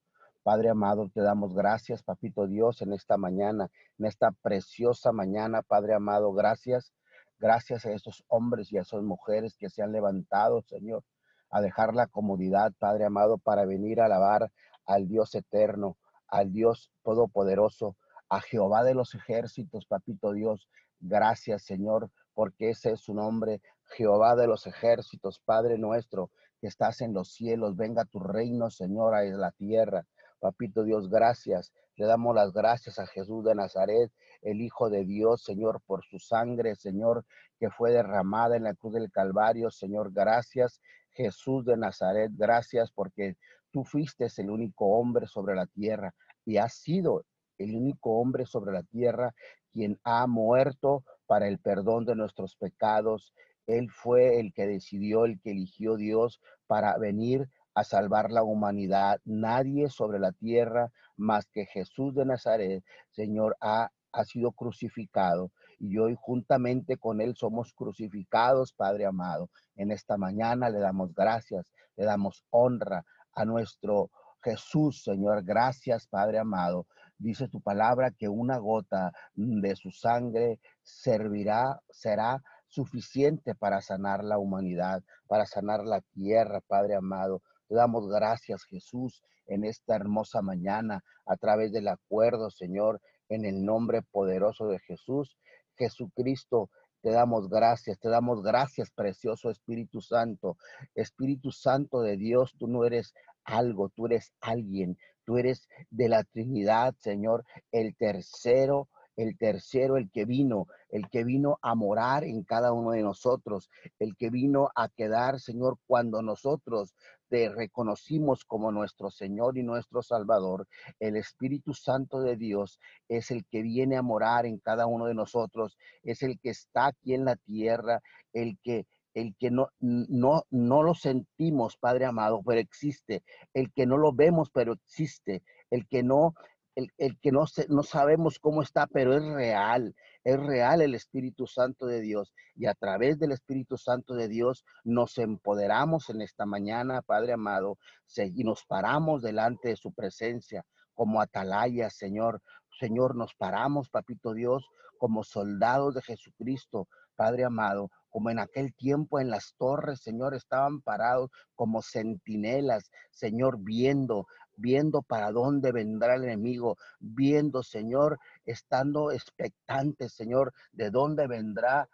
Padre 0.42 0.70
amado, 0.70 1.10
te 1.12 1.20
damos 1.20 1.54
gracias, 1.54 2.02
Papito 2.02 2.46
Dios, 2.46 2.80
en 2.80 2.94
esta 2.94 3.18
mañana, 3.18 3.68
en 3.98 4.06
esta 4.06 4.30
preciosa 4.30 5.12
mañana, 5.12 5.60
Padre 5.60 5.92
amado, 5.92 6.32
gracias 6.32 6.94
Gracias 7.38 7.84
a 7.84 7.92
esos 7.92 8.24
hombres 8.28 8.72
y 8.72 8.78
a 8.78 8.82
esas 8.82 9.02
mujeres 9.02 9.56
que 9.58 9.68
se 9.68 9.82
han 9.82 9.92
levantado, 9.92 10.62
Señor, 10.62 11.04
a 11.50 11.60
dejar 11.60 11.94
la 11.94 12.06
comodidad, 12.06 12.72
Padre 12.78 13.04
amado, 13.04 13.38
para 13.38 13.64
venir 13.66 14.00
a 14.00 14.06
alabar 14.06 14.50
al 14.86 15.06
Dios 15.06 15.34
eterno, 15.34 15.96
al 16.28 16.52
Dios 16.52 16.90
todopoderoso, 17.02 17.96
a 18.28 18.40
Jehová 18.40 18.84
de 18.84 18.94
los 18.94 19.14
ejércitos, 19.14 19.86
papito 19.86 20.32
Dios. 20.32 20.68
Gracias, 21.00 21.62
Señor, 21.62 22.10
porque 22.34 22.70
ese 22.70 22.92
es 22.92 23.00
su 23.00 23.14
nombre, 23.14 23.60
Jehová 23.96 24.34
de 24.34 24.46
los 24.46 24.66
ejércitos, 24.66 25.40
Padre 25.44 25.78
nuestro, 25.78 26.30
que 26.60 26.66
estás 26.66 27.00
en 27.00 27.12
los 27.12 27.32
cielos. 27.32 27.76
Venga 27.76 28.04
tu 28.04 28.18
reino, 28.18 28.70
Señor, 28.70 29.14
a 29.14 29.22
la 29.24 29.52
tierra. 29.52 30.06
Papito 30.40 30.82
Dios, 30.82 31.08
gracias. 31.08 31.72
Le 31.96 32.06
damos 32.06 32.34
las 32.34 32.52
gracias 32.52 32.98
a 32.98 33.06
Jesús 33.06 33.44
de 33.44 33.54
Nazaret, 33.54 34.12
el 34.46 34.60
Hijo 34.60 34.88
de 34.88 35.04
Dios, 35.04 35.42
Señor, 35.42 35.82
por 35.86 36.04
su 36.04 36.20
sangre, 36.20 36.76
Señor, 36.76 37.24
que 37.58 37.68
fue 37.68 37.90
derramada 37.90 38.56
en 38.56 38.62
la 38.62 38.74
cruz 38.74 38.94
del 38.94 39.10
Calvario. 39.10 39.70
Señor, 39.70 40.12
gracias. 40.12 40.80
Jesús 41.10 41.64
de 41.64 41.76
Nazaret, 41.76 42.30
gracias 42.34 42.92
porque 42.92 43.36
tú 43.72 43.84
fuiste 43.84 44.28
el 44.36 44.50
único 44.50 44.86
hombre 44.98 45.26
sobre 45.26 45.54
la 45.56 45.66
tierra 45.66 46.14
y 46.44 46.58
has 46.58 46.74
sido 46.74 47.24
el 47.58 47.74
único 47.74 48.20
hombre 48.20 48.46
sobre 48.46 48.72
la 48.72 48.82
tierra 48.82 49.34
quien 49.72 49.98
ha 50.04 50.26
muerto 50.26 51.04
para 51.26 51.48
el 51.48 51.58
perdón 51.58 52.04
de 52.04 52.14
nuestros 52.14 52.54
pecados. 52.54 53.34
Él 53.66 53.90
fue 53.90 54.38
el 54.38 54.52
que 54.52 54.66
decidió, 54.66 55.24
el 55.24 55.40
que 55.40 55.50
eligió 55.50 55.96
Dios 55.96 56.40
para 56.66 56.96
venir 56.98 57.48
a 57.74 57.82
salvar 57.82 58.30
la 58.30 58.42
humanidad. 58.42 59.20
Nadie 59.24 59.88
sobre 59.90 60.18
la 60.18 60.32
tierra 60.32 60.92
más 61.16 61.46
que 61.46 61.66
Jesús 61.66 62.14
de 62.14 62.24
Nazaret, 62.24 62.84
Señor, 63.10 63.56
ha 63.60 63.90
ha 64.16 64.24
sido 64.24 64.52
crucificado 64.52 65.52
y 65.78 65.98
hoy 65.98 66.16
juntamente 66.18 66.96
con 66.96 67.20
Él 67.20 67.36
somos 67.36 67.74
crucificados, 67.74 68.72
Padre 68.72 69.04
amado. 69.04 69.50
En 69.76 69.92
esta 69.92 70.16
mañana 70.16 70.70
le 70.70 70.78
damos 70.78 71.14
gracias, 71.14 71.70
le 71.96 72.06
damos 72.06 72.42
honra 72.50 73.04
a 73.34 73.44
nuestro 73.44 74.10
Jesús, 74.42 75.02
Señor. 75.02 75.44
Gracias, 75.44 76.06
Padre 76.06 76.38
amado. 76.38 76.86
Dice 77.18 77.48
tu 77.48 77.60
palabra 77.60 78.10
que 78.10 78.28
una 78.28 78.56
gota 78.56 79.12
de 79.34 79.76
su 79.76 79.90
sangre 79.90 80.60
servirá, 80.82 81.80
será 81.90 82.42
suficiente 82.68 83.54
para 83.54 83.82
sanar 83.82 84.24
la 84.24 84.38
humanidad, 84.38 85.02
para 85.26 85.44
sanar 85.44 85.84
la 85.84 86.00
tierra, 86.14 86.60
Padre 86.66 86.94
amado. 86.94 87.42
Te 87.68 87.74
damos 87.74 88.08
gracias, 88.08 88.64
Jesús, 88.64 89.22
en 89.46 89.64
esta 89.64 89.94
hermosa 89.94 90.40
mañana, 90.40 91.04
a 91.26 91.36
través 91.36 91.72
del 91.72 91.88
acuerdo, 91.88 92.50
Señor, 92.50 93.00
en 93.28 93.44
el 93.44 93.64
nombre 93.64 94.02
poderoso 94.02 94.68
de 94.68 94.78
Jesús. 94.80 95.36
Jesucristo, 95.76 96.70
te 97.02 97.10
damos 97.10 97.48
gracias, 97.48 97.98
te 97.98 98.08
damos 98.08 98.42
gracias, 98.42 98.90
precioso 98.90 99.50
Espíritu 99.50 100.00
Santo. 100.00 100.56
Espíritu 100.94 101.52
Santo 101.52 102.00
de 102.00 102.16
Dios, 102.16 102.54
tú 102.58 102.66
no 102.66 102.84
eres 102.84 103.14
algo, 103.44 103.90
tú 103.90 104.06
eres 104.06 104.32
alguien, 104.40 104.98
tú 105.24 105.38
eres 105.38 105.68
de 105.90 106.08
la 106.08 106.24
Trinidad, 106.24 106.94
Señor, 106.98 107.44
el 107.70 107.94
tercero 107.96 108.88
el 109.16 109.36
tercero, 109.38 109.96
el 109.96 110.10
que 110.10 110.24
vino, 110.24 110.66
el 110.90 111.08
que 111.08 111.24
vino 111.24 111.58
a 111.62 111.74
morar 111.74 112.24
en 112.24 112.44
cada 112.44 112.72
uno 112.72 112.90
de 112.90 113.02
nosotros, 113.02 113.70
el 113.98 114.14
que 114.16 114.30
vino 114.30 114.68
a 114.74 114.88
quedar, 114.88 115.40
Señor, 115.40 115.78
cuando 115.86 116.22
nosotros 116.22 116.94
te 117.28 117.48
reconocimos 117.48 118.44
como 118.44 118.72
nuestro 118.72 119.10
Señor 119.10 119.58
y 119.58 119.62
nuestro 119.62 120.02
Salvador. 120.02 120.66
El 121.00 121.16
Espíritu 121.16 121.74
Santo 121.74 122.20
de 122.20 122.36
Dios 122.36 122.80
es 123.08 123.30
el 123.30 123.44
que 123.46 123.62
viene 123.62 123.96
a 123.96 124.02
morar 124.02 124.46
en 124.46 124.58
cada 124.58 124.86
uno 124.86 125.06
de 125.06 125.14
nosotros, 125.14 125.76
es 126.02 126.22
el 126.22 126.38
que 126.40 126.50
está 126.50 126.86
aquí 126.86 127.14
en 127.14 127.24
la 127.24 127.36
tierra, 127.36 128.00
el 128.32 128.58
que 128.62 128.86
el 129.14 129.34
que 129.38 129.50
no, 129.50 129.70
no, 129.80 130.44
no 130.50 130.82
lo 130.82 130.92
sentimos, 130.92 131.78
Padre 131.78 132.04
amado, 132.04 132.42
pero 132.44 132.60
existe, 132.60 133.22
el 133.54 133.72
que 133.72 133.86
no 133.86 133.96
lo 133.96 134.12
vemos, 134.12 134.50
pero 134.50 134.74
existe, 134.74 135.42
el 135.70 135.88
que 135.88 136.02
no 136.02 136.34
el, 136.76 137.18
que 137.20 137.32
no, 137.32 137.44
no 137.68 137.82
sabemos 137.82 138.38
cómo 138.38 138.62
está, 138.62 138.86
pero 138.86 139.14
es 139.14 139.24
real, 139.24 139.94
es 140.24 140.38
real 140.38 140.82
el 140.82 140.94
Espíritu 140.94 141.46
Santo 141.46 141.86
de 141.86 142.00
Dios. 142.00 142.34
Y 142.54 142.66
a 142.66 142.74
través 142.74 143.18
del 143.18 143.32
Espíritu 143.32 143.78
Santo 143.78 144.14
de 144.14 144.28
Dios 144.28 144.64
nos 144.84 145.18
empoderamos 145.18 146.10
en 146.10 146.20
esta 146.20 146.44
mañana, 146.44 147.02
Padre 147.02 147.32
amado, 147.32 147.78
y 148.16 148.44
nos 148.44 148.64
paramos 148.66 149.22
delante 149.22 149.70
de 149.70 149.76
su 149.76 149.92
presencia 149.92 150.64
como 150.94 151.20
atalaya, 151.20 151.90
Señor. 151.90 152.42
Señor, 152.78 153.16
nos 153.16 153.34
paramos, 153.34 153.88
Papito 153.88 154.34
Dios, 154.34 154.66
como 154.98 155.24
soldados 155.24 155.94
de 155.94 156.02
Jesucristo, 156.02 156.88
Padre 157.16 157.44
amado, 157.44 157.90
como 158.10 158.30
en 158.30 158.38
aquel 158.38 158.74
tiempo 158.74 159.20
en 159.20 159.30
las 159.30 159.54
torres, 159.58 160.00
Señor, 160.00 160.34
estaban 160.34 160.80
parados 160.82 161.30
como 161.54 161.82
centinelas, 161.82 162.90
Señor, 163.10 163.58
viendo, 163.60 164.26
viendo 164.56 165.02
para 165.02 165.30
dónde 165.30 165.72
vendrá 165.72 166.16
el 166.16 166.24
enemigo, 166.24 166.76
viendo, 166.98 167.62
Señor, 167.62 168.18
estando 168.44 169.12
expectantes, 169.12 170.12
Señor, 170.12 170.52
de 170.72 170.90
dónde 170.90 171.26
vendrá, 171.26 171.88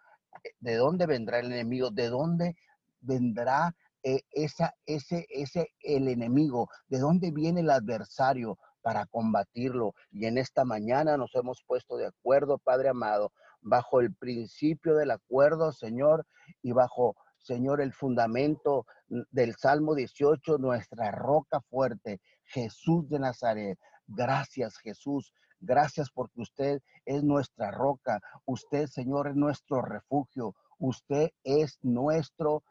de 0.60 0.76
dónde 0.76 1.06
vendrá 1.06 1.40
el 1.40 1.52
enemigo, 1.52 1.90
de 1.90 2.08
dónde 2.08 2.56
vendrá 3.00 3.74
eh, 4.02 4.22
ese, 4.32 4.72
ese, 4.86 5.68
el 5.80 6.08
enemigo, 6.08 6.68
de 6.88 6.98
dónde 6.98 7.30
viene 7.30 7.60
el 7.60 7.70
adversario 7.70 8.58
para 8.80 9.06
combatirlo. 9.06 9.94
Y 10.10 10.26
en 10.26 10.38
esta 10.38 10.64
mañana 10.64 11.16
nos 11.16 11.34
hemos 11.34 11.62
puesto 11.64 11.96
de 11.96 12.06
acuerdo, 12.06 12.58
Padre 12.58 12.88
amado, 12.88 13.32
bajo 13.60 14.00
el 14.00 14.12
principio 14.14 14.94
del 14.96 15.12
acuerdo, 15.12 15.72
Señor, 15.72 16.26
y 16.62 16.72
bajo 16.72 17.16
Señor, 17.42 17.80
el 17.80 17.92
fundamento 17.92 18.86
del 19.30 19.54
Salmo 19.56 19.94
18, 19.94 20.58
nuestra 20.58 21.10
roca 21.10 21.60
fuerte, 21.60 22.20
Jesús 22.44 23.08
de 23.08 23.18
Nazaret. 23.18 23.78
Gracias, 24.06 24.78
Jesús. 24.78 25.32
Gracias 25.60 26.10
porque 26.10 26.40
usted 26.40 26.80
es 27.04 27.22
nuestra 27.22 27.70
roca. 27.70 28.20
Usted, 28.44 28.86
Señor, 28.86 29.28
es 29.28 29.36
nuestro 29.36 29.82
refugio. 29.82 30.54
Usted 30.78 31.30
es 31.44 31.78
nuestro 31.82 32.64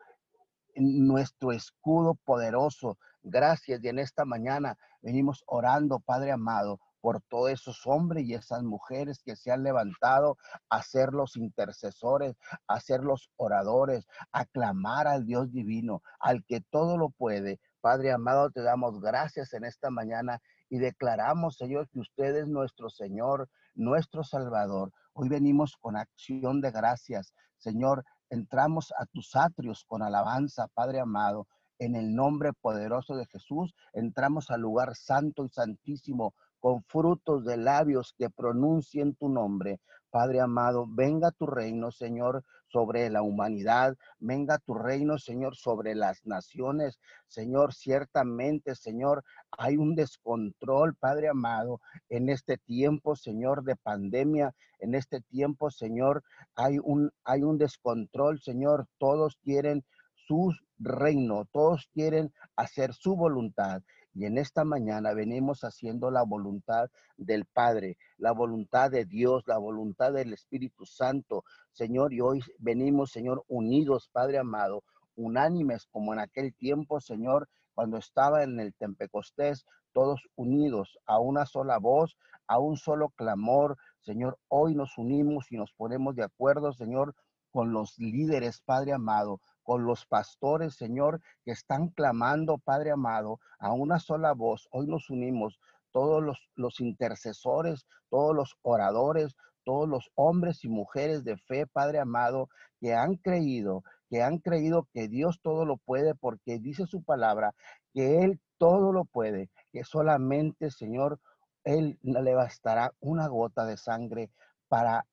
nuestro 0.76 1.52
escudo 1.52 2.16
poderoso. 2.16 2.98
Gracias. 3.24 3.84
Y 3.84 3.88
en 3.88 4.00
esta 4.00 4.26
mañana 4.26 4.78
venimos 5.02 5.44
orando, 5.48 6.00
Padre 6.00 6.32
amado, 6.32 6.80
por 7.02 7.22
todos 7.22 7.52
esos 7.52 7.86
hombres 7.86 8.26
y 8.26 8.36
esas 8.36 8.64
mujeres 8.64 9.22
que 9.24 9.36
se 9.36 9.52
han 9.52 9.64
levantado 9.64 10.38
a 10.70 10.82
ser 10.84 11.14
los 11.14 11.36
intercesores, 11.36 12.36
a 12.68 12.80
ser 12.80 13.02
los 13.02 13.30
oradores, 13.36 14.08
a 14.32 14.46
clamar 14.46 15.08
al 15.08 15.26
Dios 15.26 15.52
divino, 15.52 16.02
al 16.20 16.46
que 16.46 16.62
todo 16.62 16.98
lo 16.98 17.10
puede. 17.10 17.60
Padre 17.82 18.12
amado, 18.12 18.52
te 18.52 18.62
damos 18.62 19.02
gracias 19.02 19.54
en 19.54 19.66
esta 19.66 19.90
mañana 19.90 20.40
y 20.70 20.78
declaramos, 20.78 21.58
Señor, 21.58 21.90
que 21.90 22.00
usted 22.00 22.36
es 22.36 22.48
nuestro 22.48 22.90
Señor, 22.90 23.50
nuestro 23.74 24.24
Salvador. 24.24 24.94
Hoy 25.14 25.28
venimos 25.28 25.76
con 25.78 25.98
acción 25.98 26.62
de 26.62 26.72
gracias. 26.72 27.34
Señor, 27.58 28.06
entramos 28.30 28.94
a 28.98 29.06
tus 29.08 29.36
atrios 29.36 29.84
con 29.86 30.04
alabanza, 30.04 30.68
Padre 30.74 31.00
amado. 31.00 31.48
En 31.80 31.96
el 31.96 32.14
nombre 32.14 32.54
poderoso 32.54 33.16
de 33.16 33.26
Jesús, 33.26 33.74
entramos 33.92 34.52
al 34.52 34.62
lugar 34.62 34.96
santo 34.96 35.44
y 35.46 35.50
santísimo 35.50 36.36
con 36.62 36.84
frutos 36.84 37.44
de 37.44 37.58
labios 37.58 38.14
que 38.18 38.30
pronuncien 38.30 39.16
tu 39.16 39.28
nombre. 39.28 39.82
Padre 40.12 40.42
amado, 40.42 40.86
venga 40.88 41.32
tu 41.32 41.46
reino, 41.46 41.92
Señor, 41.92 42.44
sobre 42.68 43.10
la 43.10 43.22
humanidad, 43.22 43.96
venga 44.20 44.58
tu 44.60 44.74
reino, 44.74 45.18
Señor, 45.18 45.56
sobre 45.56 45.96
las 45.96 46.26
naciones. 46.26 47.00
Señor, 47.28 47.74
ciertamente, 47.74 48.76
Señor, 48.76 49.24
hay 49.52 49.78
un 49.78 49.96
descontrol, 49.96 50.96
Padre 50.96 51.30
amado, 51.30 51.82
en 52.10 52.30
este 52.30 52.58
tiempo, 52.58 53.16
Señor, 53.16 53.64
de 53.64 53.76
pandemia, 53.76 54.54
en 54.80 54.96
este 54.96 55.22
tiempo, 55.22 55.72
Señor, 55.72 56.24
hay 56.56 56.78
un, 56.82 57.12
hay 57.24 57.44
un 57.44 57.58
descontrol, 57.58 58.40
Señor. 58.40 58.88
Todos 58.98 59.38
quieren 59.44 59.84
su 60.28 60.54
reino, 60.78 61.46
todos 61.52 61.88
quieren 61.94 62.34
hacer 62.56 62.94
su 62.94 63.16
voluntad. 63.16 63.82
Y 64.14 64.26
en 64.26 64.38
esta 64.38 64.66
mañana 64.66 65.14
venimos 65.14 65.64
haciendo 65.64 66.12
la 66.12 66.24
voluntad 66.24 66.90
del 67.18 67.46
Padre, 67.46 67.98
la 68.18 68.34
voluntad 68.34 68.92
de 68.92 69.06
Dios, 69.06 69.44
la 69.48 69.58
voluntad 69.58 70.12
del 70.14 70.34
Espíritu 70.34 70.86
Santo, 70.86 71.44
Señor. 71.72 72.14
Y 72.14 72.22
hoy 72.22 72.42
venimos, 72.60 73.12
Señor, 73.12 73.44
unidos, 73.48 74.10
Padre 74.12 74.38
amado, 74.38 74.84
unánimes 75.16 75.88
como 75.92 76.14
en 76.14 76.20
aquel 76.20 76.54
tiempo, 76.54 77.00
Señor, 77.00 77.48
cuando 77.74 77.98
estaba 77.98 78.44
en 78.44 78.60
el 78.60 78.74
Tempecostés, 78.74 79.66
todos 79.94 80.22
unidos 80.36 80.98
a 81.06 81.20
una 81.20 81.46
sola 81.46 81.78
voz, 81.78 82.18
a 82.48 82.60
un 82.60 82.78
solo 82.78 83.10
clamor. 83.10 83.78
Señor, 84.02 84.38
hoy 84.50 84.76
nos 84.76 84.98
unimos 84.98 85.52
y 85.52 85.58
nos 85.58 85.72
ponemos 85.74 86.16
de 86.16 86.24
acuerdo, 86.24 86.74
Señor, 86.74 87.16
con 87.52 87.72
los 87.72 87.98
líderes, 87.98 88.62
Padre 88.62 88.94
amado, 88.94 89.42
con 89.64 89.86
los 89.86 90.06
pastores, 90.06 90.76
Señor, 90.76 91.22
que 91.44 91.52
están 91.52 91.90
clamando, 91.90 92.58
Padre 92.58 92.92
amado, 92.92 93.40
a 93.60 93.74
una 93.74 94.00
sola 94.00 94.34
voz. 94.34 94.68
Hoy 94.72 94.88
nos 94.88 95.10
unimos 95.10 95.60
todos 95.92 96.50
los, 96.56 96.80
intercesores, 96.80 97.86
todos 98.10 98.36
los 98.36 98.56
oradores, 98.62 99.36
todos 99.64 99.88
los 99.88 100.12
hombres 100.16 100.64
y 100.64 100.70
mujeres 100.70 101.24
de 101.24 101.38
fe, 101.38 101.68
Padre 101.68 102.00
amado, 102.00 102.50
que 102.80 102.94
han 102.94 103.16
creído, 103.16 103.84
que 104.10 104.24
han 104.24 104.40
creído 104.40 104.88
que 104.94 105.08
Dios 105.08 105.40
todo 105.42 105.66
lo 105.66 105.78
puede, 105.78 106.16
porque 106.16 106.60
dice 106.60 106.86
su 106.88 107.04
palabra, 107.04 107.54
que 107.94 108.24
Él 108.24 108.40
todo 108.58 108.92
lo 108.92 109.06
puede, 109.06 109.50
que 109.72 109.84
solamente, 109.84 110.72
Señor, 110.72 111.20
Él 111.64 112.00
le 112.02 112.34
bastará 112.34 112.94
una 113.00 113.28
gota 113.28 113.66
de 113.66 113.78
sangre 113.78 114.32
para 114.68 115.06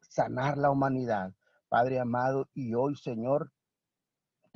sanar 0.00 0.58
la 0.58 0.70
humanidad. 0.70 1.32
Padre 1.68 1.98
amado, 1.98 2.48
y 2.54 2.74
hoy, 2.74 2.96
Señor, 2.96 3.50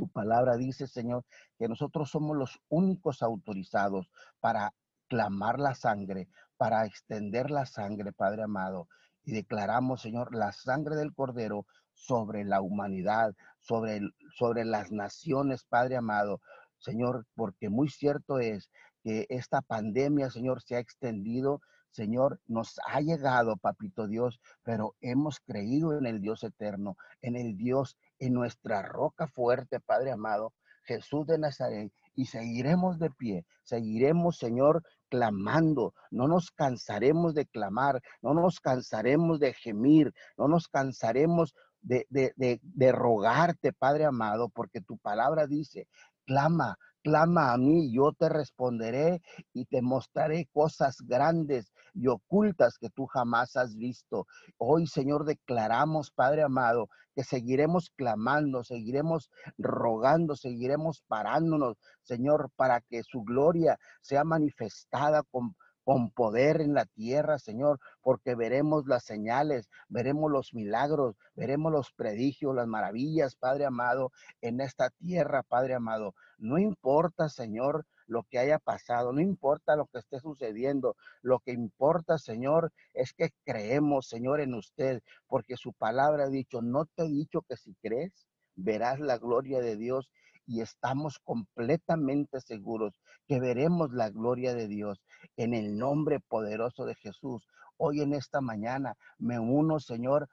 tu 0.01 0.09
palabra 0.09 0.57
dice, 0.57 0.86
Señor, 0.86 1.26
que 1.59 1.68
nosotros 1.68 2.11
somos 2.11 2.34
los 2.34 2.59
únicos 2.70 3.22
autorizados 3.22 4.11
para 4.40 4.72
clamar 5.09 5.59
la 5.59 5.74
sangre, 5.74 6.26
para 6.57 6.86
extender 6.86 7.51
la 7.51 7.66
sangre, 7.66 8.11
Padre 8.11 8.44
amado. 8.44 8.88
Y 9.24 9.32
declaramos, 9.32 10.01
Señor, 10.01 10.34
la 10.34 10.53
sangre 10.53 10.96
del 10.96 11.12
Cordero 11.12 11.66
sobre 11.92 12.44
la 12.44 12.62
humanidad, 12.62 13.34
sobre, 13.59 14.01
sobre 14.38 14.64
las 14.64 14.90
naciones, 14.90 15.64
Padre 15.64 15.96
amado. 15.96 16.40
Señor, 16.78 17.26
porque 17.34 17.68
muy 17.68 17.90
cierto 17.90 18.38
es 18.38 18.70
que 19.03 19.26
esta 19.28 19.61
pandemia, 19.61 20.30
Señor, 20.30 20.62
se 20.62 20.76
ha 20.76 20.78
extendido 20.78 21.61
Señor, 21.90 22.40
nos 22.46 22.78
ha 22.86 23.01
llegado, 23.01 23.57
papito 23.57 24.07
Dios, 24.07 24.40
pero 24.62 24.94
hemos 25.01 25.40
creído 25.40 25.98
en 25.98 26.07
el 26.07 26.20
Dios 26.20 26.44
eterno, 26.44 26.96
en 27.20 27.34
el 27.34 27.57
Dios, 27.57 27.96
en 28.21 28.35
nuestra 28.35 28.83
roca 28.83 29.27
fuerte, 29.27 29.81
Padre 29.81 30.12
amado, 30.12 30.53
Jesús 30.85 31.27
de 31.27 31.39
Nazaret, 31.39 31.93
y 32.14 32.27
seguiremos 32.27 32.99
de 32.99 33.11
pie, 33.11 33.47
seguiremos, 33.64 34.39
Señor, 34.39 34.83
clamando, 35.09 35.95
no 36.11 36.29
nos 36.29 36.51
cansaremos 36.51 37.35
de 37.35 37.47
clamar, 37.47 38.01
no 38.23 38.35
nos 38.35 38.61
cansaremos 38.61 39.41
de 39.41 39.55
gemir, 39.55 40.12
no 40.37 40.47
nos 40.47 40.68
cansaremos 40.68 41.55
de, 41.81 42.07
de, 42.11 42.33
de, 42.37 42.61
de 42.62 42.93
rogarte, 42.93 43.73
Padre 43.73 44.05
amado, 44.05 44.49
porque 44.49 44.81
tu 44.81 44.99
palabra 44.99 45.47
dice, 45.47 45.89
clama, 46.25 46.77
Clama 47.03 47.55
a 47.55 47.57
mí, 47.57 47.91
yo 47.95 48.12
te 48.12 48.29
responderé 48.29 49.23
y 49.55 49.64
te 49.64 49.81
mostraré 49.81 50.47
cosas 50.53 50.99
grandes 51.01 51.73
y 51.95 52.09
ocultas 52.09 52.78
que 52.78 52.91
tú 52.91 53.07
jamás 53.07 53.57
has 53.57 53.76
visto. 53.76 54.26
Hoy, 54.59 54.86
Señor, 54.86 55.24
declaramos, 55.24 56.11
Padre 56.11 56.43
amado, 56.43 56.88
que 57.14 57.24
seguiremos 57.24 57.91
clamando, 57.97 58.64
seguiremos 58.64 59.30
rogando, 59.59 60.36
seguiremos 60.36 61.03
parándonos, 61.09 61.76
Señor, 62.03 62.51
para 62.57 62.80
que 62.80 63.03
su 63.03 63.22
gloria 63.22 63.78
sea 64.01 64.24
manifestada 64.24 65.22
con 65.30 65.55
con 65.84 66.11
poder 66.11 66.61
en 66.61 66.74
la 66.74 66.86
tierra, 66.86 67.38
Señor, 67.38 67.80
porque 68.03 68.34
veremos 68.34 68.86
las 68.86 69.05
señales, 69.05 69.68
veremos 69.88 70.30
los 70.30 70.55
milagros, 70.55 71.16
veremos 71.34 71.72
los 71.72 71.93
predigios, 71.93 72.55
las 72.55 72.66
maravillas, 72.66 73.34
Padre 73.34 73.64
amado, 73.64 74.12
en 74.41 74.61
esta 74.61 74.91
tierra, 74.91 75.43
Padre 75.43 75.74
amado. 75.74 76.14
No 76.38 76.59
importa, 76.59 77.28
Señor, 77.28 77.86
lo 78.11 78.24
que 78.24 78.40
haya 78.40 78.58
pasado, 78.58 79.12
no 79.12 79.20
importa 79.20 79.76
lo 79.76 79.86
que 79.86 80.00
esté 80.00 80.18
sucediendo, 80.18 80.96
lo 81.22 81.38
que 81.38 81.52
importa, 81.52 82.18
Señor, 82.18 82.72
es 82.92 83.12
que 83.12 83.30
creemos, 83.44 84.08
Señor, 84.08 84.40
en 84.40 84.54
usted, 84.54 85.00
porque 85.28 85.56
su 85.56 85.72
palabra 85.72 86.24
ha 86.24 86.28
dicho, 86.28 86.61
no 86.61 86.86
te 86.86 87.04
he 87.04 87.08
dicho 87.08 87.42
que 87.42 87.56
si 87.56 87.72
crees, 87.80 88.26
verás 88.56 88.98
la 88.98 89.16
gloria 89.16 89.61
de 89.61 89.76
Dios 89.76 90.11
y 90.44 90.61
estamos 90.61 91.20
completamente 91.20 92.40
seguros 92.40 93.00
que 93.28 93.38
veremos 93.38 93.92
la 93.92 94.11
gloria 94.11 94.54
de 94.54 94.66
Dios 94.66 95.00
en 95.36 95.54
el 95.54 95.78
nombre 95.78 96.18
poderoso 96.18 96.86
de 96.86 96.96
Jesús. 96.96 97.46
Hoy 97.76 98.00
en 98.00 98.12
esta 98.12 98.40
mañana 98.40 98.96
me 99.18 99.38
uno, 99.38 99.78
Señor, 99.78 100.28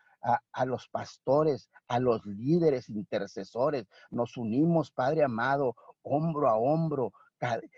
a, 0.51 0.65
los 0.65 0.89
pastores, 0.89 1.69
a 1.87 1.99
los 1.99 2.25
líderes 2.25 2.89
intercesores. 2.89 3.87
Nos 4.09 4.35
unimos, 4.35 4.91
Padre 4.91 5.23
amado, 5.23 5.75
hombro 6.01 6.49
a 6.49 6.57
hombro, 6.57 7.13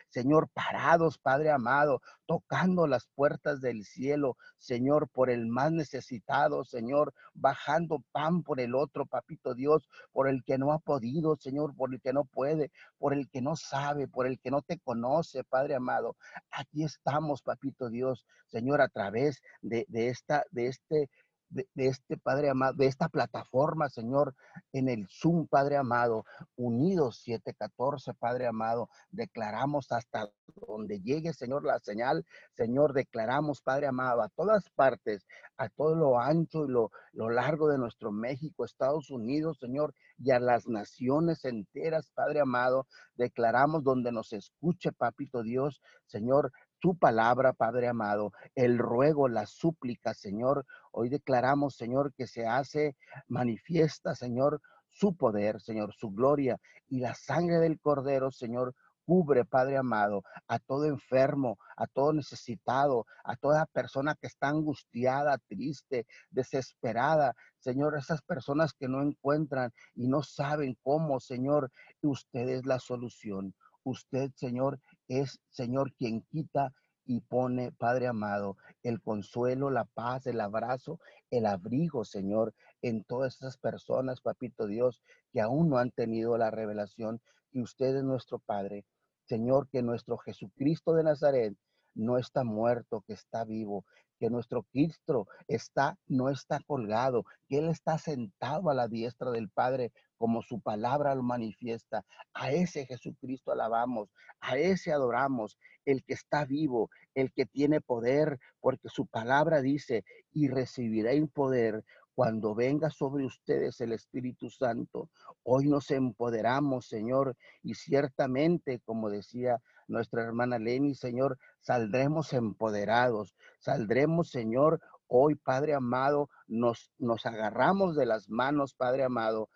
Señor, 0.09 0.49
parados, 0.49 1.17
Padre 1.17 1.51
amado, 1.51 2.01
tocando 2.25 2.87
las 2.87 3.07
puertas 3.15 3.61
del 3.61 3.83
cielo, 3.83 4.37
Señor, 4.57 5.09
por 5.09 5.29
el 5.29 5.47
más 5.47 5.71
necesitado, 5.71 6.63
Señor, 6.63 7.13
bajando 7.33 8.03
pan 8.11 8.43
por 8.43 8.59
el 8.59 8.75
otro, 8.75 9.05
papito 9.05 9.53
Dios, 9.53 9.89
por 10.11 10.29
el 10.29 10.43
que 10.43 10.57
no 10.57 10.71
ha 10.71 10.79
podido, 10.79 11.35
Señor, 11.35 11.75
por 11.75 11.93
el 11.93 12.01
que 12.01 12.13
no 12.13 12.25
puede, 12.25 12.71
por 12.97 13.13
el 13.13 13.29
que 13.29 13.41
no 13.41 13.55
sabe, 13.55 14.07
por 14.07 14.27
el 14.27 14.39
que 14.39 14.51
no 14.51 14.61
te 14.61 14.79
conoce, 14.79 15.43
Padre 15.43 15.75
amado. 15.75 16.15
Aquí 16.51 16.83
estamos, 16.83 17.41
papito 17.41 17.89
Dios, 17.89 18.25
Señor, 18.47 18.81
a 18.81 18.89
través 18.89 19.41
de, 19.61 19.85
esta, 19.91 20.45
de 20.51 20.67
este 20.67 21.09
de, 21.49 21.67
este 21.75 22.17
Padre 22.17 22.49
amado, 22.49 22.73
de 22.73 22.85
esta 22.85 23.09
plataforma, 23.09 23.89
Señor, 23.89 24.35
en 24.71 24.87
el 24.87 25.07
Zoom, 25.09 25.47
Padre 25.47 25.77
amado, 25.77 26.25
unidos 26.55 27.21
714, 27.23 28.13
Padre 28.13 28.47
amado, 28.47 28.89
declaramos 29.09 29.91
hasta 29.91 30.29
donde 30.67 31.01
llegue, 31.01 31.33
Señor, 31.33 31.63
la 31.63 31.79
señal, 31.79 32.25
Señor, 32.53 32.93
declaramos, 32.93 33.61
Padre 33.61 33.87
amado, 33.87 34.21
a 34.21 34.29
todas 34.29 34.69
partes, 34.69 35.25
a 35.57 35.69
todo 35.69 35.95
lo 35.95 36.19
ancho 36.19 36.65
y 36.65 36.69
lo, 36.69 36.91
lo 37.13 37.29
largo 37.29 37.67
de 37.69 37.77
nuestro 37.77 38.11
México, 38.11 38.65
Estados 38.65 39.09
Unidos, 39.09 39.57
Señor, 39.59 39.93
y 40.17 40.31
a 40.31 40.39
las 40.39 40.67
naciones 40.67 41.45
enteras, 41.45 42.11
Padre 42.13 42.41
amado, 42.41 42.87
declaramos 43.15 43.83
donde 43.83 44.11
nos 44.11 44.33
escuche, 44.33 44.91
Papito 44.91 45.43
Dios, 45.43 45.81
Señor, 46.05 46.51
tu 46.79 46.97
palabra, 46.97 47.53
Padre 47.53 47.87
amado, 47.87 48.31
el 48.55 48.77
ruego, 48.77 49.27
la 49.27 49.45
súplica, 49.45 50.13
Señor. 50.13 50.65
Hoy 50.91 51.09
declaramos, 51.09 51.75
Señor, 51.75 52.13
que 52.13 52.27
se 52.27 52.47
hace 52.47 52.95
manifiesta, 53.27 54.15
Señor, 54.15 54.61
su 54.89 55.15
poder, 55.15 55.61
Señor, 55.61 55.93
su 55.93 56.09
gloria 56.11 56.59
y 56.87 56.99
la 56.99 57.13
sangre 57.15 57.57
del 57.57 57.79
Cordero, 57.79 58.31
Señor, 58.31 58.73
cubre, 59.09 59.43
Padre 59.43 59.77
amado, 59.77 60.23
a 60.47 60.59
todo 60.59 60.85
enfermo, 60.85 61.57
a 61.75 61.87
todo 61.87 62.13
necesitado, 62.13 63.07
a 63.23 63.35
toda 63.35 63.65
persona 63.65 64.13
que 64.13 64.27
está 64.27 64.49
angustiada, 64.49 65.39
triste, 65.47 66.05
desesperada. 66.29 67.33
Señor, 67.57 67.97
esas 67.97 68.21
personas 68.21 68.73
que 68.73 68.87
no 68.87 69.01
encuentran 69.01 69.71
y 69.95 70.07
no 70.07 70.21
saben 70.21 70.77
cómo, 70.83 71.19
Señor, 71.19 71.71
usted 72.03 72.49
es 72.49 72.67
la 72.67 72.79
solución. 72.79 73.55
Usted, 73.83 74.29
Señor, 74.35 74.79
es, 75.09 75.41
Señor, 75.49 75.93
quien 75.93 76.21
quita 76.21 76.73
y 77.05 77.21
pone, 77.21 77.71
Padre 77.71 78.07
amado, 78.07 78.55
el 78.83 79.01
consuelo, 79.01 79.71
la 79.71 79.85
paz, 79.85 80.27
el 80.27 80.39
abrazo, 80.39 80.99
el 81.31 81.47
abrigo, 81.47 82.05
Señor, 82.05 82.53
en 82.81 83.03
todas 83.03 83.35
esas 83.35 83.57
personas, 83.57 84.21
Papito 84.21 84.67
Dios, 84.67 85.01
que 85.33 85.41
aún 85.41 85.69
no 85.69 85.79
han 85.79 85.91
tenido 85.91 86.37
la 86.37 86.51
revelación 86.51 87.19
y 87.51 87.61
usted 87.61 87.95
es 87.95 88.03
nuestro 88.03 88.39
Padre. 88.39 88.85
Señor, 89.25 89.67
que 89.69 89.81
nuestro 89.81 90.17
Jesucristo 90.17 90.93
de 90.93 91.03
Nazaret 91.03 91.55
no 91.95 92.17
está 92.17 92.43
muerto, 92.43 93.01
que 93.01 93.13
está 93.13 93.43
vivo, 93.43 93.85
que 94.19 94.29
nuestro 94.29 94.63
Cristo 94.63 95.27
está, 95.47 95.97
no 96.07 96.29
está 96.29 96.59
colgado, 96.67 97.25
que 97.47 97.59
Él 97.59 97.69
está 97.69 97.97
sentado 97.97 98.69
a 98.69 98.73
la 98.73 98.87
diestra 98.87 99.31
del 99.31 99.49
Padre 99.49 99.91
como 100.17 100.41
su 100.41 100.59
palabra 100.59 101.15
lo 101.15 101.23
manifiesta. 101.23 102.05
A 102.33 102.51
ese 102.51 102.85
Jesucristo 102.85 103.51
alabamos, 103.51 104.09
a 104.41 104.57
ese 104.57 104.91
adoramos, 104.91 105.57
el 105.85 106.03
que 106.03 106.13
está 106.13 106.45
vivo, 106.45 106.89
el 107.15 107.31
que 107.31 107.45
tiene 107.45 107.81
poder, 107.81 108.37
porque 108.59 108.89
su 108.89 109.07
palabra 109.07 109.61
dice, 109.61 110.03
y 110.31 110.49
recibiréis 110.49 111.29
poder 111.31 111.83
cuando 112.15 112.53
venga 112.55 112.89
sobre 112.89 113.25
ustedes 113.25 113.79
el 113.81 113.93
Espíritu 113.93 114.49
Santo. 114.49 115.09
Hoy 115.43 115.67
nos 115.67 115.91
empoderamos, 115.91 116.87
Señor, 116.87 117.35
y 117.63 117.75
ciertamente, 117.75 118.79
como 118.85 119.09
decía 119.09 119.61
nuestra 119.87 120.23
hermana 120.23 120.59
Lenny, 120.59 120.95
Señor, 120.95 121.37
saldremos 121.61 122.33
empoderados, 122.33 123.35
saldremos, 123.59 124.29
Señor, 124.29 124.79
hoy, 125.07 125.35
Padre 125.35 125.73
amado, 125.73 126.29
nos, 126.47 126.91
nos 126.97 127.25
agarramos 127.25 127.95
de 127.95 128.05
las 128.05 128.29
manos, 128.29 128.75
Padre 128.75 129.03
amado, 129.03 129.49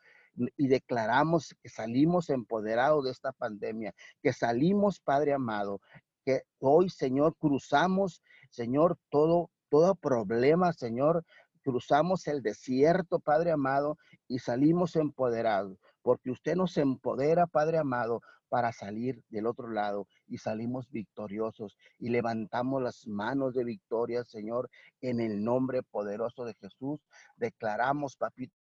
y 0.58 0.68
declaramos 0.68 1.56
que 1.62 1.70
salimos 1.70 2.30
empoderados 2.30 3.06
de 3.06 3.12
esta 3.12 3.32
pandemia, 3.32 3.94
que 4.22 4.34
salimos, 4.34 5.00
Padre 5.00 5.34
amado, 5.34 5.80
que 6.26 6.42
hoy, 6.60 6.90
Señor, 6.90 7.36
cruzamos, 7.38 8.24
Señor, 8.50 8.98
todo, 9.10 9.52
todo 9.70 9.96
problema, 9.96 10.74
Señor, 10.74 11.24
cruzamos 11.64 12.28
el 12.28 12.42
desierto, 12.42 13.20
Padre 13.20 13.52
amado, 13.52 13.98
y 14.28 14.40
salimos 14.40 14.96
empoderados, 14.96 15.80
porque 16.02 16.32
usted 16.32 16.56
nos 16.56 16.78
empodera, 16.78 17.48
Padre 17.48 17.78
amado, 17.78 18.22
para 18.54 18.72
salir 18.72 19.24
del 19.30 19.48
otro 19.48 19.68
lado 19.72 20.08
y 20.28 20.38
salimos 20.38 20.88
victoriosos 20.92 21.76
y 21.98 22.10
levantamos 22.10 22.84
las 22.84 23.08
manos 23.08 23.56
de 23.56 23.64
victoria, 23.64 24.24
Señor, 24.26 24.70
en 25.02 25.20
el 25.20 25.44
nombre 25.44 25.82
poderoso 25.82 26.46
de 26.46 26.54
Jesús. 26.62 27.00
Declaramos, 27.36 28.16
papito, 28.16 28.54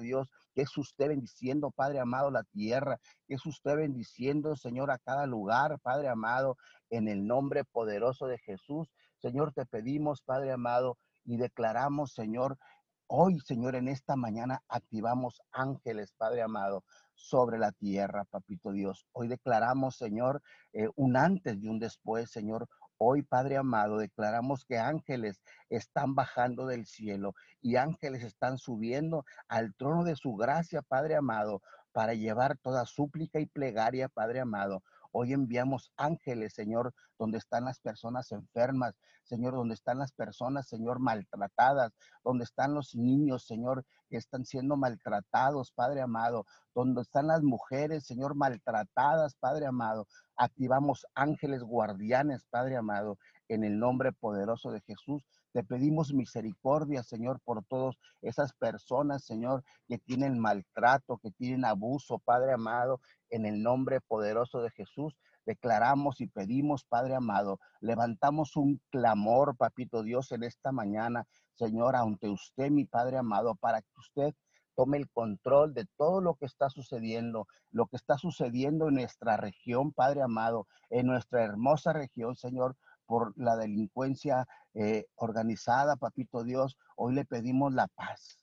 Dios, 0.00 0.28
que 0.54 0.62
es 0.62 0.78
usted 0.78 1.08
bendiciendo, 1.08 1.72
Padre 1.72 1.98
amado, 1.98 2.30
la 2.30 2.44
tierra, 2.44 3.00
que 3.26 3.34
es 3.34 3.44
usted 3.44 3.74
bendiciendo, 3.74 4.54
Señor, 4.54 4.92
a 4.92 4.98
cada 4.98 5.26
lugar, 5.26 5.80
Padre 5.80 6.08
amado, 6.08 6.56
en 6.90 7.08
el 7.08 7.26
nombre 7.26 7.64
poderoso 7.64 8.28
de 8.28 8.38
Jesús. 8.38 8.88
Señor, 9.18 9.52
te 9.52 9.66
pedimos, 9.66 10.22
Padre 10.22 10.52
amado, 10.52 10.96
y 11.24 11.36
declaramos, 11.36 12.12
Señor, 12.12 12.58
hoy, 13.06 13.40
Señor, 13.40 13.74
en 13.76 13.88
esta 13.88 14.16
mañana 14.16 14.62
activamos 14.68 15.40
ángeles, 15.52 16.12
Padre 16.16 16.42
amado, 16.42 16.84
sobre 17.14 17.58
la 17.58 17.72
tierra, 17.72 18.24
Papito 18.24 18.72
Dios. 18.72 19.06
Hoy 19.12 19.28
declaramos, 19.28 19.96
Señor, 19.96 20.42
eh, 20.72 20.88
un 20.96 21.16
antes 21.16 21.56
y 21.60 21.68
un 21.68 21.78
después, 21.78 22.30
Señor. 22.30 22.68
Hoy, 22.98 23.22
Padre 23.22 23.56
amado, 23.56 23.98
declaramos 23.98 24.64
que 24.64 24.78
ángeles 24.78 25.42
están 25.68 26.14
bajando 26.14 26.66
del 26.66 26.86
cielo 26.86 27.34
y 27.60 27.76
ángeles 27.76 28.22
están 28.22 28.56
subiendo 28.58 29.24
al 29.48 29.74
trono 29.74 30.04
de 30.04 30.16
su 30.16 30.34
gracia, 30.36 30.80
Padre 30.82 31.16
amado, 31.16 31.60
para 31.92 32.14
llevar 32.14 32.56
toda 32.58 32.86
súplica 32.86 33.40
y 33.40 33.46
plegaria, 33.46 34.08
Padre 34.08 34.40
amado. 34.40 34.82
Hoy 35.16 35.32
enviamos 35.32 35.92
ángeles, 35.96 36.54
Señor, 36.54 36.92
donde 37.20 37.38
están 37.38 37.66
las 37.66 37.78
personas 37.78 38.32
enfermas, 38.32 38.96
Señor, 39.22 39.54
donde 39.54 39.74
están 39.74 40.00
las 40.00 40.10
personas, 40.10 40.66
Señor, 40.66 40.98
maltratadas, 40.98 41.92
donde 42.24 42.42
están 42.42 42.74
los 42.74 42.96
niños, 42.96 43.46
Señor, 43.46 43.84
que 44.10 44.16
están 44.16 44.44
siendo 44.44 44.76
maltratados, 44.76 45.70
Padre 45.70 46.00
amado, 46.00 46.46
donde 46.74 47.02
están 47.02 47.28
las 47.28 47.44
mujeres, 47.44 48.04
Señor, 48.04 48.34
maltratadas, 48.34 49.36
Padre 49.36 49.66
amado. 49.66 50.08
Activamos 50.34 51.06
ángeles 51.14 51.62
guardianes, 51.62 52.44
Padre 52.50 52.76
amado, 52.76 53.16
en 53.46 53.62
el 53.62 53.78
nombre 53.78 54.10
poderoso 54.10 54.72
de 54.72 54.80
Jesús. 54.80 55.22
Te 55.54 55.62
pedimos 55.62 56.12
misericordia, 56.12 57.04
Señor, 57.04 57.38
por 57.44 57.64
todas 57.66 57.94
esas 58.22 58.52
personas, 58.54 59.22
Señor, 59.22 59.62
que 59.86 59.98
tienen 59.98 60.40
maltrato, 60.40 61.18
que 61.18 61.30
tienen 61.30 61.64
abuso, 61.64 62.18
Padre 62.18 62.54
amado, 62.54 63.00
en 63.30 63.46
el 63.46 63.62
nombre 63.62 64.00
poderoso 64.00 64.62
de 64.62 64.72
Jesús. 64.72 65.14
Declaramos 65.46 66.20
y 66.20 66.26
pedimos, 66.26 66.82
Padre 66.82 67.14
amado, 67.14 67.60
levantamos 67.78 68.56
un 68.56 68.82
clamor, 68.90 69.56
Papito 69.56 70.02
Dios, 70.02 70.32
en 70.32 70.42
esta 70.42 70.72
mañana, 70.72 71.24
Señor, 71.52 71.94
ante 71.94 72.28
usted, 72.28 72.72
mi 72.72 72.84
Padre 72.84 73.18
amado, 73.18 73.54
para 73.54 73.80
que 73.80 73.92
usted 73.96 74.34
tome 74.74 74.96
el 74.96 75.08
control 75.08 75.72
de 75.72 75.86
todo 75.96 76.20
lo 76.20 76.34
que 76.34 76.46
está 76.46 76.68
sucediendo, 76.68 77.46
lo 77.70 77.86
que 77.86 77.96
está 77.96 78.18
sucediendo 78.18 78.88
en 78.88 78.94
nuestra 78.94 79.36
región, 79.36 79.92
Padre 79.92 80.22
amado, 80.22 80.66
en 80.90 81.06
nuestra 81.06 81.44
hermosa 81.44 81.92
región, 81.92 82.34
Señor, 82.34 82.76
por 83.06 83.32
la 83.36 83.56
delincuencia 83.56 84.46
eh, 84.74 85.06
organizada, 85.16 85.96
papito 85.96 86.42
Dios, 86.42 86.76
hoy 86.96 87.14
le 87.14 87.24
pedimos 87.24 87.72
la 87.72 87.88
paz. 87.88 88.38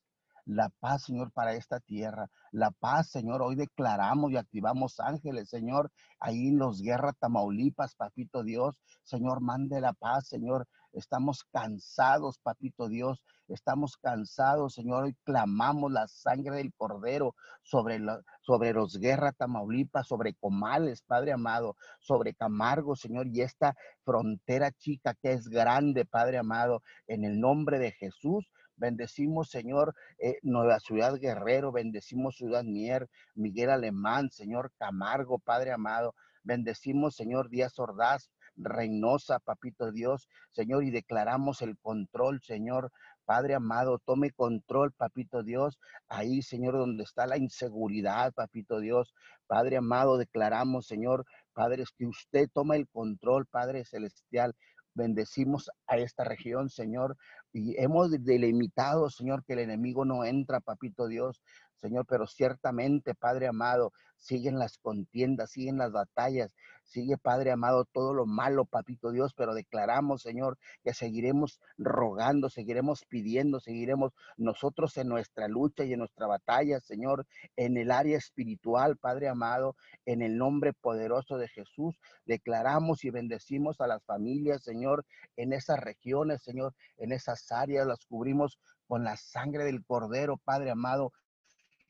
La 0.46 0.70
paz, 0.80 1.04
Señor, 1.04 1.32
para 1.32 1.54
esta 1.54 1.80
tierra. 1.80 2.30
La 2.52 2.72
paz, 2.72 3.10
Señor. 3.10 3.42
Hoy 3.42 3.56
declaramos 3.56 4.32
y 4.32 4.38
activamos 4.38 5.00
ángeles, 5.00 5.50
Señor, 5.50 5.92
ahí 6.20 6.48
en 6.48 6.58
los 6.58 6.82
guerras 6.82 7.16
Tamaulipas, 7.20 7.96
papito 7.96 8.44
Dios. 8.44 8.80
Señor, 9.04 9.42
mande 9.42 9.80
la 9.80 9.94
paz, 9.94 10.28
Señor. 10.28 10.68
Estamos 10.94 11.46
cansados, 11.46 12.38
papito 12.40 12.90
Dios. 12.90 13.24
estamos 13.48 13.98
cansados, 13.98 14.74
Señor. 14.74 15.06
Hoy 15.06 15.16
clamamos 15.24 15.92
la 15.92 16.08
sangre 16.08 16.58
del 16.58 16.74
Cordero 16.74 17.36
sobre, 17.64 18.00
sobre 18.42 18.74
los 18.74 18.98
guerras 18.98 19.36
Tamaulipas, 19.38 20.08
sobre 20.08 20.34
Comales, 20.34 21.02
Padre 21.02 21.32
amado, 21.32 21.78
sobre 22.00 22.34
Camargo, 22.34 22.96
Señor, 22.96 23.28
y 23.28 23.42
esta 23.42 23.76
frontera 24.04 24.72
chica 24.72 25.14
que 25.14 25.32
es 25.34 25.48
grande, 25.48 26.06
Padre 26.06 26.38
amado, 26.38 26.82
en 27.08 27.24
el 27.24 27.40
nombre 27.40 27.80
de 27.80 27.92
Jesús. 27.92 28.52
Bendecimos, 28.76 29.50
Señor, 29.50 29.96
eh, 30.18 30.40
Nueva 30.42 30.80
Ciudad 30.80 31.18
Guerrero, 31.18 31.72
bendecimos 31.72 32.36
Ciudad 32.36 32.64
Mier, 32.64 33.10
Miguel 33.36 33.70
Alemán, 33.70 34.30
Señor 34.32 34.72
Camargo, 34.78 35.40
Padre 35.40 35.72
amado. 35.72 36.16
Bendecimos, 36.44 37.16
Señor 37.16 37.50
Díaz 37.50 37.78
Ordaz, 37.80 38.32
Reynosa, 38.56 39.40
Papito 39.40 39.92
Dios, 39.92 40.28
Señor, 40.52 40.84
y 40.84 40.92
declaramos 40.92 41.62
el 41.62 41.78
control, 41.78 42.42
Señor. 42.42 42.92
Padre 43.26 43.56
amado, 43.56 44.00
tome 44.00 44.32
control, 44.32 44.92
Papito 44.92 45.44
Dios, 45.44 45.80
ahí, 46.10 46.42
Señor, 46.42 46.74
donde 46.74 47.04
está 47.04 47.28
la 47.28 47.38
inseguridad, 47.38 48.34
Papito 48.34 48.80
Dios. 48.80 49.14
Padre 49.48 49.78
amado, 49.78 50.18
declaramos, 50.18 50.88
Señor, 50.88 51.26
Padre, 51.54 51.84
que 51.98 52.06
usted 52.06 52.50
toma 52.54 52.76
el 52.76 52.88
control, 52.90 53.46
Padre 53.46 53.86
Celestial. 53.86 54.56
Bendecimos 54.94 55.72
a 55.88 55.98
esta 55.98 56.26
región, 56.26 56.70
Señor, 56.70 57.16
y 57.54 57.82
hemos 57.82 58.12
delimitado, 58.12 59.10
Señor, 59.10 59.46
que 59.46 59.54
el 59.54 59.60
enemigo 59.60 60.04
no 60.04 60.26
entra, 60.26 60.60
Papito 60.60 61.08
Dios, 61.08 61.42
Señor, 61.82 62.06
pero 62.08 62.28
ciertamente, 62.28 63.16
Padre 63.16 63.48
amado, 63.48 63.92
siguen 64.18 64.60
las 64.60 64.78
contiendas, 64.78 65.50
siguen 65.50 65.78
las 65.78 65.92
batallas, 65.92 66.54
sigue, 66.84 67.18
Padre 67.18 67.52
amado, 67.52 67.86
todo 67.86 68.14
lo 68.14 68.26
malo, 68.26 68.66
Papito 68.66 69.12
Dios, 69.12 69.34
pero 69.34 69.56
declaramos, 69.56 70.22
Señor, 70.22 70.60
que 70.84 70.94
seguiremos 70.94 71.60
rogando, 71.78 72.50
seguiremos 72.50 73.04
pidiendo, 73.06 73.60
seguiremos 73.60 74.14
nosotros 74.38 74.96
en 74.98 75.08
nuestra 75.08 75.48
lucha 75.48 75.84
y 75.84 75.94
en 75.94 76.00
nuestra 76.00 76.28
batalla, 76.28 76.80
Señor, 76.80 77.26
en 77.56 77.78
el 77.78 77.90
área 77.90 78.18
espiritual, 78.18 78.98
Padre 78.98 79.28
amado, 79.28 79.76
en 80.06 80.22
el 80.22 80.38
nombre 80.38 80.74
poderoso 80.74 81.38
de 81.38 81.48
Jesús, 81.48 82.00
declaramos 82.26 83.04
y 83.04 83.10
bendecimos 83.10 83.82
a 83.82 83.88
las 83.88 84.04
familias, 84.04 84.64
Señor, 84.64 85.06
en 85.36 85.54
esas 85.54 85.80
regiones, 85.80 86.44
Señor, 86.44 86.76
en 86.98 87.12
esas 87.12 87.52
áreas, 87.52 87.88
las 87.88 88.06
cubrimos 88.06 88.60
con 88.88 89.04
la 89.04 89.16
sangre 89.16 89.64
del 89.64 89.84
Cordero, 89.84 90.38
Padre 90.38 90.72
amado, 90.72 91.14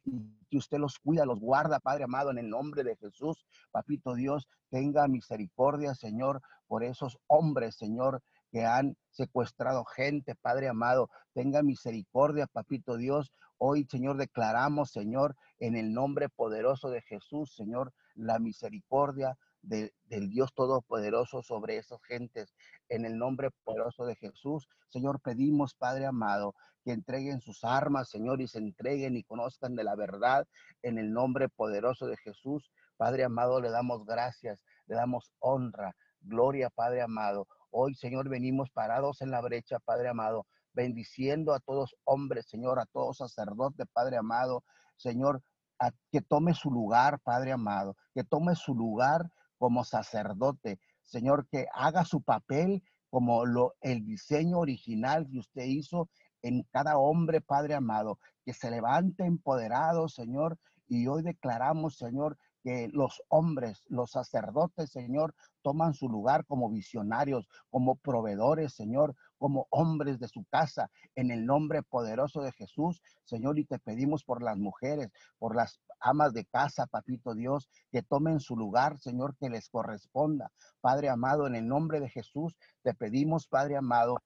que 0.03 0.57
usted 0.57 0.77
los 0.79 0.99
cuida, 0.99 1.25
los 1.25 1.39
guarda, 1.39 1.79
Padre 1.79 2.03
amado, 2.03 2.31
en 2.31 2.37
el 2.37 2.49
nombre 2.49 2.83
de 2.83 2.95
Jesús. 2.97 3.45
Papito 3.71 4.15
Dios, 4.15 4.47
tenga 4.69 5.07
misericordia, 5.07 5.95
Señor, 5.95 6.41
por 6.67 6.83
esos 6.83 7.17
hombres, 7.27 7.75
Señor, 7.75 8.21
que 8.51 8.65
han 8.65 8.97
secuestrado 9.09 9.85
gente, 9.85 10.35
Padre 10.35 10.67
amado. 10.67 11.09
Tenga 11.33 11.63
misericordia, 11.63 12.47
Papito 12.47 12.97
Dios. 12.97 13.31
Hoy, 13.57 13.85
Señor, 13.89 14.17
declaramos, 14.17 14.91
Señor, 14.91 15.35
en 15.59 15.75
el 15.75 15.93
nombre 15.93 16.29
poderoso 16.29 16.89
de 16.89 17.01
Jesús, 17.01 17.53
Señor, 17.55 17.93
la 18.15 18.39
misericordia, 18.39 19.37
del 19.61 20.29
Dios 20.29 20.53
Todopoderoso 20.53 21.41
sobre 21.41 21.77
esas 21.77 22.01
gentes. 22.03 22.53
En 22.89 23.05
el 23.05 23.17
nombre 23.17 23.49
poderoso 23.63 24.05
de 24.05 24.15
Jesús, 24.15 24.67
Señor, 24.89 25.21
pedimos, 25.21 25.75
Padre 25.75 26.05
amado, 26.05 26.55
que 26.83 26.91
entreguen 26.91 27.41
sus 27.41 27.63
armas, 27.63 28.09
Señor, 28.09 28.41
y 28.41 28.47
se 28.47 28.57
entreguen 28.57 29.15
y 29.15 29.23
conozcan 29.23 29.75
de 29.75 29.83
la 29.83 29.95
verdad. 29.95 30.47
En 30.81 30.97
el 30.97 31.13
nombre 31.13 31.47
poderoso 31.49 32.07
de 32.07 32.17
Jesús, 32.17 32.71
Padre 32.97 33.23
amado, 33.23 33.61
le 33.61 33.69
damos 33.69 34.05
gracias, 34.05 34.63
le 34.87 34.95
damos 34.95 35.31
honra, 35.39 35.95
gloria, 36.21 36.69
Padre 36.69 37.01
amado. 37.01 37.47
Hoy, 37.69 37.95
Señor, 37.95 38.29
venimos 38.29 38.69
parados 38.71 39.21
en 39.21 39.31
la 39.31 39.41
brecha, 39.41 39.79
Padre 39.79 40.09
amado, 40.09 40.45
bendiciendo 40.73 41.53
a 41.53 41.59
todos 41.59 41.95
hombres, 42.03 42.47
Señor, 42.47 42.79
a 42.79 42.85
todos 42.85 43.17
sacerdotes, 43.17 43.87
Padre 43.93 44.17
amado, 44.17 44.63
Señor, 44.97 45.41
a, 45.79 45.91
que 46.11 46.21
tome 46.21 46.53
su 46.53 46.69
lugar, 46.69 47.19
Padre 47.19 47.51
amado, 47.51 47.95
que 48.13 48.23
tome 48.23 48.55
su 48.55 48.75
lugar 48.75 49.31
como 49.61 49.83
sacerdote. 49.83 50.79
Señor, 51.03 51.47
que 51.47 51.67
haga 51.75 52.03
su 52.03 52.23
papel 52.23 52.81
como 53.11 53.45
lo, 53.45 53.75
el 53.81 54.03
diseño 54.03 54.57
original 54.57 55.27
que 55.29 55.37
usted 55.37 55.65
hizo 55.65 56.09
en 56.41 56.63
cada 56.71 56.97
hombre, 56.97 57.41
Padre 57.41 57.75
amado, 57.75 58.17
que 58.43 58.53
se 58.53 58.71
levante 58.71 59.23
empoderado, 59.23 60.09
Señor. 60.09 60.57
Y 60.87 61.05
hoy 61.05 61.21
declaramos, 61.21 61.95
Señor, 61.95 62.39
que 62.63 62.89
los 62.91 63.21
hombres, 63.29 63.83
los 63.87 64.11
sacerdotes, 64.11 64.91
Señor, 64.91 65.33
toman 65.61 65.93
su 65.93 66.09
lugar 66.09 66.45
como 66.45 66.69
visionarios, 66.69 67.47
como 67.69 67.95
proveedores, 67.95 68.73
Señor, 68.73 69.15
como 69.37 69.67
hombres 69.69 70.19
de 70.19 70.27
su 70.27 70.45
casa, 70.45 70.89
en 71.15 71.31
el 71.31 71.45
nombre 71.45 71.83
poderoso 71.83 72.41
de 72.41 72.51
Jesús, 72.51 73.01
Señor, 73.23 73.57
y 73.59 73.65
te 73.65 73.79
pedimos 73.79 74.23
por 74.23 74.43
las 74.43 74.57
mujeres, 74.57 75.11
por 75.39 75.55
las 75.55 75.81
amas 75.99 76.33
de 76.33 76.45
casa, 76.45 76.87
papito 76.87 77.33
Dios, 77.33 77.69
que 77.91 78.03
tomen 78.03 78.39
su 78.39 78.55
lugar, 78.55 78.99
Señor, 78.99 79.35
que 79.37 79.49
les 79.49 79.69
corresponda. 79.69 80.51
Padre 80.79 81.09
amado, 81.09 81.47
en 81.47 81.55
el 81.55 81.67
nombre 81.67 81.99
de 81.99 82.09
Jesús, 82.09 82.55
te 82.83 82.93
pedimos, 82.93 83.47
Padre 83.47 83.77
amado, 83.77 84.17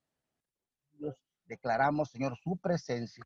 declaramos, 1.46 2.10
Señor, 2.10 2.38
su 2.38 2.58
presencia. 2.58 3.24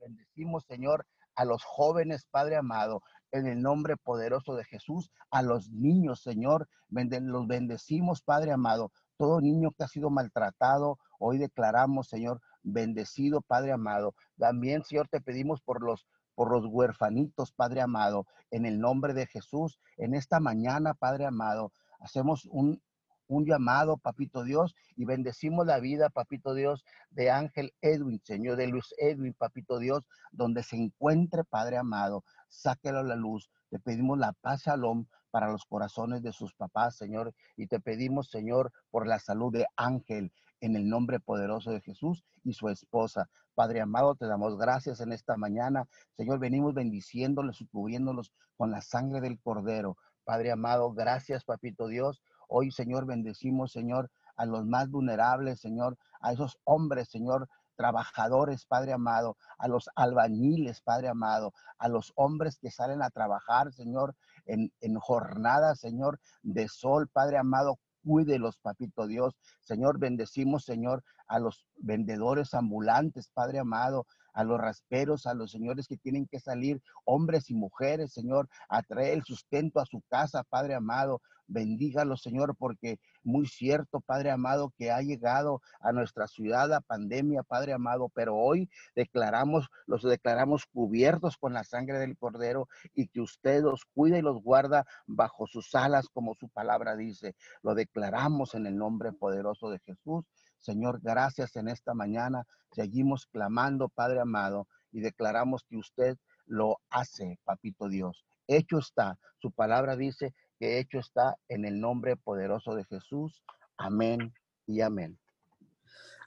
Bendecimos, 0.00 0.64
Señor, 0.64 1.06
a 1.34 1.44
los 1.44 1.64
jóvenes, 1.64 2.26
Padre 2.30 2.56
amado, 2.56 3.02
en 3.34 3.48
el 3.48 3.60
nombre 3.60 3.96
poderoso 3.96 4.54
de 4.54 4.64
Jesús, 4.64 5.10
a 5.30 5.42
los 5.42 5.68
niños, 5.70 6.22
Señor, 6.22 6.68
los 6.88 7.46
bendecimos, 7.48 8.22
Padre 8.22 8.52
amado. 8.52 8.92
Todo 9.16 9.40
niño 9.40 9.72
que 9.72 9.82
ha 9.82 9.88
sido 9.88 10.08
maltratado, 10.08 10.98
hoy 11.18 11.38
declaramos, 11.38 12.08
Señor, 12.08 12.40
bendecido, 12.62 13.40
Padre 13.40 13.72
amado. 13.72 14.14
También, 14.38 14.84
Señor, 14.84 15.08
te 15.08 15.20
pedimos 15.20 15.60
por 15.60 15.82
los 15.82 16.06
por 16.36 16.50
los 16.50 16.66
huerfanitos, 16.66 17.52
Padre 17.52 17.80
amado, 17.80 18.26
en 18.50 18.66
el 18.66 18.80
nombre 18.80 19.14
de 19.14 19.26
Jesús. 19.26 19.78
En 19.96 20.14
esta 20.14 20.40
mañana, 20.40 20.94
Padre 20.94 21.26
amado, 21.26 21.72
hacemos 22.00 22.44
un, 22.46 22.82
un 23.26 23.46
llamado, 23.46 23.96
Papito 23.96 24.44
Dios, 24.44 24.74
y 24.96 25.04
bendecimos 25.04 25.66
la 25.66 25.80
vida, 25.80 26.10
Papito 26.10 26.54
Dios, 26.54 26.84
de 27.10 27.30
Ángel 27.30 27.72
Edwin, 27.80 28.20
Señor, 28.24 28.56
de 28.56 28.68
Luis 28.68 28.94
Edwin, 28.98 29.34
Papito 29.34 29.78
Dios, 29.78 30.06
donde 30.32 30.62
se 30.62 30.76
encuentre, 30.76 31.44
Padre 31.44 31.78
amado, 31.78 32.24
sáquelo 32.48 33.00
a 33.00 33.04
la 33.04 33.16
luz. 33.16 33.50
Te 33.70 33.78
pedimos 33.78 34.18
la 34.18 34.32
paz, 34.32 34.62
Shalom, 34.64 35.06
para 35.30 35.50
los 35.50 35.64
corazones 35.64 36.22
de 36.22 36.32
sus 36.32 36.54
papás, 36.54 36.96
Señor, 36.96 37.34
y 37.56 37.66
te 37.66 37.80
pedimos, 37.80 38.30
Señor, 38.30 38.72
por 38.90 39.06
la 39.06 39.18
salud 39.18 39.52
de 39.52 39.66
Ángel, 39.76 40.32
en 40.60 40.76
el 40.76 40.88
nombre 40.88 41.20
poderoso 41.20 41.72
de 41.72 41.80
Jesús 41.80 42.24
y 42.44 42.52
su 42.52 42.68
esposa. 42.68 43.28
Padre 43.54 43.80
amado, 43.80 44.14
te 44.14 44.26
damos 44.26 44.56
gracias 44.56 45.00
en 45.00 45.12
esta 45.12 45.36
mañana. 45.36 45.86
Señor, 46.16 46.38
venimos 46.38 46.74
bendiciéndolos 46.74 47.60
y 47.60 47.66
cubriéndolos 47.66 48.32
con 48.56 48.70
la 48.70 48.80
sangre 48.80 49.20
del 49.20 49.40
Cordero. 49.40 49.96
Padre 50.24 50.52
amado, 50.52 50.92
gracias, 50.92 51.44
Papito 51.44 51.88
Dios. 51.88 52.22
Hoy, 52.48 52.70
Señor, 52.70 53.06
bendecimos, 53.06 53.72
Señor, 53.72 54.10
a 54.36 54.46
los 54.46 54.66
más 54.66 54.90
vulnerables, 54.90 55.60
Señor, 55.60 55.96
a 56.20 56.32
esos 56.32 56.58
hombres, 56.64 57.08
Señor, 57.08 57.48
trabajadores, 57.76 58.66
Padre 58.66 58.92
amado, 58.92 59.36
a 59.58 59.68
los 59.68 59.88
albañiles, 59.96 60.80
Padre 60.80 61.08
amado, 61.08 61.52
a 61.78 61.88
los 61.88 62.12
hombres 62.16 62.58
que 62.58 62.70
salen 62.70 63.02
a 63.02 63.10
trabajar, 63.10 63.72
Señor, 63.72 64.14
en, 64.46 64.72
en 64.80 64.98
jornadas, 64.98 65.80
Señor, 65.80 66.20
de 66.42 66.68
sol, 66.68 67.08
Padre 67.08 67.38
amado, 67.38 67.78
Cuídelos, 68.04 68.58
papito 68.58 69.06
Dios. 69.06 69.34
Señor, 69.62 69.98
bendecimos, 69.98 70.64
Señor, 70.64 71.02
a 71.26 71.38
los 71.38 71.66
vendedores 71.76 72.52
ambulantes, 72.52 73.30
Padre 73.32 73.60
amado, 73.60 74.06
a 74.34 74.44
los 74.44 74.60
rasperos, 74.60 75.26
a 75.26 75.34
los 75.34 75.50
señores 75.50 75.86
que 75.88 75.96
tienen 75.96 76.26
que 76.26 76.40
salir, 76.40 76.82
hombres 77.04 77.48
y 77.50 77.54
mujeres, 77.54 78.12
Señor, 78.12 78.48
a 78.68 78.82
traer 78.82 79.14
el 79.14 79.24
sustento 79.24 79.80
a 79.80 79.86
su 79.86 80.02
casa, 80.08 80.44
Padre 80.44 80.74
amado, 80.74 81.22
Bendígalo, 81.46 82.16
Señor, 82.16 82.56
porque 82.56 82.98
muy 83.22 83.46
cierto, 83.46 84.00
Padre 84.00 84.30
amado, 84.30 84.72
que 84.76 84.90
ha 84.90 85.00
llegado 85.00 85.60
a 85.80 85.92
nuestra 85.92 86.26
ciudad 86.26 86.68
la 86.68 86.80
pandemia, 86.80 87.42
Padre 87.42 87.72
amado, 87.72 88.08
pero 88.14 88.34
hoy 88.36 88.68
declaramos, 88.94 89.68
los 89.86 90.02
declaramos 90.02 90.66
cubiertos 90.66 91.36
con 91.36 91.52
la 91.52 91.64
sangre 91.64 91.98
del 91.98 92.16
Cordero 92.16 92.68
y 92.94 93.08
que 93.08 93.20
usted 93.20 93.62
los 93.62 93.84
cuida 93.94 94.18
y 94.18 94.22
los 94.22 94.42
guarda 94.42 94.86
bajo 95.06 95.46
sus 95.46 95.74
alas, 95.74 96.08
como 96.08 96.34
su 96.34 96.48
palabra 96.48 96.96
dice. 96.96 97.34
Lo 97.62 97.74
declaramos 97.74 98.54
en 98.54 98.66
el 98.66 98.76
nombre 98.76 99.12
poderoso 99.12 99.70
de 99.70 99.80
Jesús. 99.80 100.24
Señor, 100.64 101.00
gracias 101.02 101.56
en 101.56 101.68
esta 101.68 101.92
mañana. 101.92 102.46
Seguimos 102.72 103.26
clamando, 103.26 103.90
Padre 103.90 104.20
amado, 104.20 104.66
y 104.92 105.00
declaramos 105.00 105.62
que 105.68 105.76
usted 105.76 106.16
lo 106.46 106.80
hace, 106.88 107.38
Papito 107.44 107.86
Dios. 107.86 108.24
Hecho 108.46 108.78
está. 108.78 109.18
Su 109.42 109.52
palabra 109.52 109.94
dice 109.94 110.34
que 110.58 110.78
hecho 110.78 110.98
está 110.98 111.36
en 111.48 111.66
el 111.66 111.80
nombre 111.80 112.16
poderoso 112.16 112.74
de 112.74 112.84
Jesús. 112.84 113.42
Amén 113.76 114.32
y 114.66 114.80
amén. 114.80 115.18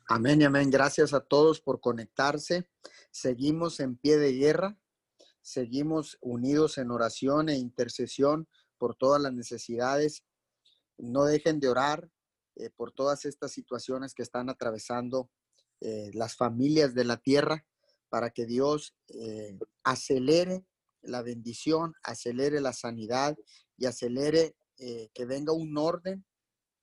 Amén 0.08 0.40
y 0.40 0.46
amén. 0.46 0.70
Gracias 0.70 1.16
a 1.16 1.20
todos 1.20 1.60
por 1.60 1.80
conectarse. 1.80 2.70
Seguimos 3.10 3.80
en 3.80 3.98
pie 3.98 4.18
de 4.18 4.34
guerra. 4.34 4.78
Seguimos 5.42 6.16
unidos 6.22 6.78
en 6.78 6.92
oración 6.92 7.50
e 7.50 7.58
intercesión 7.58 8.48
por 8.78 8.96
todas 8.96 9.20
las 9.20 9.34
necesidades. 9.34 10.24
No 11.00 11.24
dejen 11.24 11.60
de 11.60 11.70
orar 11.70 12.12
eh, 12.60 12.72
por 12.76 12.92
todas 12.92 13.26
estas 13.26 13.52
situaciones 13.52 14.14
que 14.14 14.24
están 14.24 14.50
atravesando 14.50 15.30
eh, 15.80 16.10
las 16.14 16.36
familias 16.36 16.96
de 16.96 17.06
la 17.06 17.18
tierra, 17.18 17.66
para 18.10 18.32
que 18.32 18.46
Dios 18.46 18.96
eh, 19.10 19.58
acelere 19.84 20.66
la 21.02 21.22
bendición, 21.22 21.94
acelere 22.04 22.62
la 22.62 22.74
sanidad 22.74 23.38
y 23.78 23.86
acelere 23.86 24.56
que 24.78 25.26
venga 25.26 25.54
un 25.54 25.76
orden 25.76 26.24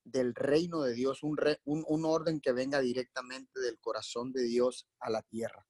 del 0.03 0.35
reino 0.35 0.83
de 0.83 0.95
Dios, 0.95 1.23
un, 1.23 1.39
un 1.65 2.05
orden 2.05 2.41
que 2.41 2.53
venga 2.53 2.81
directamente 2.81 3.61
del 3.61 3.79
corazón 3.79 4.33
de 4.33 4.43
Dios 4.43 4.89
a 4.99 5.11
la 5.11 5.23
tierra. 5.23 5.65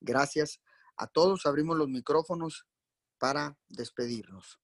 Gracias 0.00 0.60
a 0.98 1.06
todos. 1.06 1.46
Abrimos 1.46 1.78
los 1.78 1.88
micrófonos 1.88 2.66
para 3.18 3.58
despedirnos. 3.68 4.60